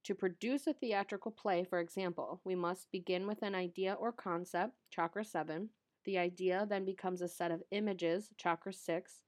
To 0.03 0.15
produce 0.15 0.67
a 0.67 0.73
theatrical 0.73 1.31
play, 1.31 1.63
for 1.63 1.79
example, 1.79 2.39
we 2.43 2.55
must 2.55 2.91
begin 2.91 3.27
with 3.27 3.41
an 3.41 3.55
idea 3.55 3.93
or 3.93 4.11
concept, 4.11 4.73
chakra 4.89 5.25
7. 5.25 5.69
The 6.05 6.17
idea 6.17 6.65
then 6.69 6.85
becomes 6.85 7.21
a 7.21 7.27
set 7.27 7.51
of 7.51 7.63
images, 7.71 8.29
chakra 8.37 8.73
6, 8.73 9.23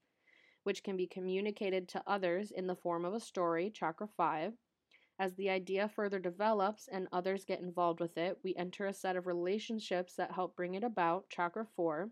which 0.62 0.82
can 0.82 0.96
be 0.96 1.06
communicated 1.06 1.88
to 1.88 2.02
others 2.06 2.50
in 2.50 2.66
the 2.66 2.76
form 2.76 3.04
of 3.04 3.14
a 3.14 3.20
story, 3.20 3.70
chakra 3.70 4.06
5. 4.16 4.54
As 5.20 5.34
the 5.34 5.50
idea 5.50 5.86
further 5.86 6.18
develops 6.18 6.88
and 6.88 7.06
others 7.12 7.44
get 7.44 7.60
involved 7.60 8.00
with 8.00 8.16
it, 8.16 8.38
we 8.42 8.54
enter 8.54 8.86
a 8.86 8.94
set 8.94 9.16
of 9.16 9.26
relationships 9.26 10.14
that 10.14 10.32
help 10.32 10.56
bring 10.56 10.76
it 10.76 10.82
about, 10.82 11.28
chakra 11.28 11.66
4. 11.76 12.08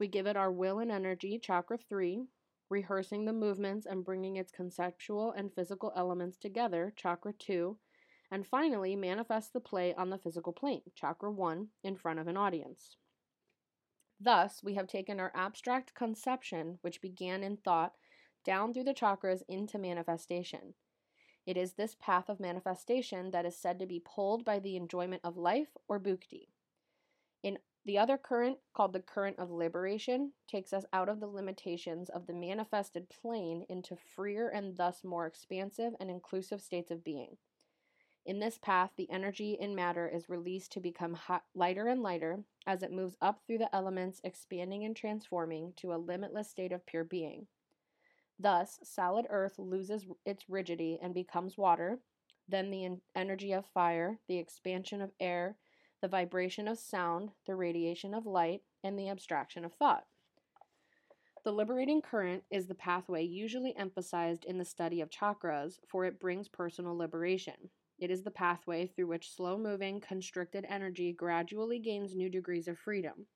We 0.00 0.08
give 0.08 0.26
it 0.26 0.36
our 0.36 0.50
will 0.50 0.80
and 0.80 0.90
energy, 0.90 1.38
chakra 1.38 1.78
3, 1.78 2.24
rehearsing 2.70 3.24
the 3.24 3.32
movements 3.32 3.86
and 3.86 4.04
bringing 4.04 4.34
its 4.34 4.50
conceptual 4.50 5.30
and 5.30 5.54
physical 5.54 5.92
elements 5.94 6.36
together, 6.36 6.92
chakra 6.96 7.34
2. 7.34 7.78
And 8.32 8.44
finally, 8.44 8.96
manifest 8.96 9.52
the 9.52 9.60
play 9.60 9.94
on 9.94 10.10
the 10.10 10.18
physical 10.18 10.52
plane, 10.52 10.82
chakra 10.96 11.30
1, 11.30 11.68
in 11.84 11.96
front 11.96 12.18
of 12.18 12.26
an 12.26 12.36
audience. 12.36 12.96
Thus, 14.18 14.60
we 14.64 14.74
have 14.74 14.88
taken 14.88 15.20
our 15.20 15.30
abstract 15.36 15.94
conception, 15.94 16.80
which 16.82 17.00
began 17.00 17.44
in 17.44 17.58
thought, 17.58 17.94
down 18.44 18.74
through 18.74 18.84
the 18.84 18.92
chakras 18.92 19.42
into 19.48 19.78
manifestation. 19.78 20.74
It 21.48 21.56
is 21.56 21.72
this 21.72 21.96
path 21.98 22.28
of 22.28 22.40
manifestation 22.40 23.30
that 23.30 23.46
is 23.46 23.56
said 23.56 23.78
to 23.78 23.86
be 23.86 24.00
pulled 24.04 24.44
by 24.44 24.58
the 24.58 24.76
enjoyment 24.76 25.22
of 25.24 25.38
life 25.38 25.78
or 25.88 25.98
bhukti. 25.98 26.48
In 27.42 27.58
the 27.86 27.96
other 27.96 28.18
current, 28.18 28.58
called 28.74 28.92
the 28.92 29.00
current 29.00 29.38
of 29.38 29.50
liberation, 29.50 30.34
takes 30.46 30.74
us 30.74 30.84
out 30.92 31.08
of 31.08 31.20
the 31.20 31.26
limitations 31.26 32.10
of 32.10 32.26
the 32.26 32.34
manifested 32.34 33.08
plane 33.08 33.64
into 33.70 33.96
freer 33.96 34.50
and 34.50 34.76
thus 34.76 35.02
more 35.02 35.24
expansive 35.26 35.94
and 35.98 36.10
inclusive 36.10 36.60
states 36.60 36.90
of 36.90 37.02
being. 37.02 37.38
In 38.26 38.40
this 38.40 38.58
path, 38.58 38.90
the 38.98 39.10
energy 39.10 39.56
in 39.58 39.74
matter 39.74 40.06
is 40.06 40.28
released 40.28 40.72
to 40.72 40.80
become 40.80 41.14
hot, 41.14 41.44
lighter 41.54 41.88
and 41.88 42.02
lighter 42.02 42.40
as 42.66 42.82
it 42.82 42.92
moves 42.92 43.16
up 43.22 43.40
through 43.46 43.56
the 43.56 43.74
elements, 43.74 44.20
expanding 44.22 44.84
and 44.84 44.94
transforming 44.94 45.72
to 45.76 45.94
a 45.94 45.96
limitless 45.96 46.50
state 46.50 46.72
of 46.72 46.84
pure 46.84 47.04
being. 47.04 47.46
Thus, 48.40 48.78
solid 48.84 49.26
earth 49.30 49.58
loses 49.58 50.06
its 50.24 50.48
rigidity 50.48 50.98
and 51.02 51.12
becomes 51.12 51.58
water, 51.58 51.98
then 52.48 52.70
the 52.70 52.98
energy 53.14 53.52
of 53.52 53.66
fire, 53.66 54.18
the 54.28 54.38
expansion 54.38 55.02
of 55.02 55.10
air, 55.18 55.56
the 56.00 56.08
vibration 56.08 56.68
of 56.68 56.78
sound, 56.78 57.32
the 57.46 57.56
radiation 57.56 58.14
of 58.14 58.26
light, 58.26 58.62
and 58.84 58.96
the 58.96 59.08
abstraction 59.08 59.64
of 59.64 59.74
thought. 59.74 60.06
The 61.44 61.52
liberating 61.52 62.00
current 62.00 62.44
is 62.50 62.66
the 62.66 62.74
pathway 62.74 63.24
usually 63.24 63.76
emphasized 63.76 64.44
in 64.44 64.58
the 64.58 64.64
study 64.64 65.00
of 65.00 65.10
chakras, 65.10 65.80
for 65.88 66.04
it 66.04 66.20
brings 66.20 66.48
personal 66.48 66.96
liberation. 66.96 67.70
It 67.98 68.10
is 68.10 68.22
the 68.22 68.30
pathway 68.30 68.86
through 68.86 69.08
which 69.08 69.34
slow 69.34 69.58
moving, 69.58 70.00
constricted 70.00 70.64
energy 70.68 71.12
gradually 71.12 71.80
gains 71.80 72.14
new 72.14 72.28
degrees 72.28 72.68
of 72.68 72.78
freedom. 72.78 73.26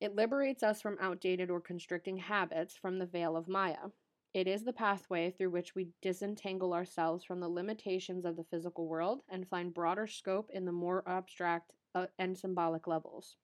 It 0.00 0.14
liberates 0.14 0.62
us 0.62 0.80
from 0.80 0.98
outdated 1.00 1.50
or 1.50 1.60
constricting 1.60 2.16
habits 2.16 2.76
from 2.76 2.98
the 2.98 3.06
veil 3.06 3.36
of 3.36 3.48
Maya, 3.48 3.90
it 4.36 4.46
is 4.46 4.64
the 4.64 4.72
pathway 4.72 5.30
through 5.30 5.48
which 5.48 5.74
we 5.74 5.88
disentangle 6.02 6.74
ourselves 6.74 7.24
from 7.24 7.40
the 7.40 7.48
limitations 7.48 8.26
of 8.26 8.36
the 8.36 8.44
physical 8.44 8.86
world 8.86 9.22
and 9.30 9.48
find 9.48 9.72
broader 9.72 10.06
scope 10.06 10.50
in 10.52 10.66
the 10.66 10.72
more 10.72 11.02
abstract 11.08 11.72
uh, 11.94 12.04
and 12.18 12.36
symbolic 12.36 12.86
levels. 12.86 13.36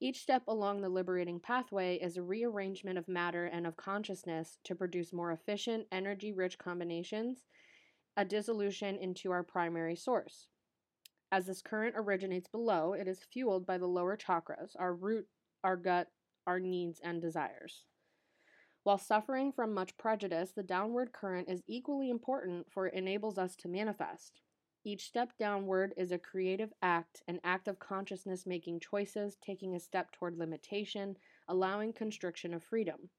Each 0.00 0.22
step 0.22 0.44
along 0.48 0.80
the 0.80 0.88
liberating 0.88 1.38
pathway 1.38 1.96
is 1.96 2.16
a 2.16 2.22
rearrangement 2.22 2.96
of 2.96 3.06
matter 3.06 3.44
and 3.44 3.66
of 3.66 3.76
consciousness 3.76 4.56
to 4.64 4.74
produce 4.74 5.12
more 5.12 5.30
efficient, 5.30 5.86
energy 5.92 6.32
rich 6.32 6.56
combinations, 6.56 7.44
a 8.16 8.24
dissolution 8.24 8.96
into 8.96 9.30
our 9.30 9.42
primary 9.42 9.94
source. 9.94 10.48
As 11.30 11.44
this 11.44 11.60
current 11.60 11.96
originates 11.98 12.48
below, 12.48 12.94
it 12.94 13.06
is 13.06 13.26
fueled 13.30 13.66
by 13.66 13.76
the 13.76 13.86
lower 13.86 14.16
chakras, 14.16 14.74
our 14.78 14.94
root, 14.94 15.26
our 15.62 15.76
gut, 15.76 16.08
our 16.46 16.58
needs, 16.58 16.98
and 17.04 17.20
desires. 17.20 17.84
While 18.84 18.98
suffering 18.98 19.52
from 19.52 19.74
much 19.74 19.96
prejudice, 19.96 20.50
the 20.50 20.62
downward 20.64 21.12
current 21.12 21.48
is 21.48 21.62
equally 21.68 22.10
important 22.10 22.66
for 22.72 22.86
it 22.86 22.94
enables 22.94 23.38
us 23.38 23.54
to 23.56 23.68
manifest. 23.68 24.40
Each 24.84 25.06
step 25.06 25.38
downward 25.38 25.94
is 25.96 26.10
a 26.10 26.18
creative 26.18 26.72
act, 26.82 27.22
an 27.28 27.38
act 27.44 27.68
of 27.68 27.78
consciousness 27.78 28.44
making 28.44 28.80
choices, 28.80 29.36
taking 29.40 29.76
a 29.76 29.80
step 29.80 30.10
toward 30.10 30.36
limitation, 30.36 31.16
allowing 31.48 31.92
constriction 31.92 32.52
of 32.52 32.64
freedom. 32.64 33.10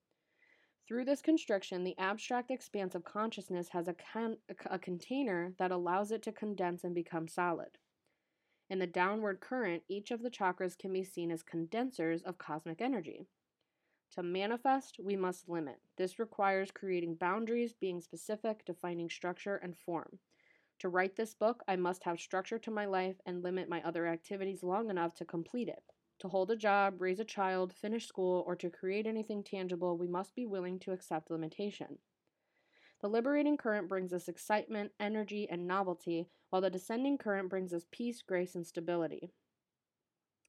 Through 0.86 1.06
this 1.06 1.22
constriction, 1.22 1.86
the 1.86 1.98
abstract 1.98 2.52
expanse 2.52 2.94
of 2.94 3.06
consciousness 3.06 3.70
has 3.70 3.88
a, 3.88 3.96
con- 4.14 4.40
a 4.70 4.78
container 4.78 5.54
that 5.58 5.72
allows 5.72 6.12
it 6.12 6.22
to 6.24 6.34
condense 6.34 6.84
and 6.84 6.94
become 6.94 7.30
solid. 7.30 7.78
In 8.70 8.80
the 8.80 8.88
downward 8.88 9.40
current, 9.40 9.84
each 9.88 10.12
of 10.12 10.22
the 10.22 10.30
chakras 10.30 10.78
can 10.78 10.92
be 10.92 11.06
seen 11.06 11.32
as 11.32 11.42
condensers 11.42 12.22
of 12.24 12.38
cosmic 12.38 12.82
energy. 12.82 13.28
To 14.16 14.22
manifest, 14.22 15.00
we 15.00 15.16
must 15.16 15.50
limit. 15.50 15.80
This 15.98 16.20
requires 16.20 16.70
creating 16.70 17.16
boundaries, 17.16 17.74
being 17.74 18.00
specific, 18.00 18.64
defining 18.64 19.10
structure 19.10 19.56
and 19.56 19.76
form. 19.76 20.20
To 20.80 20.90
write 20.90 21.16
this 21.16 21.34
book, 21.34 21.64
I 21.68 21.78
must 21.78 22.04
have 22.04 22.20
structure 22.20 22.60
to 22.60 22.70
my 22.70 22.86
life 22.86 23.16
and 23.26 23.42
limit 23.42 23.70
my 23.70 23.82
other 23.82 24.06
activities 24.06 24.62
long 24.62 24.92
enough 24.92 25.16
to 25.16 25.26
complete 25.26 25.68
it. 25.68 25.82
To 26.20 26.28
hold 26.28 26.52
a 26.52 26.56
job, 26.56 27.02
raise 27.02 27.20
a 27.20 27.26
child, 27.26 27.74
finish 27.74 28.08
school, 28.08 28.44
or 28.46 28.56
to 28.58 28.70
create 28.70 29.08
anything 29.08 29.44
tangible, 29.44 29.98
we 29.98 30.08
must 30.08 30.36
be 30.36 30.46
willing 30.46 30.78
to 30.82 30.92
accept 30.92 31.32
limitation. 31.32 31.98
The 33.02 33.10
liberating 33.10 33.58
current 33.58 33.90
brings 33.90 34.14
us 34.14 34.28
excitement, 34.28 34.92
energy, 35.00 35.48
and 35.50 35.66
novelty, 35.66 36.28
while 36.52 36.62
the 36.62 36.70
descending 36.70 37.18
current 37.18 37.50
brings 37.50 37.74
us 37.74 37.88
peace, 37.92 38.22
grace, 38.22 38.54
and 38.54 38.68
stability. 38.68 39.32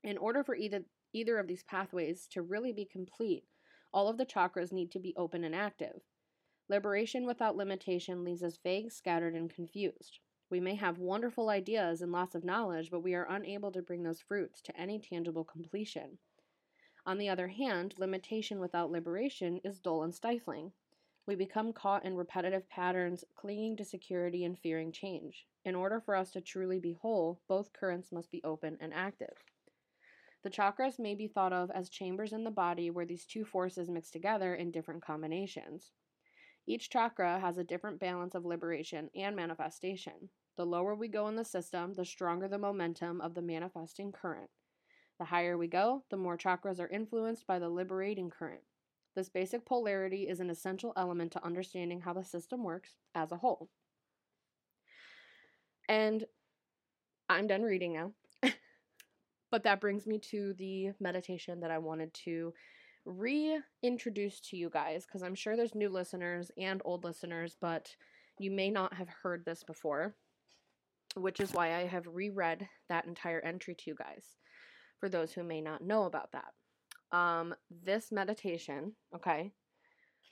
In 0.02 0.18
order 0.18 0.44
for 0.44 0.54
either, 0.54 0.84
either 1.14 1.38
of 1.38 1.46
these 1.46 1.62
pathways 1.62 2.26
to 2.32 2.42
really 2.42 2.72
be 2.72 2.84
complete, 2.84 3.44
all 3.94 4.08
of 4.08 4.18
the 4.18 4.26
chakras 4.26 4.72
need 4.72 4.90
to 4.90 4.98
be 4.98 5.14
open 5.16 5.44
and 5.44 5.54
active. 5.54 6.02
Liberation 6.68 7.24
without 7.26 7.56
limitation 7.56 8.24
leaves 8.24 8.42
us 8.42 8.58
vague, 8.62 8.90
scattered, 8.90 9.34
and 9.36 9.48
confused. 9.48 10.18
We 10.50 10.58
may 10.58 10.74
have 10.74 10.98
wonderful 10.98 11.48
ideas 11.48 12.02
and 12.02 12.10
lots 12.10 12.34
of 12.34 12.44
knowledge, 12.44 12.90
but 12.90 13.04
we 13.04 13.14
are 13.14 13.30
unable 13.30 13.70
to 13.70 13.82
bring 13.82 14.02
those 14.02 14.20
fruits 14.20 14.60
to 14.62 14.76
any 14.76 14.98
tangible 14.98 15.44
completion. 15.44 16.18
On 17.06 17.18
the 17.18 17.28
other 17.28 17.46
hand, 17.46 17.94
limitation 17.96 18.58
without 18.58 18.90
liberation 18.90 19.60
is 19.62 19.78
dull 19.78 20.02
and 20.02 20.14
stifling. 20.14 20.72
We 21.26 21.36
become 21.36 21.72
caught 21.72 22.04
in 22.04 22.16
repetitive 22.16 22.68
patterns, 22.68 23.24
clinging 23.36 23.76
to 23.76 23.84
security 23.84 24.44
and 24.44 24.58
fearing 24.58 24.90
change. 24.90 25.46
In 25.64 25.76
order 25.76 26.00
for 26.00 26.16
us 26.16 26.32
to 26.32 26.40
truly 26.40 26.80
be 26.80 26.94
whole, 26.94 27.40
both 27.46 27.72
currents 27.72 28.10
must 28.10 28.32
be 28.32 28.42
open 28.42 28.76
and 28.80 28.92
active. 28.92 29.36
The 30.44 30.50
chakras 30.50 30.98
may 30.98 31.14
be 31.14 31.26
thought 31.26 31.54
of 31.54 31.70
as 31.70 31.88
chambers 31.88 32.34
in 32.34 32.44
the 32.44 32.50
body 32.50 32.90
where 32.90 33.06
these 33.06 33.24
two 33.24 33.46
forces 33.46 33.88
mix 33.88 34.10
together 34.10 34.54
in 34.54 34.70
different 34.70 35.02
combinations. 35.02 35.92
Each 36.66 36.90
chakra 36.90 37.40
has 37.40 37.56
a 37.56 37.64
different 37.64 37.98
balance 37.98 38.34
of 38.34 38.44
liberation 38.44 39.08
and 39.16 39.34
manifestation. 39.34 40.28
The 40.58 40.66
lower 40.66 40.94
we 40.94 41.08
go 41.08 41.28
in 41.28 41.36
the 41.36 41.46
system, 41.46 41.94
the 41.94 42.04
stronger 42.04 42.46
the 42.46 42.58
momentum 42.58 43.22
of 43.22 43.34
the 43.34 43.40
manifesting 43.40 44.12
current. 44.12 44.50
The 45.18 45.24
higher 45.24 45.56
we 45.56 45.66
go, 45.66 46.04
the 46.10 46.18
more 46.18 46.36
chakras 46.36 46.78
are 46.78 46.88
influenced 46.88 47.46
by 47.46 47.58
the 47.58 47.70
liberating 47.70 48.28
current. 48.28 48.62
This 49.16 49.30
basic 49.30 49.64
polarity 49.64 50.28
is 50.28 50.40
an 50.40 50.50
essential 50.50 50.92
element 50.94 51.32
to 51.32 51.44
understanding 51.44 52.02
how 52.02 52.12
the 52.12 52.24
system 52.24 52.62
works 52.62 52.96
as 53.14 53.32
a 53.32 53.38
whole. 53.38 53.70
And 55.88 56.24
I'm 57.30 57.46
done 57.46 57.62
reading 57.62 57.94
now. 57.94 58.12
But 59.54 59.62
that 59.62 59.80
brings 59.80 60.04
me 60.04 60.18
to 60.30 60.52
the 60.54 60.90
meditation 60.98 61.60
that 61.60 61.70
I 61.70 61.78
wanted 61.78 62.12
to 62.24 62.52
reintroduce 63.04 64.40
to 64.40 64.56
you 64.56 64.68
guys 64.68 65.06
because 65.06 65.22
I'm 65.22 65.36
sure 65.36 65.56
there's 65.56 65.76
new 65.76 65.90
listeners 65.90 66.50
and 66.58 66.82
old 66.84 67.04
listeners, 67.04 67.56
but 67.60 67.94
you 68.36 68.50
may 68.50 68.68
not 68.68 68.94
have 68.94 69.06
heard 69.22 69.44
this 69.44 69.62
before, 69.62 70.16
which 71.14 71.38
is 71.38 71.52
why 71.52 71.72
I 71.72 71.86
have 71.86 72.08
reread 72.08 72.68
that 72.88 73.06
entire 73.06 73.40
entry 73.42 73.76
to 73.76 73.84
you 73.86 73.94
guys 73.94 74.24
for 74.98 75.08
those 75.08 75.32
who 75.32 75.44
may 75.44 75.60
not 75.60 75.84
know 75.84 76.02
about 76.02 76.32
that. 76.32 77.16
Um, 77.16 77.54
this 77.70 78.10
meditation, 78.10 78.96
okay, 79.14 79.52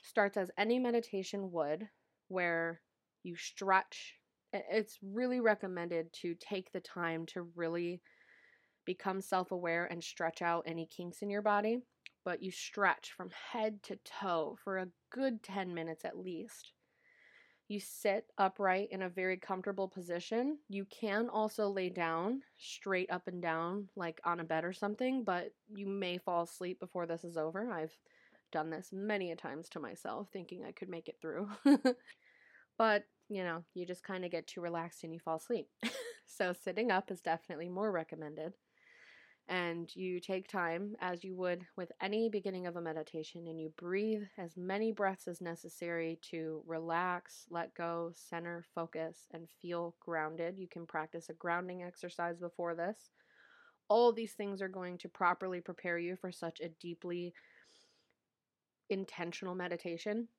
starts 0.01 0.35
as 0.35 0.51
any 0.57 0.79
meditation 0.79 1.49
would, 1.53 1.87
where 2.27 2.81
you 3.23 3.37
stretch. 3.37 4.15
It's 4.51 4.97
really 5.01 5.39
recommended 5.39 6.11
to 6.23 6.35
take 6.41 6.73
the 6.73 6.81
time 6.81 7.25
to 7.27 7.47
really 7.55 8.01
become 8.85 9.21
self 9.21 9.51
aware 9.51 9.85
and 9.85 10.03
stretch 10.03 10.41
out 10.41 10.63
any 10.65 10.85
kinks 10.85 11.21
in 11.21 11.29
your 11.29 11.41
body. 11.41 11.79
But 12.25 12.41
you 12.41 12.51
stretch 12.51 13.11
from 13.11 13.31
head 13.51 13.83
to 13.83 13.97
toe 14.05 14.57
for 14.63 14.77
a 14.77 14.87
good 15.11 15.43
10 15.43 15.73
minutes 15.73 16.05
at 16.05 16.17
least. 16.17 16.71
You 17.67 17.79
sit 17.79 18.25
upright 18.37 18.89
in 18.91 19.01
a 19.01 19.09
very 19.09 19.37
comfortable 19.37 19.87
position. 19.87 20.57
You 20.69 20.85
can 20.85 21.29
also 21.29 21.69
lay 21.69 21.89
down 21.89 22.41
straight 22.57 23.09
up 23.09 23.27
and 23.27 23.41
down, 23.41 23.87
like 23.95 24.19
on 24.25 24.39
a 24.39 24.43
bed 24.43 24.65
or 24.65 24.73
something, 24.73 25.23
but 25.23 25.53
you 25.73 25.87
may 25.87 26.17
fall 26.17 26.43
asleep 26.43 26.79
before 26.79 27.05
this 27.05 27.23
is 27.23 27.37
over. 27.37 27.71
I've 27.71 27.97
done 28.51 28.69
this 28.69 28.89
many 28.91 29.31
a 29.31 29.35
times 29.35 29.69
to 29.69 29.79
myself, 29.79 30.27
thinking 30.31 30.63
I 30.63 30.71
could 30.71 30.89
make 30.89 31.07
it 31.07 31.17
through. 31.21 31.49
but 32.77 33.05
you 33.29 33.43
know, 33.43 33.63
you 33.73 33.85
just 33.85 34.03
kind 34.03 34.25
of 34.25 34.31
get 34.31 34.47
too 34.47 34.61
relaxed 34.61 35.03
and 35.03 35.13
you 35.13 35.19
fall 35.19 35.37
asleep. 35.37 35.67
so, 36.27 36.53
sitting 36.53 36.91
up 36.91 37.09
is 37.09 37.21
definitely 37.21 37.69
more 37.69 37.91
recommended. 37.91 38.53
And 39.49 39.93
you 39.93 40.21
take 40.21 40.47
time, 40.47 40.95
as 41.01 41.23
you 41.23 41.35
would 41.35 41.65
with 41.75 41.91
any 42.01 42.29
beginning 42.29 42.65
of 42.65 42.77
a 42.77 42.81
meditation, 42.81 43.45
and 43.47 43.59
you 43.59 43.73
breathe 43.77 44.23
as 44.37 44.55
many 44.55 44.93
breaths 44.93 45.27
as 45.27 45.41
necessary 45.41 46.17
to 46.31 46.63
relax, 46.65 47.45
let 47.49 47.73
go, 47.75 48.11
center, 48.15 48.63
focus, 48.73 49.27
and 49.31 49.49
feel 49.61 49.95
grounded. 49.99 50.57
You 50.57 50.67
can 50.69 50.85
practice 50.85 51.27
a 51.29 51.33
grounding 51.33 51.83
exercise 51.83 52.39
before 52.39 52.73
this. 52.73 53.09
All 53.89 54.13
these 54.13 54.33
things 54.33 54.61
are 54.61 54.69
going 54.69 54.97
to 54.99 55.09
properly 55.09 55.59
prepare 55.59 55.97
you 55.97 56.15
for 56.15 56.31
such 56.31 56.61
a 56.61 56.69
deeply 56.79 57.33
intentional 58.89 59.55
meditation 59.55 60.29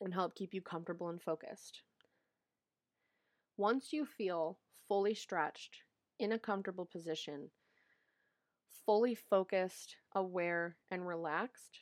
and 0.00 0.14
help 0.14 0.34
keep 0.34 0.54
you 0.54 0.62
comfortable 0.62 1.10
and 1.10 1.20
focused. 1.20 1.82
Once 3.58 3.92
you 3.92 4.06
feel 4.06 4.58
fully 4.88 5.14
stretched 5.14 5.82
in 6.22 6.32
a 6.32 6.38
comfortable 6.38 6.86
position, 6.86 7.50
fully 8.86 9.14
focused, 9.14 9.96
aware, 10.14 10.76
and 10.90 11.06
relaxed, 11.06 11.80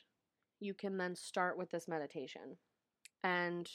you 0.59 0.73
can 0.73 0.97
then 0.97 1.15
start 1.15 1.57
with 1.57 1.69
this 1.69 1.87
meditation. 1.87 2.57
And 3.23 3.69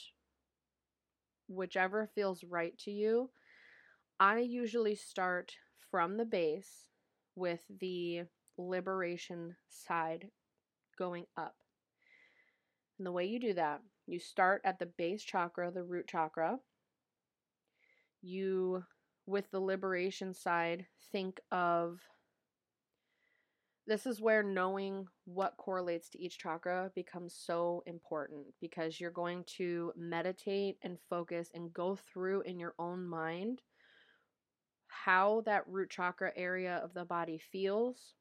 whichever 1.47 2.09
feels 2.13 2.43
right 2.43 2.77
to 2.79 2.91
you, 2.91 3.29
I 4.19 4.39
usually 4.39 4.95
start 4.95 5.53
from 5.89 6.17
the 6.17 6.25
base 6.25 6.89
with 7.35 7.61
the 7.79 8.23
liberation 8.57 9.55
side 9.69 10.27
going 10.97 11.25
up. 11.37 11.55
And 12.97 13.05
the 13.05 13.11
way 13.11 13.25
you 13.25 13.39
do 13.39 13.53
that, 13.53 13.81
you 14.05 14.19
start 14.19 14.61
at 14.65 14.79
the 14.79 14.85
base 14.85 15.23
chakra, 15.23 15.71
the 15.71 15.83
root 15.83 16.07
chakra. 16.07 16.59
You, 18.21 18.83
with 19.27 19.51
the 19.51 19.59
liberation 19.59 20.33
side, 20.33 20.85
think 21.11 21.39
of 21.51 21.99
this 23.85 24.05
is 24.05 24.19
where 24.19 24.43
knowing 24.43 25.07
what 25.25 25.55
correlates 25.57 26.09
to 26.09 26.19
each 26.19 26.37
chakra 26.37 26.91
becomes 26.93 27.33
so 27.33 27.83
important 27.85 28.45
because 28.59 28.99
you're 28.99 29.11
going 29.11 29.45
to 29.57 29.93
meditate 29.95 30.77
and 30.81 30.97
focus 31.09 31.49
and 31.53 31.73
go 31.73 31.95
through 31.95 32.41
in 32.41 32.59
your 32.59 32.73
own 32.79 33.05
mind 33.07 33.61
how 34.87 35.41
that 35.45 35.67
root 35.67 35.89
chakra 35.89 36.31
area 36.35 36.81
of 36.83 36.93
the 36.93 37.05
body 37.05 37.37
feels, 37.37 38.13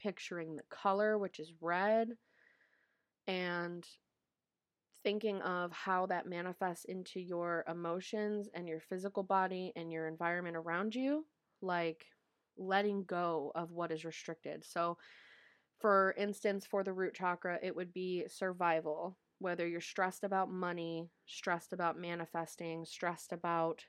picturing 0.00 0.56
the 0.56 0.62
color, 0.70 1.18
which 1.18 1.40
is 1.40 1.52
red, 1.60 2.10
and 3.26 3.84
thinking 5.06 5.40
of 5.42 5.70
how 5.72 6.06
that 6.06 6.26
manifests 6.26 6.84
into 6.86 7.20
your 7.20 7.64
emotions 7.68 8.48
and 8.54 8.66
your 8.68 8.80
physical 8.80 9.22
body 9.22 9.72
and 9.76 9.92
your 9.92 10.08
environment 10.08 10.56
around 10.56 10.96
you, 10.96 11.24
like 11.62 12.06
letting 12.58 13.04
go 13.04 13.52
of 13.54 13.70
what 13.70 13.92
is 13.92 14.04
restricted. 14.04 14.64
So, 14.64 14.98
for 15.78 16.14
instance, 16.18 16.66
for 16.66 16.82
the 16.82 16.92
root 16.92 17.14
chakra, 17.14 17.60
it 17.62 17.76
would 17.76 17.92
be 17.92 18.24
survival, 18.28 19.16
whether 19.38 19.68
you're 19.68 19.80
stressed 19.80 20.24
about 20.24 20.50
money, 20.50 21.08
stressed 21.26 21.72
about 21.72 21.98
manifesting, 21.98 22.84
stressed 22.84 23.32
about 23.32 23.84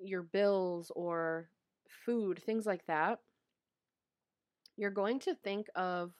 your 0.00 0.22
bills 0.22 0.90
or 0.96 1.50
food, 2.06 2.42
things 2.42 2.66
like 2.66 2.86
that. 2.86 3.20
You're 4.76 4.90
going 4.90 5.20
to 5.20 5.34
think 5.34 5.68
of 5.74 6.12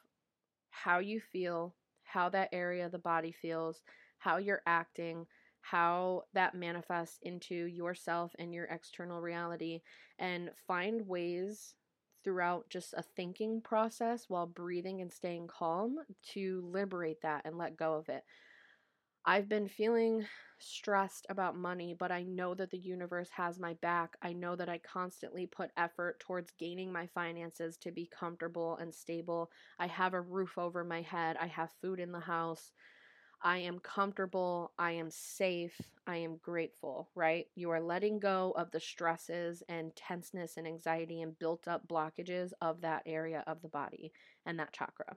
how 0.71 0.99
you 0.99 1.21
feel, 1.21 1.75
how 2.15 2.29
that 2.29 2.49
area 2.53 2.87
of 2.87 2.93
the 2.93 2.99
body 2.99 3.33
feels, 3.33 3.83
how 4.19 4.37
you're 4.37 4.62
acting, 4.67 5.27
how 5.62 6.23
that 6.33 6.55
manifests 6.55 7.19
into 7.23 7.57
yourself 7.67 8.33
and 8.39 8.55
your 8.55 8.67
external 8.67 9.21
reality, 9.21 9.81
and 10.21 10.51
find 10.69 11.09
ways 11.09 11.75
throughout 12.23 12.71
just 12.71 12.95
a 12.97 13.03
thinking 13.03 13.61
process 13.61 14.27
while 14.29 14.47
breathing 14.47 15.01
and 15.01 15.12
staying 15.12 15.49
calm 15.49 15.97
to 16.23 16.65
liberate 16.73 17.21
that 17.23 17.43
and 17.45 17.59
let 17.59 17.77
go 17.77 17.95
of 17.95 18.09
it. 18.09 18.23
I've 19.27 19.49
been 19.49 19.68
feeling 19.68 20.27
stressed 20.59 21.27
about 21.31 21.57
money, 21.57 21.95
but 21.99 22.12
I 22.12 22.22
know 22.25 22.55
that 22.55 22.70
the 22.70 22.79
universe 22.79 23.31
has 23.31 23.59
my 23.59 23.75
back. 23.75 24.16
I 24.22 24.33
know 24.33 24.55
that 24.57 24.68
I 24.68 24.79
constantly 24.79 25.47
put 25.47 25.70
effort 25.77 26.20
towards 26.20 26.53
gaining 26.59 26.93
my 26.93 27.07
finances 27.07 27.77
to 27.79 27.91
be 27.91 28.07
comfortable 28.07 28.77
and 28.77 28.95
stable. 28.95 29.51
I 29.79 29.87
have 29.87 30.14
a 30.14 30.20
roof 30.20 30.59
over 30.59 30.85
my 30.85 31.03
head, 31.03 31.37
I 31.41 31.47
have 31.47 31.70
food 31.81 32.01
in 32.01 32.12
the 32.12 32.20
house. 32.20 32.72
I 33.43 33.59
am 33.59 33.79
comfortable, 33.79 34.72
I 34.79 34.93
am 34.93 35.11
safe, 35.11 35.79
I 36.07 36.16
am 36.16 36.39
grateful, 36.39 37.11
right? 37.14 37.47
You 37.55 37.70
are 37.70 37.81
letting 37.81 38.18
go 38.18 38.55
of 38.57 38.70
the 38.70 38.81
stresses 38.81 39.62
and 39.68 39.95
tenseness 39.95 40.57
and 40.57 40.66
anxiety 40.66 41.20
and 41.20 41.39
built 41.39 41.68
up 41.68 41.87
blockages 41.87 42.53
of 42.62 42.81
that 42.81 43.03
area 43.05 43.45
of 43.47 43.61
the 43.61 43.68
body 43.68 44.12
and 44.47 44.59
that 44.59 44.72
chakra. 44.72 45.16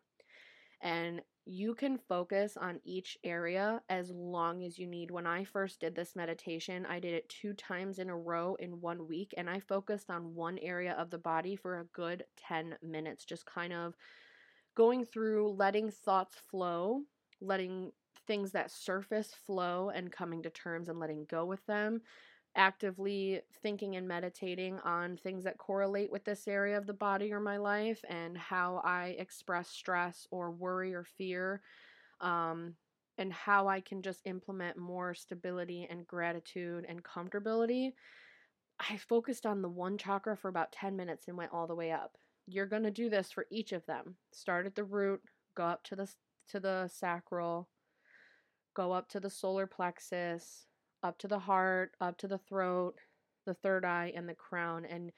And 0.81 1.21
you 1.47 1.73
can 1.73 1.97
focus 1.97 2.57
on 2.59 2.81
each 2.83 3.17
area 3.23 3.81
as 3.89 4.11
long 4.11 4.63
as 4.63 4.77
you 4.77 4.85
need. 4.85 5.09
When 5.09 5.25
I 5.25 5.45
first 5.45 5.79
did 5.79 5.95
this 5.95 6.15
meditation, 6.15 6.85
I 6.85 6.99
did 6.99 7.13
it 7.13 7.29
two 7.29 7.53
times 7.53 7.99
in 7.99 8.09
a 8.09 8.17
row 8.17 8.55
in 8.59 8.81
one 8.81 9.07
week, 9.07 9.33
and 9.37 9.49
I 9.49 9.61
focused 9.61 10.09
on 10.09 10.35
one 10.35 10.57
area 10.59 10.93
of 10.99 11.09
the 11.09 11.17
body 11.17 11.55
for 11.55 11.79
a 11.79 11.85
good 11.85 12.25
10 12.37 12.75
minutes, 12.83 13.23
just 13.23 13.45
kind 13.45 13.71
of 13.71 13.95
going 14.75 15.05
through 15.05 15.51
letting 15.51 15.89
thoughts 15.89 16.35
flow, 16.51 17.03
letting 17.39 17.91
things 18.27 18.51
that 18.51 18.69
surface 18.69 19.33
flow 19.45 19.89
and 19.89 20.11
coming 20.11 20.43
to 20.43 20.49
terms 20.49 20.89
and 20.89 20.99
letting 20.99 21.25
go 21.29 21.45
with 21.45 21.65
them 21.65 22.01
actively 22.57 23.41
thinking 23.61 23.95
and 23.95 24.07
meditating 24.07 24.79
on 24.79 25.15
things 25.15 25.43
that 25.43 25.57
correlate 25.57 26.11
with 26.11 26.25
this 26.25 26.47
area 26.47 26.77
of 26.77 26.87
the 26.87 26.93
body 26.93 27.31
or 27.31 27.39
my 27.39 27.57
life 27.57 28.03
and 28.09 28.37
how 28.37 28.81
I 28.83 29.15
express 29.19 29.69
stress 29.69 30.27
or 30.31 30.51
worry 30.51 30.93
or 30.93 31.03
fear, 31.03 31.61
um, 32.19 32.73
and 33.19 33.31
how 33.31 33.67
I 33.67 33.79
can 33.79 34.01
just 34.01 34.21
implement 34.25 34.77
more 34.77 35.13
stability 35.13 35.87
and 35.89 36.05
gratitude 36.05 36.85
and 36.89 37.03
comfortability. 37.03 37.93
I 38.79 38.97
focused 38.97 39.45
on 39.45 39.61
the 39.61 39.69
one 39.69 39.97
chakra 39.97 40.35
for 40.35 40.49
about 40.49 40.71
10 40.71 40.95
minutes 40.95 41.27
and 41.27 41.37
went 41.37 41.53
all 41.53 41.67
the 41.67 41.75
way 41.75 41.91
up. 41.91 42.17
You're 42.47 42.65
going 42.65 42.83
to 42.83 42.91
do 42.91 43.09
this 43.09 43.31
for 43.31 43.45
each 43.51 43.71
of 43.71 43.85
them. 43.85 44.15
Start 44.31 44.65
at 44.65 44.75
the 44.75 44.83
root, 44.83 45.21
go 45.55 45.65
up 45.65 45.83
to 45.85 45.95
the 45.95 46.07
to 46.49 46.59
the 46.61 46.87
sacral, 46.87 47.67
go 48.73 48.93
up 48.93 49.09
to 49.09 49.19
the 49.19 49.29
solar 49.29 49.67
plexus, 49.67 50.67
up 51.07 51.17
to 51.19 51.27
the 51.27 51.39
heart, 51.39 51.93
up 52.01 52.17
to 52.17 52.27
the 52.27 52.37
throat, 52.37 52.95
the 53.45 53.53
third 53.53 53.85
eye, 53.85 54.11
and 54.15 54.27
the 54.27 54.35
crown, 54.35 54.85
and 54.85 55.11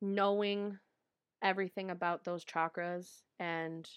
knowing 0.00 0.78
everything 1.42 1.90
about 1.90 2.24
those 2.24 2.44
chakras 2.44 3.22
and 3.40 3.88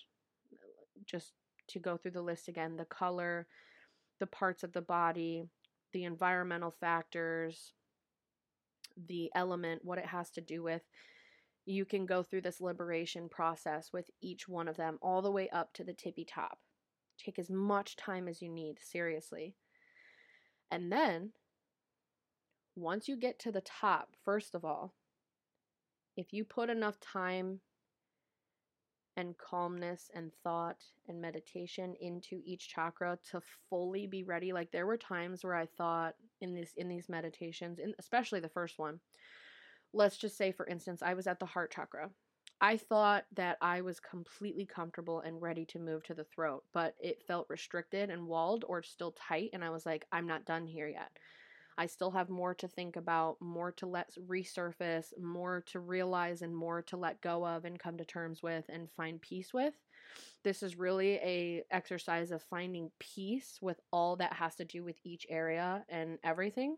uh, 0.51 0.57
just 1.05 1.33
to 1.67 1.79
go 1.79 1.95
through 1.95 2.11
the 2.11 2.21
list 2.21 2.47
again 2.47 2.75
the 2.75 2.85
color, 2.85 3.47
the 4.19 4.27
parts 4.27 4.63
of 4.63 4.73
the 4.73 4.81
body, 4.81 5.43
the 5.93 6.03
environmental 6.05 6.71
factors, 6.71 7.73
the 9.07 9.31
element, 9.35 9.85
what 9.85 9.99
it 9.99 10.05
has 10.05 10.31
to 10.31 10.41
do 10.41 10.63
with. 10.63 10.81
You 11.65 11.85
can 11.85 12.07
go 12.07 12.23
through 12.23 12.41
this 12.41 12.59
liberation 12.59 13.29
process 13.29 13.91
with 13.93 14.09
each 14.21 14.47
one 14.49 14.67
of 14.67 14.77
them 14.77 14.97
all 15.01 15.21
the 15.21 15.31
way 15.31 15.47
up 15.49 15.73
to 15.73 15.83
the 15.83 15.93
tippy 15.93 16.25
top. 16.25 16.57
Take 17.23 17.37
as 17.37 17.51
much 17.51 17.95
time 17.95 18.27
as 18.27 18.41
you 18.41 18.49
need, 18.49 18.79
seriously. 18.81 19.53
And 20.71 20.91
then, 20.91 21.33
once 22.75 23.07
you 23.07 23.17
get 23.17 23.37
to 23.39 23.51
the 23.51 23.61
top, 23.61 24.15
first 24.23 24.55
of 24.55 24.63
all, 24.63 24.93
if 26.15 26.31
you 26.31 26.45
put 26.45 26.69
enough 26.69 26.99
time 26.99 27.59
and 29.17 29.37
calmness 29.37 30.09
and 30.15 30.31
thought 30.43 30.77
and 31.07 31.21
meditation 31.21 31.93
into 31.99 32.41
each 32.45 32.69
chakra 32.69 33.17
to 33.29 33.41
fully 33.69 34.07
be 34.07 34.23
ready 34.23 34.53
like 34.53 34.71
there 34.71 34.85
were 34.85 34.97
times 34.97 35.43
where 35.43 35.55
i 35.55 35.65
thought 35.77 36.15
in 36.39 36.53
these 36.53 36.73
in 36.77 36.87
these 36.87 37.09
meditations 37.09 37.77
in 37.77 37.93
especially 37.99 38.39
the 38.39 38.47
first 38.47 38.79
one 38.79 38.99
let's 39.93 40.17
just 40.17 40.37
say 40.37 40.51
for 40.51 40.65
instance 40.67 41.01
i 41.03 41.13
was 41.13 41.27
at 41.27 41.39
the 41.39 41.45
heart 41.45 41.71
chakra 41.71 42.09
I 42.63 42.77
thought 42.77 43.25
that 43.35 43.57
I 43.59 43.81
was 43.81 43.99
completely 43.99 44.67
comfortable 44.67 45.21
and 45.21 45.41
ready 45.41 45.65
to 45.65 45.79
move 45.79 46.03
to 46.03 46.13
the 46.13 46.23
throat, 46.23 46.63
but 46.73 46.93
it 46.99 47.23
felt 47.25 47.49
restricted 47.49 48.11
and 48.11 48.27
walled 48.27 48.65
or 48.67 48.83
still 48.83 49.13
tight. 49.13 49.49
And 49.53 49.63
I 49.63 49.71
was 49.71 49.87
like, 49.87 50.05
I'm 50.11 50.27
not 50.27 50.45
done 50.45 50.67
here 50.67 50.87
yet. 50.87 51.09
I 51.79 51.87
still 51.87 52.11
have 52.11 52.29
more 52.29 52.53
to 52.55 52.67
think 52.67 52.97
about, 52.97 53.37
more 53.41 53.71
to 53.73 53.87
let 53.87 54.13
resurface, 54.29 55.07
more 55.19 55.63
to 55.67 55.79
realize, 55.79 56.43
and 56.43 56.55
more 56.55 56.83
to 56.83 56.97
let 56.97 57.21
go 57.21 57.43
of 57.47 57.65
and 57.65 57.79
come 57.79 57.97
to 57.97 58.05
terms 58.05 58.43
with 58.43 58.65
and 58.69 58.91
find 58.91 59.19
peace 59.19 59.51
with. 59.53 59.73
This 60.43 60.61
is 60.61 60.77
really 60.77 61.13
a 61.15 61.63
exercise 61.71 62.29
of 62.29 62.43
finding 62.43 62.91
peace 62.99 63.57
with 63.59 63.79
all 63.91 64.17
that 64.17 64.33
has 64.33 64.53
to 64.57 64.65
do 64.65 64.83
with 64.83 64.97
each 65.03 65.25
area 65.29 65.83
and 65.89 66.19
everything. 66.23 66.75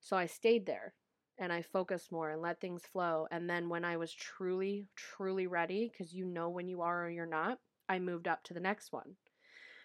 So 0.00 0.16
I 0.16 0.26
stayed 0.26 0.66
there 0.66 0.92
and 1.38 1.52
I 1.52 1.62
focused 1.62 2.12
more 2.12 2.30
and 2.30 2.40
let 2.40 2.60
things 2.60 2.82
flow. 2.84 3.26
And 3.30 3.48
then 3.48 3.68
when 3.68 3.84
I 3.84 3.96
was 3.96 4.12
truly, 4.12 4.86
truly 4.94 5.46
ready, 5.46 5.90
because 5.90 6.14
you 6.14 6.24
know 6.24 6.48
when 6.48 6.68
you 6.68 6.82
are 6.82 7.06
or 7.06 7.10
you're 7.10 7.26
not, 7.26 7.58
I 7.88 7.98
moved 7.98 8.28
up 8.28 8.42
to 8.44 8.54
the 8.54 8.60
next 8.60 8.92
one. 8.92 9.16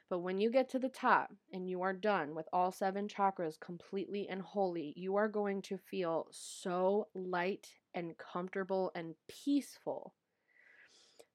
But 0.10 0.20
when 0.20 0.40
you 0.40 0.50
get 0.50 0.70
to 0.70 0.80
the 0.80 0.90
top 0.90 1.32
and 1.54 1.70
you 1.70 1.84
are 1.84 1.94
done 1.94 2.34
with 2.34 2.48
all 2.52 2.72
seven 2.72 3.08
chakras 3.08 3.60
completely 3.60 4.28
and 4.28 4.42
wholly, 4.42 4.94
you 4.96 5.16
are 5.18 5.28
going 5.28 5.62
to 5.64 5.78
feel 5.78 6.28
so 6.32 7.08
light 7.14 7.68
and 7.94 8.18
comfortable 8.18 8.92
and 8.96 9.14
peaceful. 9.28 10.14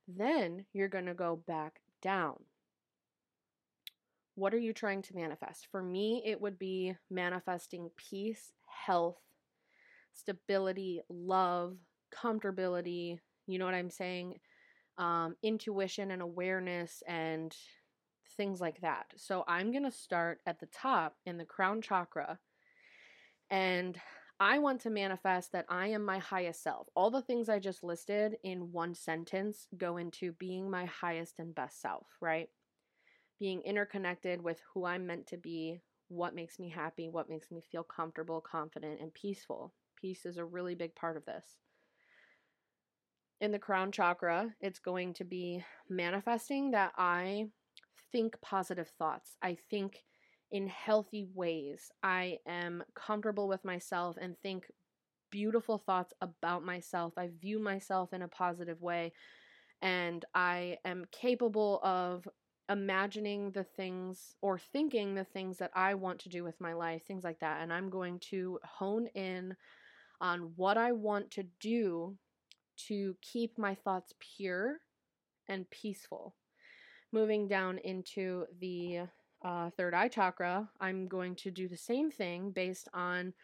Then 0.09 0.67
you're 0.73 0.89
going 0.89 1.07
to 1.07 1.15
go 1.15 1.37
back 1.47 1.81
down. 2.03 2.37
What 4.35 4.53
are 4.53 4.59
you 4.59 4.73
trying 4.73 5.03
to 5.03 5.15
manifest? 5.15 5.69
For 5.71 5.81
me, 5.81 6.23
it 6.25 6.41
would 6.41 6.59
be 6.59 6.97
manifesting 7.09 7.91
peace, 7.97 8.53
health, 8.67 9.21
stability, 10.15 11.03
love, 11.09 11.77
comfortability. 12.15 13.19
You 13.47 13.59
know 13.59 13.65
what 13.67 13.75
I'm 13.75 13.91
saying? 13.91 14.39
Um, 14.97 15.37
intuition 15.43 16.11
and 16.11 16.23
awareness 16.23 17.03
and 17.07 17.55
things 18.37 18.61
like 18.61 18.81
that. 18.81 19.07
So 19.17 19.45
I'm 19.47 19.71
going 19.73 19.85
to 19.85 19.91
start 19.91 20.41
at 20.47 20.61
the 20.61 20.67
top 20.67 21.17
in 21.27 21.37
the 21.37 21.45
crown 21.45 21.83
chakra. 21.83 22.39
And 23.51 24.01
I 24.41 24.59
want 24.59 24.81
to 24.81 24.91
manifest 24.91 25.53
that 25.53 25.67
I 25.69 25.89
am 25.89 26.05
my 26.05 26.19
highest 26.19 26.63
self. 26.63 26.89
All 26.97 27.11
the 27.11 27.23
things 27.23 27.49
I 27.49 27.59
just 27.59 27.85
listed 27.85 28.37
in 28.43 28.73
one 28.73 28.95
sentence 28.95 29.67
go 29.77 29.97
into 29.97 30.33
being 30.33 30.71
my 30.71 30.87
highest 30.87 31.39
and 31.39 31.55
best 31.55 31.81
self, 31.81 32.07
right? 32.21 32.49
Being 33.39 33.63
interconnected 33.63 34.43
with 34.43 34.61
who 34.73 34.85
I'm 34.87 35.07
meant 35.07 35.29
to 35.29 35.37
be, 35.37 35.81
what 36.09 36.35
makes 36.35 36.59
me 36.59 36.69
happy, 36.69 37.09
what 37.09 37.29
makes 37.29 37.51
me 37.51 37.63
feel 37.71 37.85
comfortable, 37.85 38.41
confident, 38.41 39.01
and 39.01 39.15
peaceful. 39.15 39.73
Peace 40.05 40.27
is 40.27 40.37
a 40.37 40.45
really 40.45 40.75
big 40.75 40.95
part 40.95 41.17
of 41.17 41.25
this. 41.25 41.57
In 43.41 43.53
the 43.53 43.59
crown 43.59 43.91
chakra, 43.91 44.55
it's 44.61 44.79
going 44.79 45.15
to 45.15 45.25
be 45.25 45.65
manifesting 45.89 46.73
that 46.73 46.93
I 46.99 47.47
think 48.13 48.39
positive 48.43 48.93
thoughts. 48.99 49.39
I 49.43 49.57
think 49.71 50.05
in 50.53 50.69
healthy 50.69 51.27
ways. 51.33 51.91
I 52.03 52.37
am 52.47 52.85
comfortable 52.95 53.49
with 53.49 53.65
myself 53.65 54.19
and 54.21 54.37
think 54.43 54.67
beautiful 55.31 55.79
thoughts 55.79 56.13
about 56.21 56.63
myself. 56.63 57.15
I 57.17 57.31
view 57.41 57.59
myself 57.59 58.13
in 58.13 58.21
a 58.21 58.29
positive 58.29 58.83
way. 58.83 59.15
And 59.81 60.23
I 60.35 60.77
am 60.85 61.07
capable 61.13 61.81
of 61.83 62.29
imagining 62.69 63.53
the 63.53 63.65
things 63.65 64.35
or 64.43 64.59
thinking 64.59 65.15
the 65.15 65.25
things 65.25 65.57
that 65.57 65.71
I 65.75 65.95
want 65.95 66.19
to 66.21 66.29
do 66.29 66.45
with 66.45 66.61
my 66.61 66.75
life, 66.75 67.07
things 67.07 67.25
like 67.25 67.41
that. 67.41 67.63
And 67.63 67.73
I'm 67.73 67.89
going 67.89 68.19
to 68.31 68.59
hone 68.65 69.07
in 69.15 69.57
on 70.25 70.53
what 70.57 70.79
I 70.79 70.93
want 70.93 71.31
to 71.33 71.45
do 71.61 72.17
to 72.89 73.15
keep 73.21 73.59
my 73.59 73.75
thoughts 73.75 74.15
pure 74.19 74.79
and 75.49 75.69
peaceful 75.69 76.35
moving 77.13 77.47
down 77.47 77.77
into 77.79 78.47
the 78.59 79.01
uh, 79.45 79.69
third 79.77 79.93
eye 79.93 80.09
chakra, 80.09 80.67
I'm 80.81 81.09
going 81.09 81.37
to 81.37 81.51
do 81.51 81.69
the 81.69 81.77
same 81.77 82.11
thing 82.11 82.53
based 82.53 82.89
on 82.95 83.35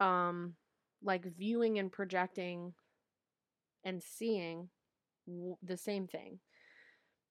um, 0.00 0.54
like 1.00 1.24
viewing 1.36 1.78
and 1.78 1.92
projecting 1.92 2.74
and 3.84 4.02
seeing 4.02 4.68
w- 5.28 5.56
the 5.62 5.76
same 5.76 6.08
thing. 6.08 6.40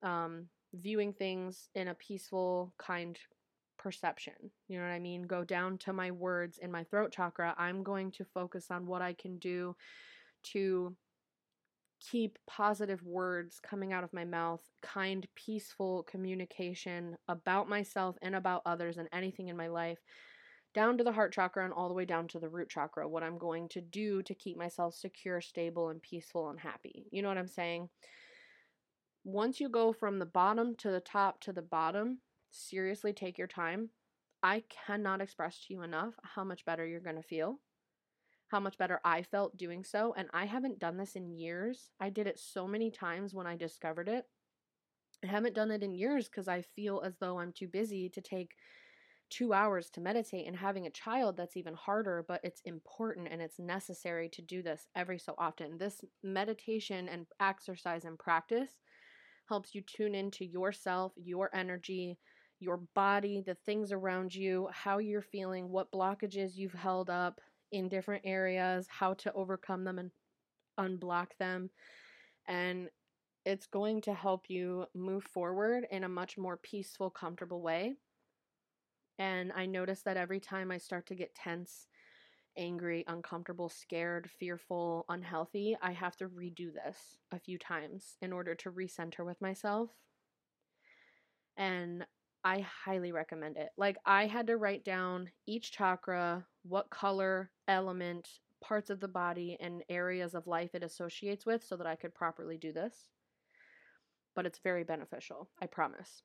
Um, 0.01 0.47
viewing 0.73 1.11
things 1.11 1.67
in 1.75 1.89
a 1.89 1.95
peaceful, 1.95 2.73
kind 2.77 3.19
perception. 3.77 4.33
You 4.67 4.79
know 4.79 4.85
what 4.85 4.91
I 4.91 4.99
mean? 4.99 5.23
Go 5.23 5.43
down 5.43 5.77
to 5.79 5.93
my 5.93 6.11
words 6.11 6.57
in 6.57 6.71
my 6.71 6.83
throat 6.83 7.11
chakra. 7.11 7.55
I'm 7.57 7.83
going 7.83 8.11
to 8.11 8.25
focus 8.25 8.67
on 8.71 8.87
what 8.87 9.01
I 9.01 9.13
can 9.13 9.37
do 9.37 9.75
to 10.43 10.95
keep 11.99 12.37
positive 12.45 13.03
words 13.03 13.59
coming 13.59 13.91
out 13.91 14.03
of 14.03 14.13
my 14.13 14.23
mouth, 14.23 14.61
kind, 14.81 15.27
peaceful 15.35 16.03
communication 16.03 17.17
about 17.27 17.67
myself 17.67 18.15
and 18.21 18.35
about 18.35 18.61
others 18.65 18.97
and 18.97 19.09
anything 19.11 19.47
in 19.47 19.57
my 19.57 19.67
life, 19.67 19.99
down 20.73 20.97
to 20.97 21.03
the 21.03 21.11
heart 21.11 21.33
chakra 21.33 21.63
and 21.65 21.73
all 21.73 21.87
the 21.87 21.93
way 21.93 22.05
down 22.05 22.27
to 22.27 22.39
the 22.39 22.49
root 22.49 22.69
chakra. 22.69 23.07
What 23.07 23.23
I'm 23.23 23.37
going 23.37 23.67
to 23.69 23.81
do 23.81 24.21
to 24.23 24.35
keep 24.35 24.57
myself 24.57 24.93
secure, 24.93 25.41
stable, 25.41 25.89
and 25.89 26.01
peaceful 26.01 26.49
and 26.49 26.59
happy. 26.59 27.07
You 27.11 27.21
know 27.21 27.29
what 27.29 27.37
I'm 27.37 27.47
saying? 27.47 27.89
Once 29.23 29.59
you 29.59 29.67
go 29.67 29.91
from 29.91 30.19
the 30.19 30.25
bottom 30.25 30.75
to 30.77 30.91
the 30.91 31.01
top 31.01 31.41
to 31.41 31.51
the 31.51 31.61
bottom, 31.61 32.19
seriously 32.51 33.13
take 33.13 33.37
your 33.37 33.47
time. 33.47 33.89
I 34.43 34.63
cannot 34.85 35.21
express 35.21 35.59
to 35.59 35.73
you 35.73 35.81
enough 35.81 36.13
how 36.23 36.43
much 36.43 36.65
better 36.65 36.85
you're 36.85 36.99
going 36.99 37.15
to 37.15 37.23
feel 37.23 37.59
how 38.47 38.59
much 38.59 38.77
better 38.77 38.99
I 39.03 39.23
felt 39.23 39.57
doing 39.57 39.83
so. 39.83 40.13
And 40.17 40.29
I 40.33 40.45
haven't 40.45 40.79
done 40.79 40.97
this 40.97 41.15
in 41.15 41.37
years. 41.37 41.89
I 41.99 42.09
did 42.09 42.27
it 42.27 42.39
so 42.39 42.67
many 42.67 42.89
times 42.89 43.33
when 43.33 43.47
I 43.47 43.55
discovered 43.55 44.07
it. 44.07 44.25
I 45.23 45.27
haven't 45.27 45.55
done 45.55 45.71
it 45.71 45.83
in 45.83 45.93
years 45.93 46.27
because 46.27 46.47
I 46.47 46.61
feel 46.61 47.01
as 47.05 47.17
though 47.17 47.39
I'm 47.39 47.51
too 47.51 47.67
busy 47.67 48.09
to 48.09 48.21
take 48.21 48.55
two 49.29 49.51
hours 49.51 49.89
to 49.89 50.01
meditate. 50.01 50.47
And 50.47 50.55
having 50.55 50.87
a 50.87 50.91
child, 50.91 51.35
that's 51.35 51.57
even 51.57 51.73
harder, 51.73 52.23
but 52.27 52.39
it's 52.43 52.61
important 52.61 53.27
and 53.29 53.41
it's 53.41 53.59
necessary 53.59 54.29
to 54.29 54.41
do 54.41 54.61
this 54.61 54.87
every 54.95 55.19
so 55.19 55.35
often. 55.37 55.77
This 55.77 56.01
meditation 56.23 57.09
and 57.09 57.25
exercise 57.41 58.05
and 58.05 58.17
practice 58.17 58.71
helps 59.49 59.75
you 59.75 59.81
tune 59.81 60.15
into 60.15 60.45
yourself, 60.45 61.11
your 61.17 61.49
energy, 61.53 62.17
your 62.59 62.77
body, 62.95 63.41
the 63.41 63.55
things 63.65 63.91
around 63.91 64.33
you, 64.33 64.67
how 64.71 64.97
you're 64.97 65.21
feeling, 65.21 65.69
what 65.69 65.91
blockages 65.91 66.55
you've 66.55 66.73
held 66.73 67.09
up, 67.09 67.39
in 67.71 67.89
different 67.89 68.23
areas, 68.25 68.87
how 68.89 69.13
to 69.15 69.33
overcome 69.33 69.83
them 69.83 69.99
and 69.99 70.11
unblock 70.79 71.27
them. 71.39 71.69
And 72.47 72.89
it's 73.45 73.67
going 73.67 74.01
to 74.01 74.13
help 74.13 74.49
you 74.49 74.85
move 74.93 75.23
forward 75.23 75.85
in 75.91 76.03
a 76.03 76.09
much 76.09 76.37
more 76.37 76.57
peaceful, 76.57 77.09
comfortable 77.09 77.61
way. 77.61 77.95
And 79.19 79.51
I 79.53 79.65
notice 79.65 80.01
that 80.03 80.17
every 80.17 80.39
time 80.39 80.71
I 80.71 80.77
start 80.77 81.07
to 81.07 81.15
get 81.15 81.35
tense, 81.35 81.87
angry, 82.57 83.03
uncomfortable, 83.07 83.69
scared, 83.69 84.29
fearful, 84.29 85.05
unhealthy, 85.09 85.75
I 85.81 85.91
have 85.91 86.15
to 86.17 86.29
redo 86.29 86.73
this 86.73 87.17
a 87.31 87.39
few 87.39 87.57
times 87.57 88.17
in 88.21 88.31
order 88.31 88.55
to 88.55 88.71
recenter 88.71 89.25
with 89.25 89.41
myself. 89.41 89.89
And 91.55 92.05
I 92.47 92.65
highly 92.85 93.11
recommend 93.11 93.57
it. 93.57 93.71
Like, 93.75 93.97
I 94.05 94.25
had 94.25 94.47
to 94.47 94.55
write 94.55 94.85
down 94.85 95.29
each 95.45 95.73
chakra, 95.73 96.45
what 96.63 96.89
color, 96.89 97.51
element, 97.67 98.29
parts 98.63 98.89
of 98.89 99.01
the 99.01 99.07
body, 99.09 99.57
and 99.59 99.83
areas 99.89 100.33
of 100.33 100.47
life 100.47 100.69
it 100.73 100.81
associates 100.81 101.45
with 101.45 101.61
so 101.61 101.75
that 101.75 101.85
I 101.85 101.97
could 101.97 102.15
properly 102.15 102.57
do 102.57 102.71
this. 102.71 103.09
But 104.33 104.45
it's 104.45 104.59
very 104.59 104.85
beneficial, 104.85 105.49
I 105.61 105.65
promise. 105.65 106.23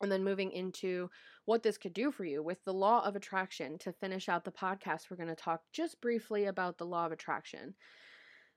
And 0.00 0.10
then 0.10 0.24
moving 0.24 0.52
into 0.52 1.10
what 1.44 1.62
this 1.62 1.76
could 1.76 1.92
do 1.92 2.10
for 2.10 2.24
you 2.24 2.42
with 2.42 2.64
the 2.64 2.72
law 2.72 3.04
of 3.04 3.14
attraction. 3.14 3.76
To 3.80 3.92
finish 3.92 4.30
out 4.30 4.46
the 4.46 4.50
podcast, 4.50 5.10
we're 5.10 5.18
going 5.18 5.28
to 5.28 5.34
talk 5.34 5.64
just 5.74 6.00
briefly 6.00 6.46
about 6.46 6.78
the 6.78 6.86
law 6.86 7.04
of 7.04 7.12
attraction. 7.12 7.74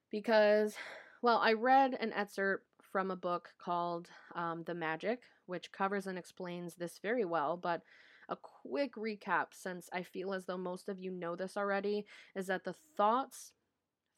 Because, 0.10 0.76
well, 1.22 1.40
I 1.40 1.54
read 1.54 1.98
an 2.00 2.14
excerpt 2.14 2.64
from 2.94 3.12
a 3.12 3.16
book 3.16 3.50
called 3.60 4.08
um, 4.36 4.64
The 4.64 4.76
Magic, 4.76 5.24
which 5.48 5.72
covers 5.74 6.08
and 6.08 6.18
explains 6.18 6.76
this 6.76 7.00
very 7.00 7.26
well, 7.26 7.58
but 7.58 7.82
a 8.30 8.38
quick 8.38 8.94
recap, 8.94 9.48
since 9.52 9.90
I 9.92 10.04
feel 10.04 10.32
as 10.34 10.46
though 10.46 10.60
most 10.60 10.88
of 10.88 11.00
you 11.00 11.12
know 11.12 11.36
this 11.36 11.58
already, 11.58 12.06
is 12.36 12.48
that 12.48 12.64
the 12.64 12.76
thoughts 12.96 13.52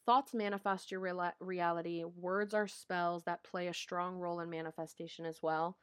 thoughts 0.05 0.35
manifest 0.35 0.91
your 0.91 0.99
real- 0.99 1.31
reality. 1.39 2.03
Words 2.03 2.53
are 2.53 2.67
spells 2.67 3.23
that 3.23 3.43
play 3.43 3.67
a 3.67 3.73
strong 3.73 4.17
role 4.17 4.39
in 4.39 4.51
manifestation 4.51 5.25
as 5.25 5.39
well. 5.41 5.77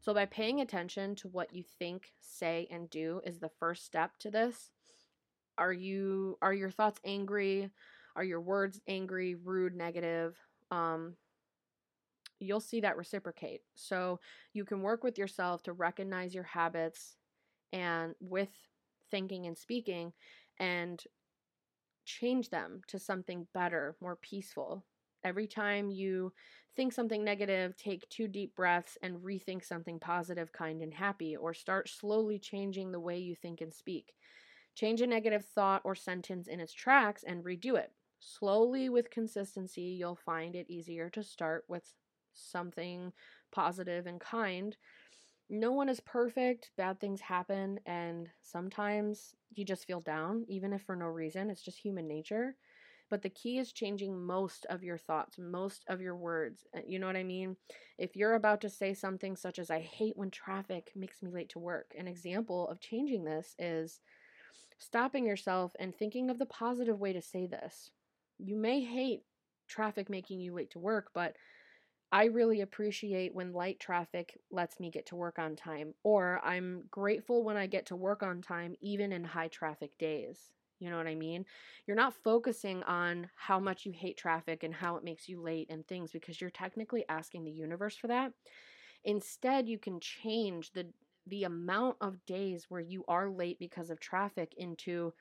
So 0.00 0.12
by 0.12 0.26
paying 0.26 0.60
attention 0.60 1.14
to 1.16 1.28
what 1.28 1.54
you 1.54 1.64
think, 1.78 2.12
say 2.20 2.68
and 2.70 2.90
do 2.90 3.22
is 3.24 3.38
the 3.38 3.50
first 3.58 3.86
step 3.86 4.18
to 4.18 4.30
this. 4.30 4.70
Are 5.56 5.72
you 5.72 6.36
are 6.42 6.52
your 6.52 6.70
thoughts 6.70 7.00
angry? 7.06 7.70
Are 8.16 8.24
your 8.24 8.40
words 8.42 8.82
angry, 8.86 9.34
rude, 9.34 9.74
negative? 9.74 10.36
Um 10.70 11.14
you'll 12.40 12.60
see 12.60 12.80
that 12.80 12.96
reciprocate. 12.96 13.62
So 13.74 14.20
you 14.52 14.64
can 14.64 14.82
work 14.82 15.04
with 15.04 15.18
yourself 15.18 15.62
to 15.64 15.72
recognize 15.72 16.34
your 16.34 16.44
habits 16.44 17.16
and 17.72 18.14
with 18.20 18.50
thinking 19.10 19.46
and 19.46 19.56
speaking 19.56 20.12
and 20.58 21.02
change 22.04 22.50
them 22.50 22.80
to 22.88 22.98
something 22.98 23.46
better, 23.54 23.96
more 24.00 24.16
peaceful. 24.16 24.84
Every 25.24 25.46
time 25.46 25.90
you 25.90 26.32
think 26.76 26.92
something 26.92 27.24
negative, 27.24 27.76
take 27.76 28.08
two 28.08 28.28
deep 28.28 28.54
breaths 28.54 28.98
and 29.02 29.16
rethink 29.18 29.64
something 29.64 29.98
positive, 29.98 30.52
kind, 30.52 30.82
and 30.82 30.92
happy, 30.92 31.36
or 31.36 31.54
start 31.54 31.88
slowly 31.88 32.38
changing 32.38 32.92
the 32.92 33.00
way 33.00 33.18
you 33.18 33.34
think 33.34 33.60
and 33.60 33.72
speak. 33.72 34.14
Change 34.74 35.00
a 35.00 35.06
negative 35.06 35.46
thought 35.54 35.82
or 35.84 35.94
sentence 35.94 36.48
in 36.48 36.60
its 36.60 36.72
tracks 36.72 37.24
and 37.26 37.44
redo 37.44 37.76
it. 37.76 37.92
Slowly, 38.18 38.88
with 38.88 39.10
consistency, 39.10 39.82
you'll 39.82 40.16
find 40.16 40.56
it 40.56 40.68
easier 40.68 41.08
to 41.10 41.22
start 41.22 41.64
with 41.68 41.84
something 42.34 43.12
positive 43.52 44.06
and 44.06 44.20
kind 44.20 44.76
no 45.50 45.72
one 45.72 45.88
is 45.88 46.00
perfect. 46.00 46.70
Bad 46.76 47.00
things 47.00 47.20
happen, 47.20 47.78
and 47.86 48.30
sometimes 48.42 49.34
you 49.54 49.64
just 49.64 49.86
feel 49.86 50.00
down, 50.00 50.44
even 50.48 50.72
if 50.72 50.82
for 50.82 50.96
no 50.96 51.06
reason. 51.06 51.50
It's 51.50 51.62
just 51.62 51.78
human 51.78 52.08
nature. 52.08 52.56
but 53.10 53.22
the 53.22 53.30
key 53.30 53.58
is 53.58 53.72
changing 53.72 54.20
most 54.24 54.66
of 54.70 54.82
your 54.82 54.98
thoughts, 54.98 55.38
most 55.38 55.84
of 55.88 56.00
your 56.00 56.16
words. 56.16 56.66
Uh, 56.76 56.80
you 56.86 56.98
know 56.98 57.06
what 57.06 57.16
I 57.16 57.22
mean? 57.22 57.56
If 57.98 58.16
you're 58.16 58.34
about 58.34 58.60
to 58.62 58.70
say 58.70 58.94
something 58.94 59.36
such 59.36 59.58
as, 59.58 59.70
I 59.70 59.80
hate 59.80 60.16
when 60.16 60.30
traffic 60.30 60.90
makes 60.96 61.22
me 61.22 61.30
late 61.30 61.50
to 61.50 61.60
work, 61.60 61.92
an 61.98 62.08
example 62.08 62.68
of 62.68 62.80
changing 62.80 63.24
this 63.24 63.54
is 63.58 64.00
stopping 64.78 65.26
yourself 65.26 65.72
and 65.78 65.94
thinking 65.94 66.30
of 66.30 66.38
the 66.38 66.46
positive 66.46 66.98
way 66.98 67.12
to 67.12 67.22
say 67.22 67.46
this. 67.46 67.90
You 68.38 68.56
may 68.56 68.80
hate 68.80 69.22
traffic 69.68 70.10
making 70.10 70.40
you 70.40 70.54
late 70.54 70.70
to 70.72 70.78
work, 70.78 71.10
but 71.14 71.36
I 72.14 72.26
really 72.26 72.60
appreciate 72.60 73.34
when 73.34 73.52
light 73.52 73.80
traffic 73.80 74.38
lets 74.50 74.78
me 74.78 74.88
get 74.88 75.06
to 75.06 75.16
work 75.16 75.40
on 75.40 75.56
time, 75.56 75.94
or 76.04 76.40
I'm 76.44 76.84
grateful 76.88 77.42
when 77.42 77.56
I 77.56 77.66
get 77.66 77.86
to 77.86 77.96
work 77.96 78.22
on 78.22 78.40
time, 78.40 78.76
even 78.80 79.12
in 79.12 79.24
high 79.24 79.48
traffic 79.48 79.98
days. 79.98 80.52
You 80.78 80.90
know 80.90 80.96
what 80.96 81.08
I 81.08 81.16
mean? 81.16 81.44
You're 81.86 81.96
not 81.96 82.14
focusing 82.14 82.84
on 82.84 83.30
how 83.34 83.58
much 83.58 83.84
you 83.84 83.92
hate 83.92 84.16
traffic 84.16 84.62
and 84.62 84.74
how 84.74 84.96
it 84.96 85.04
makes 85.04 85.28
you 85.28 85.40
late 85.40 85.68
and 85.70 85.86
things 85.88 86.12
because 86.12 86.40
you're 86.40 86.50
technically 86.50 87.04
asking 87.08 87.44
the 87.44 87.52
universe 87.52 87.96
for 87.96 88.06
that. 88.08 88.32
Instead, 89.04 89.68
you 89.68 89.78
can 89.78 90.00
change 90.00 90.72
the 90.72 90.92
the 91.26 91.44
amount 91.44 91.96
of 92.02 92.24
days 92.26 92.66
where 92.68 92.82
you 92.82 93.04
are 93.08 93.30
late 93.30 93.58
because 93.58 93.90
of 93.90 93.98
traffic 93.98 94.54
into 94.58 95.14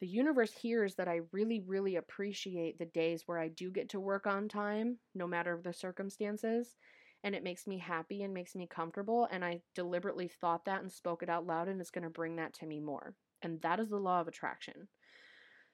the 0.00 0.06
universe 0.06 0.52
hears 0.52 0.94
that 0.94 1.08
I 1.08 1.20
really, 1.32 1.60
really 1.66 1.96
appreciate 1.96 2.78
the 2.78 2.86
days 2.86 3.24
where 3.26 3.38
I 3.38 3.48
do 3.48 3.70
get 3.70 3.88
to 3.90 4.00
work 4.00 4.26
on 4.26 4.48
time, 4.48 4.98
no 5.14 5.26
matter 5.26 5.60
the 5.62 5.72
circumstances. 5.72 6.76
And 7.24 7.34
it 7.34 7.42
makes 7.42 7.66
me 7.66 7.78
happy 7.78 8.22
and 8.22 8.32
makes 8.32 8.54
me 8.54 8.68
comfortable. 8.68 9.26
And 9.32 9.44
I 9.44 9.60
deliberately 9.74 10.28
thought 10.28 10.64
that 10.66 10.82
and 10.82 10.92
spoke 10.92 11.24
it 11.24 11.28
out 11.28 11.46
loud, 11.46 11.68
and 11.68 11.80
it's 11.80 11.90
going 11.90 12.04
to 12.04 12.10
bring 12.10 12.36
that 12.36 12.54
to 12.54 12.66
me 12.66 12.78
more. 12.78 13.14
And 13.42 13.60
that 13.62 13.80
is 13.80 13.88
the 13.88 13.96
law 13.96 14.20
of 14.20 14.28
attraction. 14.28 14.88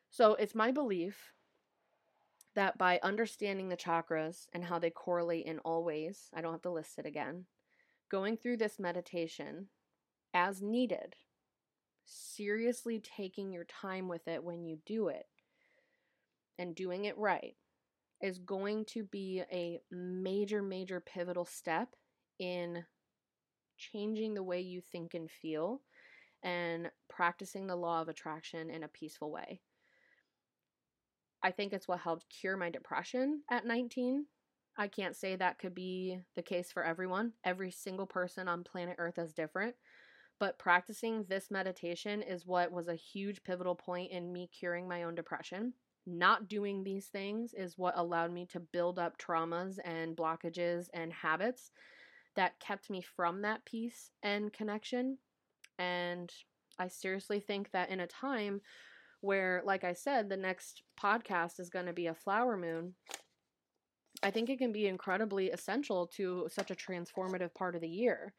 So 0.09 0.35
it's 0.35 0.55
my 0.55 0.70
belief 0.70 1.33
that 2.55 2.79
by 2.79 3.01
understanding 3.03 3.68
the 3.68 3.77
chakras 3.77 4.47
and 4.53 4.64
how 4.64 4.79
they 4.79 4.91
correlate 4.91 5.45
in 5.45 5.59
all 5.61 5.85
ways, 5.85 6.31
I 6.33 6.41
don't 6.41 6.53
have 6.53 6.62
to 6.62 6.70
list 6.70 6.99
it 6.99 7.05
again, 7.05 7.45
going 8.11 8.37
through 8.37 8.59
this 8.59 8.79
meditation 8.79 9.68
as 10.33 10.62
needed 10.62 11.14
seriously 12.05 13.01
taking 13.01 13.53
your 13.53 13.65
time 13.65 14.09
with 14.09 14.27
it 14.29 14.43
when 14.43 14.65
you 14.65 14.79
do 14.87 15.09
it 15.09 15.27
and 16.59 16.75
doing 16.75 17.05
it 17.05 17.19
right 17.19 17.57
is 18.23 18.39
going 18.39 18.85
to 18.87 19.05
be 19.05 19.43
a 19.53 19.81
major, 19.91 20.63
major 20.63 21.01
pivotal 21.01 21.45
step 21.45 21.89
in 22.39 22.85
changing 23.77 24.35
the 24.35 24.43
way 24.43 24.61
you 24.61 24.81
think 24.81 25.15
and 25.15 25.31
feel 25.31 25.83
and 26.43 26.91
practicing 27.09 27.67
the 27.67 27.77
law 27.77 28.01
of 28.01 28.09
attraction 28.09 28.71
in 28.71 28.83
a 28.83 28.89
peaceful 28.89 29.31
way. 29.31 29.61
I 31.43 31.51
think 31.51 31.73
it's 31.73 31.89
what 31.89 32.01
helped 32.01 32.29
cure 32.31 32.57
my 32.57 32.71
depression 32.71 33.43
at 33.51 33.67
19. 33.67 34.27
I 34.77 34.89
can't 34.89 35.15
say 35.15 35.37
that 35.37 35.59
could 35.59 35.75
be 35.75 36.19
the 36.37 36.43
case 36.43 36.73
for 36.73 36.85
everyone. 36.85 37.33
Every 37.45 37.71
single 37.71 38.07
person 38.07 38.49
on 38.49 38.65
planet 38.65 38.97
Earth 38.99 39.19
is 39.19 39.33
different. 39.33 39.75
But 40.41 40.59
practicing 40.59 41.24
this 41.28 41.51
meditation 41.51 42.22
is 42.22 42.47
what 42.47 42.72
was 42.72 42.89
a 42.89 42.95
huge 42.95 43.43
pivotal 43.45 43.74
point 43.74 44.11
in 44.11 44.32
me 44.32 44.49
curing 44.49 44.89
my 44.89 45.05
own 45.05 45.14
depression. 45.14 45.74
Not 46.07 46.49
doing 46.49 46.82
these 46.82 47.07
things 47.07 47.55
is 47.55 47.78
what 47.78 47.97
allowed 47.97 48.32
me 48.32 48.47
to 48.47 48.61
build 48.61 48.99
up 48.99 49.16
traumas 49.16 49.78
and 49.85 50.16
blockages 50.16 50.89
and 50.93 51.12
habits 51.12 51.70
that 52.37 52.59
kept 52.61 52.91
me 52.91 53.01
from 53.01 53.43
that 53.43 53.64
peace 53.64 54.11
and 54.22 54.53
connection. 54.53 55.18
And 55.78 56.32
I 56.78 56.89
seriously 56.89 57.41
think 57.41 57.70
that 57.70 57.91
in 57.91 58.01
a 58.01 58.07
time 58.07 58.61
where, 59.20 59.62
like 59.64 59.85
I 59.85 59.95
said, 59.95 60.28
the 60.28 60.37
next 60.37 60.82
podcast 61.01 61.59
is 61.59 61.70
going 61.70 61.87
to 61.87 61.93
be 61.93 62.09
a 62.09 62.14
flower 62.14 62.57
moon, 62.57 62.95
I 64.22 64.30
think 64.30 64.51
it 64.51 64.59
can 64.59 64.72
be 64.72 64.87
incredibly 64.87 65.51
essential 65.51 66.07
to 66.16 66.49
such 66.51 66.70
a 66.70 66.74
transformative 66.74 67.55
part 67.55 67.74
of 67.74 67.80
the 67.80 67.89
year 67.89 68.35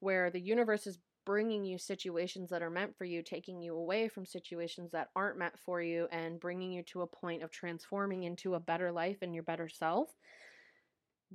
where 0.00 0.30
the 0.30 0.40
universe 0.40 0.86
is 0.86 0.98
bringing 1.30 1.64
you 1.64 1.78
situations 1.78 2.50
that 2.50 2.60
are 2.60 2.70
meant 2.70 2.92
for 2.98 3.04
you, 3.04 3.22
taking 3.22 3.62
you 3.62 3.76
away 3.76 4.08
from 4.08 4.26
situations 4.26 4.90
that 4.90 5.10
aren't 5.14 5.38
meant 5.38 5.56
for 5.64 5.80
you, 5.80 6.08
and 6.10 6.40
bringing 6.40 6.72
you 6.72 6.82
to 6.82 7.02
a 7.02 7.06
point 7.06 7.40
of 7.40 7.52
transforming 7.52 8.24
into 8.24 8.56
a 8.56 8.58
better 8.58 8.90
life 8.90 9.18
and 9.22 9.32
your 9.32 9.44
better 9.44 9.68
self. 9.68 10.08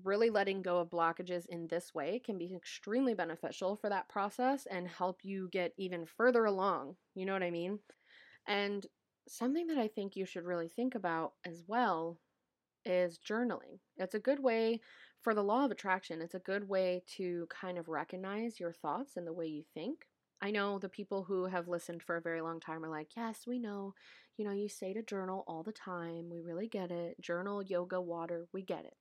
Really 0.03 0.29
letting 0.29 0.61
go 0.61 0.79
of 0.79 0.89
blockages 0.89 1.45
in 1.47 1.67
this 1.67 1.93
way 1.95 2.19
can 2.19 2.37
be 2.37 2.53
extremely 2.53 3.13
beneficial 3.13 3.77
for 3.77 3.87
that 3.87 4.09
process 4.09 4.65
and 4.69 4.85
help 4.85 5.21
you 5.23 5.47
get 5.53 5.71
even 5.77 6.05
further 6.05 6.43
along. 6.43 6.97
You 7.13 7.25
know 7.25 7.31
what 7.31 7.41
I 7.41 7.51
mean? 7.51 7.79
And 8.49 8.85
something 9.29 9.67
that 9.67 9.77
I 9.77 9.87
think 9.87 10.17
you 10.17 10.25
should 10.25 10.43
really 10.43 10.67
think 10.67 10.95
about 10.95 11.35
as 11.45 11.63
well 11.69 12.19
is 12.83 13.17
journaling. 13.17 13.79
It's 13.95 14.15
a 14.15 14.19
good 14.19 14.43
way 14.43 14.81
for 15.25 15.33
the 15.33 15.43
law 15.43 15.65
of 15.65 15.71
attraction, 15.71 16.21
it's 16.21 16.35
a 16.35 16.39
good 16.39 16.69
way 16.69 17.01
to 17.17 17.47
kind 17.49 17.79
of 17.79 17.89
recognize 17.89 18.59
your 18.59 18.71
thoughts 18.71 19.17
and 19.17 19.25
the 19.25 19.33
way 19.33 19.47
you 19.47 19.63
think. 19.73 20.05
I 20.39 20.51
know 20.51 20.77
the 20.77 20.87
people 20.87 21.23
who 21.23 21.47
have 21.47 21.67
listened 21.67 22.03
for 22.03 22.15
a 22.15 22.21
very 22.21 22.41
long 22.41 22.59
time 22.59 22.85
are 22.85 22.91
like, 22.91 23.07
yes, 23.17 23.47
we 23.47 23.57
know. 23.57 23.95
You 24.37 24.45
know, 24.45 24.51
you 24.51 24.69
say 24.69 24.93
to 24.93 25.01
journal 25.01 25.43
all 25.47 25.63
the 25.63 25.71
time. 25.71 26.29
We 26.29 26.41
really 26.41 26.67
get 26.67 26.91
it. 26.91 27.19
Journal, 27.19 27.63
yoga, 27.63 27.99
water, 27.99 28.45
we 28.53 28.61
get 28.61 28.85
it. 28.85 28.97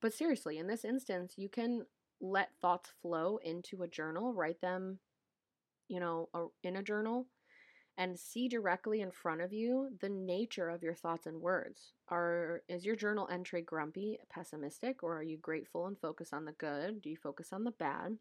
But 0.00 0.14
seriously, 0.14 0.56
in 0.56 0.68
this 0.68 0.84
instance, 0.84 1.34
you 1.36 1.48
can 1.48 1.84
let 2.20 2.50
thoughts 2.62 2.92
flow 3.02 3.40
into 3.42 3.82
a 3.82 3.88
journal, 3.88 4.32
write 4.32 4.60
them, 4.60 5.00
you 5.88 5.98
know, 5.98 6.28
in 6.62 6.76
a 6.76 6.82
journal, 6.84 7.26
and 8.00 8.18
see 8.18 8.48
directly 8.48 9.02
in 9.02 9.10
front 9.10 9.42
of 9.42 9.52
you 9.52 9.90
the 10.00 10.08
nature 10.08 10.70
of 10.70 10.82
your 10.82 10.94
thoughts 10.94 11.26
and 11.26 11.38
words. 11.38 11.92
Are 12.08 12.62
is 12.66 12.86
your 12.86 12.96
journal 12.96 13.28
entry 13.30 13.60
grumpy, 13.60 14.18
pessimistic, 14.30 15.02
or 15.02 15.18
are 15.18 15.22
you 15.22 15.36
grateful 15.36 15.86
and 15.86 15.98
focus 15.98 16.32
on 16.32 16.46
the 16.46 16.52
good? 16.52 17.02
Do 17.02 17.10
you 17.10 17.18
focus 17.18 17.52
on 17.52 17.62
the 17.62 17.72
bad? 17.72 18.16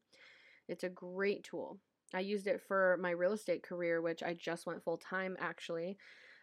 It's 0.68 0.84
a 0.84 0.90
great 0.90 1.46
tool. 1.46 1.78
I 2.14 2.20
used 2.20 2.46
it 2.46 2.62
for 2.68 3.00
my 3.02 3.12
real 3.12 3.32
estate 3.32 3.64
career, 3.64 4.02
which 4.02 4.22
I 4.22 4.34
just 4.34 4.66
went 4.66 4.84
full 4.84 4.98
time 4.98 5.38
actually, 5.40 5.98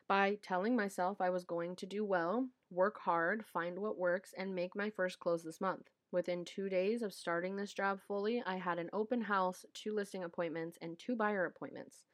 by 0.09 0.39
telling 0.43 0.75
myself 0.75 1.21
I 1.21 1.29
was 1.29 1.45
going 1.45 1.77
to 1.77 1.87
do 1.87 2.07
well, 2.07 2.49
work 2.71 2.99
hard, 2.99 3.45
find 3.53 3.79
what 3.79 3.99
works, 3.99 4.33
and 4.39 4.55
make 4.55 4.75
my 4.75 4.89
first 4.89 5.21
close 5.21 5.43
this 5.43 5.61
month. 5.61 5.91
Within 6.11 6.47
two 6.47 6.71
days 6.71 7.03
of 7.03 7.13
starting 7.13 7.57
this 7.57 7.75
job 7.75 8.01
fully, 8.01 8.43
I 8.47 8.57
had 8.57 8.79
an 8.79 8.89
open 8.95 9.21
house, 9.21 9.67
two 9.75 9.95
listing 9.95 10.25
appointments, 10.25 10.79
and 10.81 10.99
two 10.99 11.17
buyer 11.17 11.45
appointments. 11.45 12.05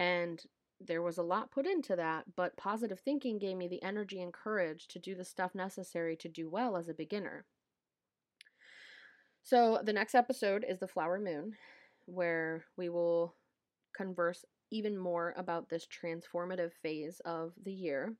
And 0.00 0.42
there 0.80 1.02
was 1.02 1.18
a 1.18 1.22
lot 1.22 1.50
put 1.50 1.66
into 1.66 1.94
that, 1.94 2.24
but 2.34 2.56
positive 2.56 2.98
thinking 3.00 3.38
gave 3.38 3.56
me 3.56 3.68
the 3.68 3.82
energy 3.82 4.22
and 4.22 4.32
courage 4.32 4.88
to 4.88 4.98
do 4.98 5.14
the 5.14 5.26
stuff 5.26 5.54
necessary 5.54 6.16
to 6.16 6.28
do 6.28 6.48
well 6.48 6.74
as 6.74 6.88
a 6.88 6.94
beginner. 6.94 7.44
So, 9.42 9.80
the 9.84 9.92
next 9.92 10.14
episode 10.14 10.64
is 10.66 10.78
the 10.78 10.88
flower 10.88 11.20
moon, 11.20 11.52
where 12.06 12.64
we 12.78 12.88
will 12.88 13.34
converse 13.94 14.44
even 14.70 14.96
more 14.96 15.34
about 15.36 15.68
this 15.68 15.86
transformative 15.86 16.72
phase 16.82 17.20
of 17.26 17.52
the 17.62 17.72
year. 17.72 18.14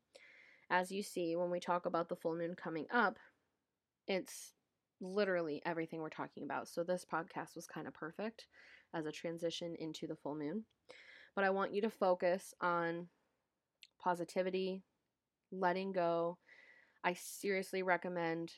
As 0.69 0.93
you 0.93 1.03
see, 1.03 1.35
when 1.37 1.51
we 1.51 1.61
talk 1.61 1.87
about 1.87 2.11
the 2.11 2.17
full 2.17 2.37
moon 2.37 2.55
coming 2.55 2.87
up, 2.93 3.19
it's 4.07 4.53
literally 5.01 5.63
everything 5.65 6.01
we're 6.01 6.11
talking 6.11 6.43
about. 6.43 6.69
So, 6.69 6.85
this 6.85 7.07
podcast 7.11 7.57
was 7.57 7.67
kind 7.67 7.87
of 7.87 7.95
perfect 7.95 8.49
as 8.93 9.07
a 9.07 9.13
transition 9.13 9.77
into 9.79 10.07
the 10.07 10.17
full 10.17 10.35
moon 10.35 10.65
but 11.35 11.45
I 11.45 11.51
want 11.51 11.73
you 11.73 11.81
to 11.83 11.91
focus 11.91 12.55
on 12.61 13.09
positivity, 14.03 14.83
letting 15.53 15.93
go. 15.93 16.39
I 17.05 17.15
seriously 17.15 17.83
recommend 17.83 18.53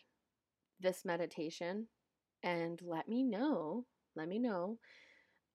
this 0.81 1.05
meditation 1.05 1.87
and 2.43 2.81
let 2.85 3.09
me 3.09 3.23
know, 3.23 3.87
let 4.17 4.29
me 4.29 4.39
know 4.39 4.79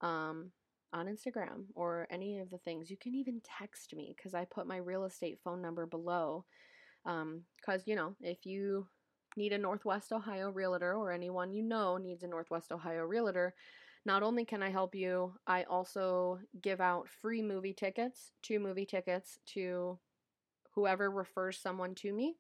um, 0.01 0.51
on 0.93 1.07
Instagram 1.07 1.65
or 1.75 2.07
any 2.09 2.39
of 2.39 2.49
the 2.49 2.59
things. 2.59 2.89
You 2.89 2.97
can 2.97 3.13
even 3.15 3.41
text 3.59 3.93
me 3.95 4.13
because 4.15 4.33
I 4.33 4.45
put 4.45 4.67
my 4.67 4.77
real 4.77 5.05
estate 5.05 5.39
phone 5.43 5.61
number 5.61 5.85
below. 5.85 6.45
Because, 7.03 7.81
um, 7.81 7.83
you 7.85 7.95
know, 7.95 8.15
if 8.21 8.45
you 8.45 8.87
need 9.35 9.53
a 9.53 9.57
Northwest 9.57 10.11
Ohio 10.11 10.49
realtor 10.49 10.93
or 10.93 11.11
anyone 11.11 11.53
you 11.53 11.61
know 11.63 11.97
needs 11.97 12.23
a 12.23 12.27
Northwest 12.27 12.71
Ohio 12.71 13.03
realtor, 13.03 13.53
not 14.07 14.23
only 14.23 14.45
can 14.45 14.63
I 14.63 14.69
help 14.69 14.95
you, 14.95 15.33
I 15.45 15.63
also 15.63 16.39
give 16.61 16.79
out 16.79 17.09
free 17.09 17.41
movie 17.41 17.73
tickets, 17.73 18.31
two 18.41 18.57
movie 18.57 18.85
tickets 18.85 19.37
to 19.47 19.99
whoever 20.73 21.11
refers 21.11 21.59
someone 21.59 21.93
to 21.95 22.13
me. 22.13 22.37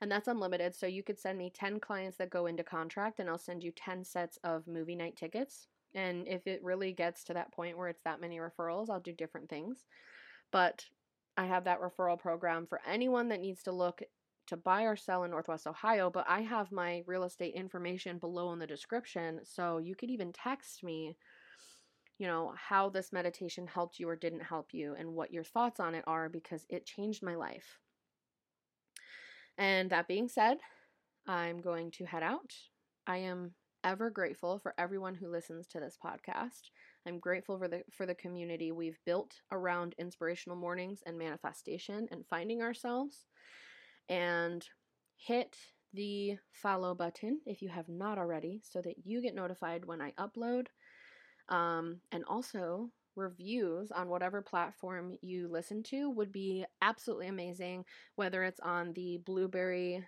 And 0.00 0.10
that's 0.10 0.26
unlimited. 0.26 0.74
So 0.74 0.86
you 0.86 1.04
could 1.04 1.18
send 1.18 1.38
me 1.38 1.48
10 1.54 1.78
clients 1.78 2.18
that 2.18 2.30
go 2.30 2.46
into 2.46 2.64
contract, 2.64 3.20
and 3.20 3.30
I'll 3.30 3.38
send 3.38 3.62
you 3.62 3.70
10 3.70 4.04
sets 4.04 4.36
of 4.42 4.66
movie 4.66 4.96
night 4.96 5.16
tickets. 5.16 5.68
And 5.94 6.26
if 6.26 6.44
it 6.48 6.62
really 6.64 6.92
gets 6.92 7.22
to 7.24 7.34
that 7.34 7.52
point 7.52 7.78
where 7.78 7.88
it's 7.88 8.02
that 8.04 8.20
many 8.20 8.38
referrals, 8.38 8.90
I'll 8.90 8.98
do 8.98 9.12
different 9.12 9.48
things. 9.48 9.86
But 10.50 10.84
I 11.36 11.46
have 11.46 11.64
that 11.64 11.80
referral 11.80 12.18
program 12.18 12.66
for 12.66 12.80
anyone 12.84 13.28
that 13.28 13.40
needs 13.40 13.62
to 13.62 13.72
look 13.72 14.02
to 14.46 14.56
buy 14.56 14.82
or 14.82 14.96
sell 14.96 15.24
in 15.24 15.30
Northwest 15.30 15.66
Ohio, 15.66 16.10
but 16.10 16.24
I 16.28 16.40
have 16.42 16.72
my 16.72 17.02
real 17.06 17.24
estate 17.24 17.54
information 17.54 18.18
below 18.18 18.52
in 18.52 18.58
the 18.58 18.66
description. 18.66 19.40
So 19.44 19.78
you 19.78 19.94
could 19.94 20.10
even 20.10 20.32
text 20.32 20.82
me, 20.84 21.16
you 22.18 22.26
know, 22.26 22.54
how 22.56 22.88
this 22.88 23.12
meditation 23.12 23.66
helped 23.66 23.98
you 23.98 24.08
or 24.08 24.16
didn't 24.16 24.40
help 24.40 24.72
you 24.72 24.94
and 24.98 25.14
what 25.14 25.32
your 25.32 25.44
thoughts 25.44 25.80
on 25.80 25.94
it 25.94 26.04
are 26.06 26.28
because 26.28 26.64
it 26.68 26.86
changed 26.86 27.22
my 27.22 27.34
life. 27.34 27.78
And 29.58 29.90
that 29.90 30.08
being 30.08 30.28
said, 30.28 30.58
I'm 31.26 31.60
going 31.60 31.90
to 31.92 32.04
head 32.04 32.22
out. 32.22 32.52
I 33.06 33.18
am 33.18 33.52
ever 33.84 34.10
grateful 34.10 34.58
for 34.58 34.74
everyone 34.78 35.14
who 35.14 35.30
listens 35.30 35.66
to 35.68 35.80
this 35.80 35.96
podcast. 36.02 36.70
I'm 37.06 37.20
grateful 37.20 37.58
for 37.58 37.68
the 37.68 37.82
for 37.92 38.04
the 38.04 38.14
community 38.14 38.72
we've 38.72 38.98
built 39.06 39.34
around 39.52 39.94
inspirational 39.98 40.56
mornings 40.56 41.02
and 41.06 41.16
manifestation 41.16 42.08
and 42.10 42.26
finding 42.26 42.62
ourselves. 42.62 43.26
And 44.08 44.66
hit 45.16 45.56
the 45.92 46.36
follow 46.52 46.94
button 46.94 47.40
if 47.46 47.62
you 47.62 47.68
have 47.68 47.88
not 47.88 48.18
already 48.18 48.60
so 48.64 48.80
that 48.82 48.94
you 49.04 49.22
get 49.22 49.34
notified 49.34 49.84
when 49.84 50.00
I 50.00 50.12
upload. 50.12 50.66
Um, 51.48 52.00
and 52.12 52.24
also, 52.28 52.90
reviews 53.16 53.90
on 53.90 54.08
whatever 54.08 54.42
platform 54.42 55.16
you 55.22 55.48
listen 55.48 55.82
to 55.82 56.10
would 56.10 56.30
be 56.30 56.64
absolutely 56.82 57.28
amazing, 57.28 57.84
whether 58.14 58.44
it's 58.44 58.60
on 58.60 58.92
the 58.92 59.18
Blubrry, 59.24 60.04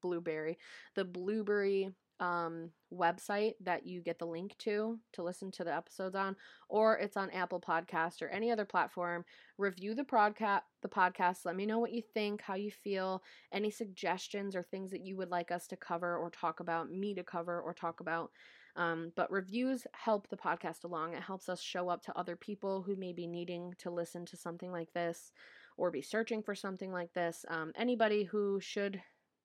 Blubrry, 0.00 0.58
the 0.94 1.04
Blubrry 1.04 1.90
um, 2.20 2.70
website 2.92 3.54
that 3.60 3.86
you 3.86 4.00
get 4.00 4.18
the 4.18 4.26
link 4.26 4.56
to 4.58 4.98
to 5.12 5.22
listen 5.22 5.50
to 5.52 5.64
the 5.64 5.74
episodes 5.74 6.16
on, 6.16 6.36
or 6.68 6.98
it's 6.98 7.16
on 7.16 7.30
Apple 7.30 7.60
Podcast 7.60 8.22
or 8.22 8.28
any 8.28 8.50
other 8.50 8.64
platform. 8.64 9.24
Review 9.56 9.94
the 9.94 10.04
podcast. 10.04 10.62
The 10.82 10.88
podcast. 10.88 11.44
Let 11.44 11.56
me 11.56 11.66
know 11.66 11.78
what 11.78 11.92
you 11.92 12.02
think, 12.02 12.42
how 12.42 12.54
you 12.54 12.70
feel, 12.70 13.22
any 13.52 13.70
suggestions 13.70 14.56
or 14.56 14.62
things 14.62 14.90
that 14.90 15.04
you 15.04 15.16
would 15.16 15.30
like 15.30 15.50
us 15.50 15.66
to 15.68 15.76
cover 15.76 16.16
or 16.16 16.30
talk 16.30 16.60
about, 16.60 16.90
me 16.90 17.14
to 17.14 17.22
cover 17.22 17.60
or 17.60 17.74
talk 17.74 18.00
about. 18.00 18.30
Um, 18.76 19.12
but 19.16 19.30
reviews 19.30 19.86
help 19.92 20.28
the 20.28 20.36
podcast 20.36 20.84
along. 20.84 21.14
It 21.14 21.22
helps 21.22 21.48
us 21.48 21.60
show 21.60 21.88
up 21.88 22.02
to 22.04 22.16
other 22.16 22.36
people 22.36 22.82
who 22.82 22.94
may 22.94 23.12
be 23.12 23.26
needing 23.26 23.74
to 23.78 23.90
listen 23.90 24.24
to 24.26 24.36
something 24.36 24.70
like 24.70 24.92
this 24.92 25.32
or 25.76 25.90
be 25.90 26.02
searching 26.02 26.42
for 26.42 26.54
something 26.54 26.92
like 26.92 27.12
this. 27.12 27.44
Um, 27.48 27.72
anybody 27.76 28.24
who 28.24 28.60
should 28.60 29.00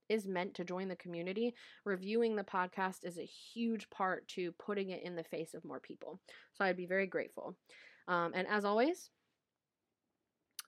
is 0.09 0.27
meant 0.27 0.53
to 0.55 0.63
join 0.63 0.87
the 0.87 0.95
community, 0.95 1.53
reviewing 1.85 2.35
the 2.35 2.43
podcast 2.43 3.03
is 3.03 3.17
a 3.17 3.25
huge 3.25 3.89
part 3.89 4.27
to 4.29 4.51
putting 4.53 4.89
it 4.89 5.03
in 5.03 5.15
the 5.15 5.23
face 5.23 5.53
of 5.53 5.65
more 5.65 5.79
people. 5.79 6.19
So 6.53 6.65
I'd 6.65 6.77
be 6.77 6.85
very 6.85 7.07
grateful. 7.07 7.55
Um, 8.07 8.31
and 8.35 8.47
as 8.47 8.65
always, 8.65 9.09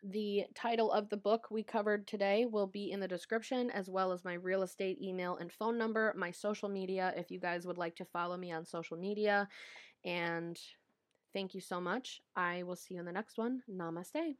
the 0.04 0.44
title 0.54 0.92
of 0.92 1.10
the 1.10 1.18
book 1.18 1.48
we 1.50 1.64
covered 1.64 2.08
today 2.08 2.46
will 2.46 2.68
be 2.68 2.92
in 2.92 3.00
the 3.00 3.08
description, 3.08 3.72
as 3.72 3.90
well 3.90 4.12
as 4.12 4.24
my 4.24 4.34
real 4.34 4.62
estate 4.62 5.02
email 5.02 5.38
and 5.38 5.52
phone 5.52 5.78
number, 5.78 6.14
my 6.16 6.32
social 6.32 6.70
media, 6.70 7.14
if 7.18 7.32
you 7.32 7.40
guys 7.40 7.66
would 7.66 7.78
like 7.78 7.96
to 7.96 8.06
follow 8.06 8.38
me 8.38 8.52
on 8.52 8.66
social 8.66 8.98
media. 8.98 9.48
And 10.04 10.58
thank 11.34 11.56
you 11.56 11.62
so 11.62 11.82
much. 11.82 12.22
I 12.36 12.64
will 12.64 12.76
see 12.76 12.94
you 12.94 13.00
in 13.00 13.06
the 13.06 13.12
next 13.12 13.38
one. 13.38 13.62
Namaste. 13.70 14.36